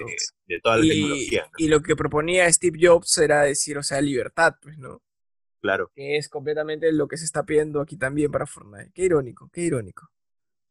De, 0.46 0.60
toda 0.60 0.78
la 0.78 0.82
tecnología. 0.82 1.50
Y 1.58 1.68
lo 1.68 1.82
que 1.82 1.96
proponía 1.96 2.50
Steve 2.52 2.78
Jobs 2.80 3.18
era 3.18 3.42
decir, 3.42 3.76
o 3.76 3.82
sea, 3.82 4.00
libertad, 4.00 4.54
pues, 4.62 4.78
¿no? 4.78 5.02
Claro. 5.60 5.90
Que 5.94 6.16
es 6.16 6.28
completamente 6.28 6.90
lo 6.92 7.08
que 7.08 7.16
se 7.16 7.24
está 7.24 7.44
pidiendo 7.44 7.80
aquí 7.80 7.96
también 7.96 8.30
para 8.30 8.46
Fortnite. 8.46 8.90
Qué 8.94 9.04
irónico, 9.04 9.50
qué 9.52 9.62
irónico. 9.62 10.10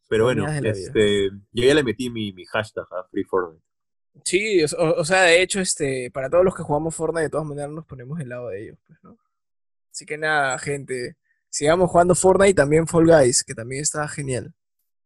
Pero 0.07 0.25
bueno, 0.25 0.47
este, 0.47 1.29
yo 1.51 1.63
ya 1.63 1.73
le 1.73 1.83
metí 1.83 2.09
mi, 2.09 2.33
mi 2.33 2.45
hashtag 2.45 2.85
a 2.91 3.03
Free 3.09 3.23
Fortnite. 3.23 3.63
Sí, 4.23 4.63
o, 4.63 5.03
sea, 5.03 5.23
de 5.23 5.41
hecho, 5.41 5.59
este, 5.59 6.11
para 6.11 6.29
todos 6.29 6.45
los 6.45 6.55
que 6.55 6.61
jugamos 6.61 6.95
Fortnite, 6.95 7.23
de 7.23 7.29
todas 7.29 7.47
maneras 7.47 7.71
nos 7.71 7.85
ponemos 7.85 8.19
del 8.19 8.29
lado 8.29 8.49
de 8.49 8.63
ellos, 8.63 8.77
pues, 8.85 8.99
¿no? 9.03 9.17
Así 9.91 10.05
que 10.05 10.17
nada, 10.17 10.57
gente, 10.59 11.17
sigamos 11.53 11.91
jugando 11.91 12.15
Fortnite 12.15 12.49
y 12.49 12.53
también 12.55 12.87
Fall 12.87 13.05
Guys, 13.05 13.43
que 13.43 13.53
también 13.53 13.83
está 13.83 14.07
genial. 14.07 14.53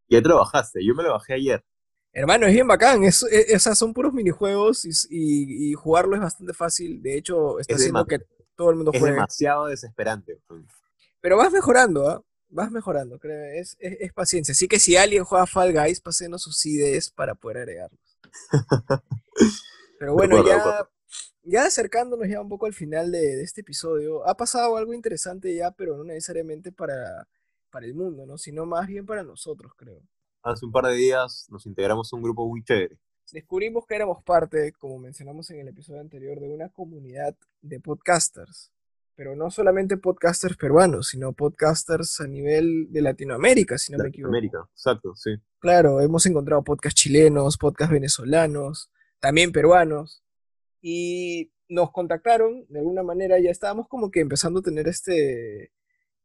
Ya 0.08 0.22
trabajaste, 0.22 0.84
yo 0.84 0.94
me 0.94 1.02
lo 1.02 1.12
bajé 1.12 1.34
ayer. 1.34 1.62
Hermano, 2.10 2.46
es 2.46 2.54
bien 2.54 2.66
bacán, 2.66 3.04
es, 3.04 3.22
e, 3.22 3.58
son 3.58 3.92
puros 3.92 4.14
minijuegos 4.14 4.86
y, 5.10 5.74
jugarlo 5.74 6.16
es 6.16 6.22
bastante 6.22 6.54
fácil. 6.54 7.02
De 7.02 7.18
hecho, 7.18 7.60
está 7.60 7.74
haciendo 7.74 8.06
que 8.06 8.20
todo 8.56 8.70
el 8.70 8.76
mundo 8.76 8.92
juegue. 8.92 9.08
Es 9.08 9.14
demasiado 9.14 9.66
desesperante. 9.66 10.40
Pero 11.20 11.36
vas 11.36 11.52
mejorando, 11.52 12.08
¿ah? 12.08 12.22
Vas 12.48 12.70
mejorando, 12.70 13.18
creo. 13.18 13.60
Es, 13.60 13.76
es, 13.78 14.10
paciencia. 14.14 14.52
Así 14.52 14.66
que 14.68 14.78
si 14.78 14.96
alguien 14.96 15.24
juega 15.24 15.46
Fall 15.46 15.74
Guys, 15.74 16.00
pasenos 16.00 16.42
sus 16.42 16.64
IDs 16.64 17.10
para 17.10 17.34
poder 17.34 17.58
agregarlos. 17.58 18.00
Pero 19.98 20.14
bueno, 20.14 20.42
ya, 20.46 20.88
ya 21.48 21.64
acercándonos 21.64 22.28
ya 22.28 22.40
un 22.40 22.48
poco 22.48 22.66
al 22.66 22.74
final 22.74 23.10
de, 23.10 23.42
este 23.42 23.62
episodio, 23.62 24.26
ha 24.28 24.36
pasado 24.36 24.76
algo 24.76 24.94
interesante 24.94 25.54
ya, 25.54 25.70
pero 25.70 25.96
no 25.96 26.04
necesariamente 26.04 26.72
para, 26.72 27.26
para 27.70 27.86
el 27.86 27.94
mundo, 27.94 28.26
¿no? 28.26 28.38
Sino 28.38 28.66
más 28.66 28.86
bien 28.86 29.06
para 29.06 29.22
nosotros, 29.22 29.72
creo. 29.76 30.00
Hace 30.42 30.66
un 30.66 30.72
par 30.72 30.86
de 30.86 30.94
días 30.94 31.46
nos 31.50 31.66
integramos 31.66 32.12
a 32.12 32.16
un 32.16 32.22
grupo 32.22 32.46
muy 32.46 32.62
chévere. 32.62 32.98
Descubrimos 33.32 33.86
que 33.86 33.94
éramos 33.94 34.22
parte, 34.22 34.72
como 34.78 34.98
mencionamos 34.98 35.50
en 35.50 35.60
el 35.60 35.68
episodio 35.68 36.00
anterior, 36.00 36.40
de 36.40 36.48
una 36.48 36.68
comunidad 36.68 37.36
de 37.60 37.80
podcasters 37.80 38.72
pero 39.18 39.34
no 39.34 39.50
solamente 39.50 39.96
podcasters 39.96 40.56
peruanos, 40.56 41.08
sino 41.08 41.32
podcasters 41.32 42.20
a 42.20 42.28
nivel 42.28 42.86
de 42.92 43.02
Latinoamérica, 43.02 43.76
si 43.76 43.90
no 43.90 43.98
me 43.98 44.10
equivoco. 44.10 44.32
Latinoamérica, 44.32 44.70
exacto, 44.72 45.16
sí. 45.16 45.30
Claro, 45.58 46.00
hemos 46.00 46.24
encontrado 46.26 46.62
podcasts 46.62 47.02
chilenos, 47.02 47.58
podcasts 47.58 47.92
venezolanos, 47.92 48.92
también 49.18 49.50
peruanos, 49.50 50.22
y 50.80 51.52
nos 51.68 51.90
contactaron, 51.92 52.66
de 52.68 52.78
alguna 52.78 53.02
manera 53.02 53.38
ya 53.38 53.50
estábamos 53.50 53.88
como 53.88 54.10
que 54.10 54.20
empezando 54.20 54.60
a 54.60 54.62
tener 54.62 54.88
este 54.88 55.72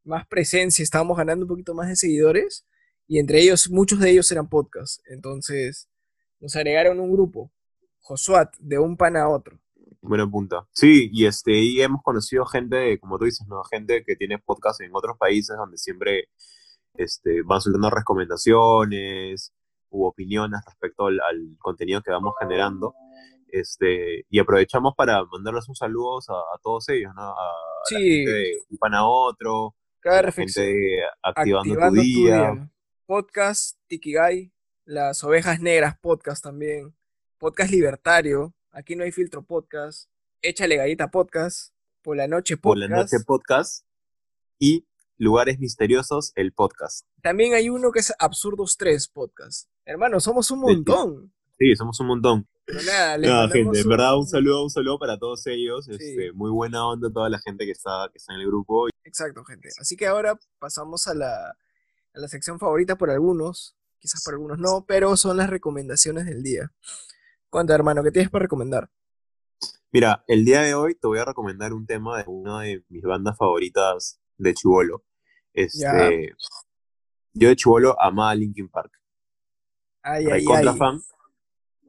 más 0.04 0.26
presencia, 0.26 0.82
estábamos 0.82 1.16
ganando 1.16 1.44
un 1.44 1.48
poquito 1.48 1.74
más 1.74 1.88
de 1.88 1.96
seguidores, 1.96 2.66
y 3.06 3.18
entre 3.18 3.40
ellos, 3.40 3.70
muchos 3.70 4.00
de 4.00 4.10
ellos 4.10 4.30
eran 4.32 4.48
podcasts, 4.48 5.02
entonces 5.06 5.88
nos 6.40 6.56
agregaron 6.56 7.00
un 7.00 7.12
grupo, 7.12 7.50
Josuat, 8.00 8.54
de 8.58 8.78
un 8.78 8.96
pan 8.96 9.16
a 9.16 9.28
otro. 9.28 9.58
Buena 10.02 10.30
punta. 10.30 10.68
Sí, 10.72 11.08
y 11.12 11.24
este, 11.24 11.52
y 11.52 11.80
hemos 11.80 12.02
conocido 12.02 12.44
gente, 12.44 12.98
como 12.98 13.18
tú 13.18 13.24
dices, 13.24 13.46
¿no? 13.46 13.64
Gente 13.64 14.04
que 14.04 14.16
tiene 14.16 14.38
podcast 14.38 14.82
en 14.82 14.90
otros 14.92 15.16
países 15.16 15.56
donde 15.56 15.78
siempre 15.78 16.28
este, 16.94 17.42
van 17.42 17.62
soltando 17.62 17.88
recomendaciones 17.88 19.54
u 19.88 20.04
opiniones 20.04 20.60
respecto 20.66 21.06
al, 21.06 21.20
contenido 21.58 22.02
que 22.02 22.10
vamos 22.10 22.34
generando. 22.38 22.94
Este, 23.54 24.26
y 24.28 24.40
aprovechamos 24.40 24.94
para 24.96 25.24
mandarles 25.26 25.68
un 25.68 25.76
saludo 25.76 26.18
a, 26.18 26.58
todos 26.60 26.88
ellos, 26.88 27.12
¿no? 27.14 27.22
A 27.22 27.52
sí. 27.84 27.94
gente 27.94 28.30
de 28.32 28.52
un 28.68 28.78
pan 28.78 28.94
a 28.94 29.06
otro, 29.06 29.76
Cada 30.00 30.32
gente 30.32 31.02
activando, 31.22 31.74
tu, 31.74 31.80
día. 31.80 31.88
tu, 31.88 31.94
día. 31.94 32.70
Podcast, 33.06 33.78
Tikigai, 33.86 34.52
las 34.84 35.22
ovejas 35.22 35.60
negras 35.60 35.96
podcast 36.00 36.42
también, 36.42 36.94
podcast 37.38 37.70
libertario, 37.70 38.52
Aquí 38.76 38.96
no 38.96 39.04
hay 39.04 39.12
filtro 39.12 39.44
podcast. 39.44 40.10
Échale 40.42 40.76
galleta 40.76 41.08
podcast. 41.08 41.72
Por 42.02 42.16
la 42.16 42.26
noche 42.26 42.56
podcast. 42.56 42.64
Por 42.64 42.78
la 42.78 42.88
noche 42.88 43.16
podcast. 43.24 43.86
Y 44.58 44.88
Lugares 45.16 45.60
Misteriosos, 45.60 46.32
el 46.34 46.52
podcast. 46.52 47.06
También 47.22 47.54
hay 47.54 47.70
uno 47.70 47.92
que 47.92 48.00
es 48.00 48.12
Absurdos 48.18 48.76
3 48.76 49.06
podcast. 49.10 49.68
Hermano, 49.84 50.18
somos 50.18 50.50
un 50.50 50.58
montón. 50.58 51.33
Sí, 51.58 51.76
somos 51.76 51.98
un 52.00 52.06
montón. 52.08 52.48
Pero 52.66 52.80
nada, 52.82 53.48
gente, 53.48 53.80
en 53.80 53.88
verdad 53.88 54.16
un 54.16 54.26
saludo, 54.26 54.64
un 54.64 54.70
saludo 54.70 54.98
para 54.98 55.18
todos 55.18 55.46
ellos. 55.46 55.86
Este, 55.88 56.32
muy 56.32 56.50
buena 56.50 56.86
onda 56.86 57.10
toda 57.12 57.28
la 57.28 57.38
gente 57.38 57.66
que 57.66 57.72
está, 57.72 58.08
que 58.10 58.18
está 58.18 58.34
en 58.34 58.40
el 58.40 58.46
grupo. 58.46 58.88
Exacto, 59.04 59.44
gente. 59.44 59.68
Así 59.78 59.96
que 59.96 60.06
ahora 60.06 60.38
pasamos 60.58 61.06
a 61.06 61.14
la, 61.14 61.50
a 61.50 62.18
la 62.18 62.28
sección 62.28 62.58
favorita 62.58 62.96
por 62.96 63.10
algunos, 63.10 63.76
quizás 63.98 64.22
por 64.24 64.34
algunos 64.34 64.58
no, 64.58 64.84
pero 64.86 65.16
son 65.16 65.36
las 65.36 65.50
recomendaciones 65.50 66.24
del 66.24 66.42
día. 66.42 66.72
Cuenta, 67.50 67.74
hermano, 67.74 68.02
¿qué 68.02 68.10
tienes 68.10 68.30
para 68.30 68.44
recomendar? 68.44 68.90
Mira, 69.92 70.24
el 70.26 70.44
día 70.44 70.62
de 70.62 70.74
hoy 70.74 70.94
te 70.96 71.06
voy 71.06 71.18
a 71.18 71.24
recomendar 71.24 71.72
un 71.72 71.86
tema 71.86 72.18
de 72.18 72.24
una 72.26 72.62
de 72.62 72.82
mis 72.88 73.02
bandas 73.02 73.36
favoritas 73.36 74.18
de 74.38 74.54
Chivolo. 74.54 75.04
Este, 75.52 76.34
Yo 77.32 77.48
de 77.48 77.56
Chivolo 77.56 78.00
amaba 78.00 78.34
Linkin 78.34 78.68
Park. 78.68 78.90
Ay, 80.02 80.26
ay, 80.26 80.44
fan. 80.76 81.00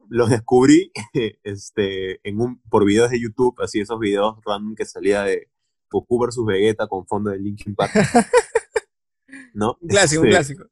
Los 0.08 0.30
descubrí 0.30 0.92
este, 1.42 2.20
en 2.28 2.40
un, 2.40 2.60
por 2.62 2.84
videos 2.84 3.10
de 3.10 3.20
YouTube, 3.20 3.60
así 3.60 3.80
esos 3.80 3.98
videos 3.98 4.36
random 4.44 4.74
que 4.74 4.84
salía 4.84 5.22
de 5.22 5.48
Goku 5.90 6.18
vs 6.18 6.44
Vegeta 6.44 6.86
con 6.86 7.06
fondo 7.06 7.30
de 7.30 7.38
Linkin 7.38 7.74
Park. 7.74 7.92
¿No? 9.54 9.76
Un 9.80 9.88
clásico, 9.88 10.22
un 10.22 10.28
este, 10.28 10.36
clásico. 10.36 10.66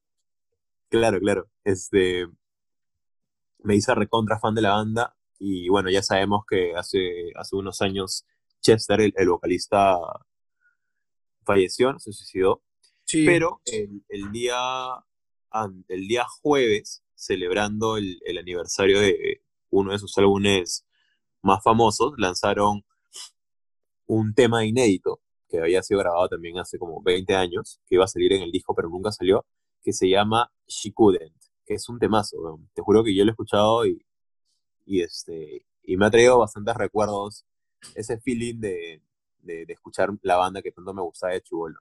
Claro, 0.89 1.19
claro. 1.19 1.49
Este, 1.65 2.27
me 3.63 3.75
hice 3.75 3.95
recontra 3.95 4.39
fan 4.39 4.55
de 4.55 4.63
la 4.63 4.73
banda 4.73 5.17
y 5.39 5.69
bueno, 5.69 5.91
ya 5.91 6.03
sabemos 6.03 6.45
que 6.49 6.75
hace, 6.77 7.33
hace 7.35 7.57
unos 7.57 7.83
años 7.83 8.27
Chester, 8.65 9.13
el, 9.15 9.29
vocalista, 9.29 9.99
falleció, 11.45 11.99
se 11.99 12.13
suicidó. 12.13 12.63
Pero 13.13 13.61
el, 13.67 14.33
día, 14.33 14.57
el 15.89 16.09
día 16.09 16.25
jueves, 16.41 17.04
celebrando 17.25 17.97
el, 17.97 18.21
aniversario 18.39 19.01
de 19.01 19.43
uno 19.71 19.93
de 19.93 19.99
sus 19.99 20.17
álbumes 20.19 20.85
más 21.43 21.63
famosos, 21.63 22.15
lanzaron 22.19 22.85
un 24.07 24.35
tema 24.35 24.65
inédito 24.65 25.21
que 25.49 25.61
había 25.61 25.83
sido 25.83 26.01
grabado 26.01 26.29
también 26.29 26.59
hace 26.59 26.79
como 26.79 27.03
20 27.03 27.35
años, 27.35 27.81
que 27.87 27.97
iba 27.97 28.05
a 28.05 28.09
salir 28.09 28.33
en 28.33 28.43
el 28.43 28.51
disco 28.51 28.75
pero 28.75 28.89
nunca 28.89 29.13
salió, 29.13 29.47
que 29.83 29.93
se 29.93 30.09
llama 30.09 30.51
She 30.67 30.93
Couldn't 30.93 31.45
que 31.65 31.75
es 31.75 31.89
un 31.89 31.99
temazo, 31.99 32.61
te 32.75 32.83
juro 32.83 33.03
que 33.03 33.15
yo 33.15 33.25
lo 33.25 33.31
he 33.31 33.33
escuchado 33.33 33.87
y, 33.87 34.05
y, 34.85 35.03
este, 35.03 35.65
y 35.83 35.97
me 35.97 36.07
ha 36.07 36.11
traído 36.11 36.39
bastantes 36.39 36.75
recuerdos, 36.75 37.45
ese 37.95 38.19
feeling 38.19 38.61
de, 38.61 39.03
de, 39.43 39.67
escuchar 39.69 40.11
la 40.23 40.37
banda 40.37 40.63
que 40.63 40.73
tanto 40.73 40.93
me 40.95 41.03
gustaba 41.03 41.33
de 41.33 41.43
Chubolo. 41.43 41.79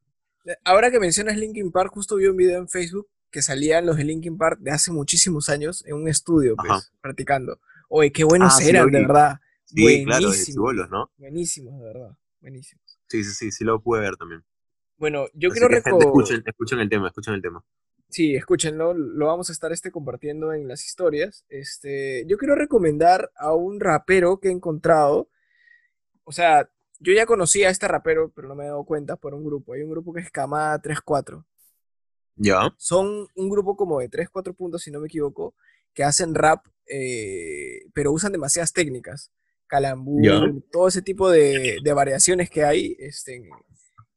Ahora 0.63 0.91
que 0.91 0.99
mencionas 0.99 1.37
Linkin 1.37 1.71
Park, 1.71 1.91
justo 1.93 2.17
vi 2.17 2.27
un 2.27 2.35
video 2.35 2.59
en 2.59 2.67
Facebook 2.67 3.07
que 3.33 3.41
salían 3.41 3.87
los 3.87 3.97
de 3.97 4.03
Linkin 4.03 4.37
Park 4.37 4.59
de 4.59 4.69
hace 4.69 4.91
muchísimos 4.91 5.49
años 5.49 5.83
en 5.87 5.95
un 5.95 6.07
estudio, 6.07 6.55
pues, 6.55 6.93
practicando. 7.01 7.59
Oye, 7.89 8.11
qué 8.11 8.23
buenos 8.23 8.59
ah, 8.59 8.63
eran, 8.63 8.91
de 8.91 8.99
verdad. 8.99 9.39
Sí, 9.65 10.05
claro, 10.05 10.29
de 10.29 10.87
¿no? 10.89 11.11
Buenísimos, 11.17 11.79
de 11.79 11.85
verdad. 11.85 12.17
Buenísimos. 12.39 12.99
Sí, 13.07 13.23
sí, 13.23 13.33
sí, 13.33 13.51
sí 13.51 13.63
lo 13.63 13.81
pude 13.81 14.01
ver 14.01 14.15
también. 14.17 14.43
Bueno, 14.97 15.25
yo 15.33 15.49
quiero 15.49 15.67
recordar. 15.67 16.07
Escuchen, 16.07 16.43
escuchen 16.45 16.79
el 16.79 16.89
tema, 16.89 17.07
escuchen 17.07 17.33
el 17.33 17.41
tema. 17.41 17.65
Sí, 18.07 18.35
escúchenlo, 18.35 18.93
lo 18.93 19.25
vamos 19.25 19.49
a 19.49 19.53
estar 19.53 19.71
este, 19.71 19.91
compartiendo 19.91 20.53
en 20.53 20.67
las 20.67 20.85
historias. 20.85 21.43
Este, 21.49 22.25
yo 22.27 22.37
quiero 22.37 22.53
recomendar 22.53 23.31
a 23.35 23.53
un 23.53 23.79
rapero 23.79 24.39
que 24.39 24.49
he 24.49 24.51
encontrado. 24.51 25.27
O 26.23 26.31
sea, 26.31 26.69
yo 26.99 27.13
ya 27.13 27.25
conocía 27.25 27.69
a 27.69 27.71
este 27.71 27.87
rapero, 27.87 28.31
pero 28.35 28.47
no 28.47 28.53
me 28.53 28.65
he 28.65 28.67
dado 28.67 28.85
cuenta 28.85 29.15
por 29.15 29.33
un 29.33 29.43
grupo. 29.43 29.73
Hay 29.73 29.81
un 29.81 29.89
grupo 29.89 30.13
que 30.13 30.21
es 30.21 30.29
Camada 30.29 30.79
34. 30.79 31.43
¿Ya? 32.35 32.73
Son 32.77 33.27
un 33.35 33.49
grupo 33.49 33.75
como 33.75 33.99
de 33.99 34.09
3, 34.09 34.29
4 34.29 34.53
puntos, 34.53 34.81
si 34.81 34.91
no 34.91 34.99
me 34.99 35.07
equivoco, 35.07 35.55
que 35.93 36.03
hacen 36.03 36.35
rap, 36.35 36.65
eh, 36.87 37.81
pero 37.93 38.11
usan 38.11 38.31
demasiadas 38.31 38.73
técnicas. 38.73 39.31
Calambur, 39.67 40.63
todo 40.71 40.87
ese 40.87 41.01
tipo 41.01 41.29
de, 41.29 41.79
variaciones 41.95 42.49
que 42.49 42.63
hay. 42.63 42.95
Este, 42.99 43.41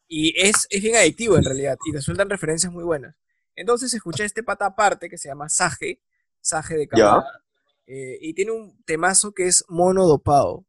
y 0.08 0.34
es, 0.38 0.66
es 0.70 0.82
bien 0.82 0.96
adictivo 0.96 1.36
en 1.36 1.44
realidad, 1.44 1.78
y 1.86 1.92
te 1.92 2.00
sueltan 2.00 2.30
referencias 2.30 2.72
muy 2.72 2.84
buenas. 2.84 3.16
Entonces 3.54 3.92
escuché 3.94 4.24
este 4.24 4.42
pata 4.42 4.66
aparte 4.66 5.08
que 5.08 5.18
se 5.18 5.28
llama 5.28 5.48
Sage, 5.48 6.00
Sage 6.40 6.76
de 6.76 6.88
Canadá, 6.88 7.24
eh, 7.86 8.18
y 8.20 8.34
tiene 8.34 8.52
un 8.52 8.82
temazo 8.84 9.32
que 9.32 9.46
es 9.46 9.64
mono 9.68 10.06
dopado. 10.06 10.64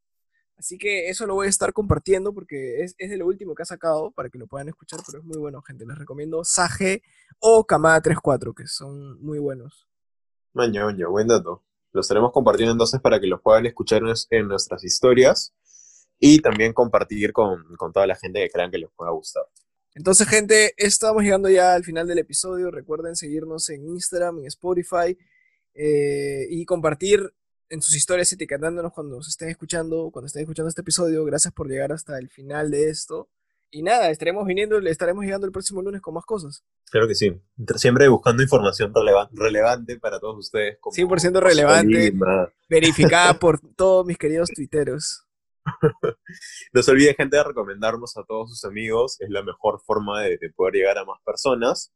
Así 0.58 0.78
que 0.78 1.10
eso 1.10 1.28
lo 1.28 1.36
voy 1.36 1.47
a 1.47 1.49
estar 1.49 1.72
compartiendo 1.72 2.34
porque 2.34 2.82
es, 2.84 2.95
es 2.97 3.10
de 3.10 3.18
lo 3.18 3.28
último 3.28 3.53
que 3.53 3.62
ha 3.62 3.66
sacado 3.66 4.12
para 4.12 4.30
que 4.30 4.39
lo 4.39 4.47
puedan 4.47 4.70
escuchar, 4.70 4.99
pero 5.05 5.20
es 5.20 5.26
muy 5.26 5.38
bueno, 5.38 5.62
gente. 5.62 5.86
Les 5.86 5.97
recomiendo 5.97 6.43
Sage 6.43 7.03
o 7.39 7.66
Kamada 7.66 8.01
34, 8.01 8.53
que 8.53 8.68
son 8.68 9.22
muy 9.22 9.38
buenos. 9.39 9.88
Maño, 10.53 10.86
maño, 10.86 11.12
buen 11.12 11.28
dato. 11.28 11.64
Los 11.91 12.05
estaremos 12.05 12.32
compartiendo 12.32 12.72
entonces 12.72 12.99
para 12.99 13.20
que 13.20 13.28
los 13.28 13.41
puedan 13.41 13.66
escuchar 13.68 14.01
en 14.32 14.47
nuestras 14.47 14.84
historias 14.84 15.53
y 16.20 16.39
también 16.39 16.74
compartir 16.74 17.32
con, 17.32 17.76
con 17.76 17.93
toda 17.93 18.08
la 18.08 18.16
gente 18.16 18.39
que 18.41 18.49
crean 18.49 18.72
que 18.72 18.80
les 18.80 18.89
pueda 18.95 19.12
gustar. 19.12 19.43
Entonces, 19.93 20.28
gente, 20.28 20.74
estamos 20.78 21.24
llegando 21.24 21.49
ya 21.49 21.74
al 21.74 21.84
final 21.84 22.08
del 22.08 22.20
episodio. 22.20 22.70
Recuerden 22.72 23.16
seguirnos 23.16 23.70
en 23.70 23.88
Instagram, 23.88 24.39
en 24.39 24.45
Spotify 24.45 25.18
eh, 25.74 26.45
y 26.49 26.66
compartir 26.66 27.34
en 27.70 27.82
sus 27.82 27.95
historias 27.95 28.32
etiquetándonos 28.32 28.93
cuando 28.93 29.22
se 29.22 29.30
estén 29.30 29.49
escuchando, 29.49 30.09
cuando 30.11 30.28
estén 30.28 30.43
escuchando 30.43 30.70
este 30.70 30.82
episodio. 30.82 31.26
Gracias 31.26 31.53
por 31.53 31.68
llegar 31.68 31.91
hasta 31.91 32.18
el 32.18 32.30
final 32.30 32.72
de 32.72 32.89
esto. 32.89 33.30
Y 33.70 33.84
nada, 33.84 34.09
estaremos 34.09 34.45
viniendo, 34.45 34.80
le 34.80 34.91
estaremos 34.91 35.26
llegando 35.26 35.45
el 35.45 35.51
próximo 35.51 35.82
lunes 35.82 36.01
con 36.01 36.13
más 36.13 36.26
cosas. 36.26 36.63
Claro 36.89 37.07
que 37.07 37.15
sí. 37.15 37.38
Siempre 37.76 38.07
buscando 38.07 38.41
información 38.41 38.93
relevante 39.34 39.99
para 39.99 40.20
todos 40.20 40.38
ustedes. 40.38 40.80
100% 40.80 41.39
relevante, 41.41 42.13
verificada 42.70 43.34
por 43.34 43.59
todos 43.59 44.05
mis 44.05 44.18
queridos 44.18 44.49
tuiteros. 44.55 45.26
no 46.74 46.82
se 46.82 46.91
olvide, 46.91 47.13
gente, 47.13 47.36
de 47.36 47.43
recomendarnos 47.43 48.15
a 48.15 48.24
todos 48.24 48.51
sus 48.51 48.63
amigos. 48.63 49.20
Es 49.20 49.30
la 49.30 49.43
mejor 49.43 49.82
forma 49.86 50.22
de, 50.22 50.39
poder 50.55 50.76
llegar 50.76 50.97
a 50.97 51.03
más 51.03 51.20
personas. 51.26 51.91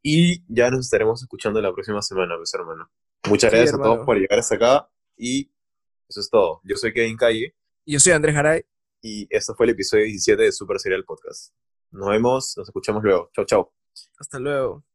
Y 0.00 0.44
ya 0.46 0.70
nos 0.70 0.86
estaremos 0.86 1.20
escuchando 1.20 1.60
la 1.60 1.72
próxima 1.72 2.00
semana, 2.00 2.36
pues, 2.36 2.54
hermano. 2.54 2.88
Muchas 3.28 3.50
gracias 3.50 3.74
a 3.74 3.82
todos 3.82 4.06
por 4.06 4.16
llegar 4.16 4.38
hasta 4.38 4.54
acá. 4.54 4.88
Y 5.18 5.50
eso 6.08 6.20
es 6.20 6.30
todo. 6.30 6.60
Yo 6.64 6.76
soy 6.76 6.92
Kevin 6.92 7.16
Calle. 7.16 7.54
Y 7.84 7.92
yo 7.92 8.00
soy 8.00 8.12
Andrés 8.12 8.34
Garay. 8.34 8.64
Y 9.02 9.26
esto 9.30 9.54
fue 9.54 9.66
el 9.66 9.70
episodio 9.72 10.04
17 10.04 10.42
de 10.42 10.52
Super 10.52 10.78
Serial 10.78 11.04
Podcast. 11.04 11.52
Nos 11.90 12.08
vemos, 12.08 12.54
nos 12.56 12.68
escuchamos 12.68 13.02
luego. 13.02 13.30
Chau, 13.34 13.44
chau. 13.44 13.72
Hasta 14.18 14.38
luego. 14.38 14.87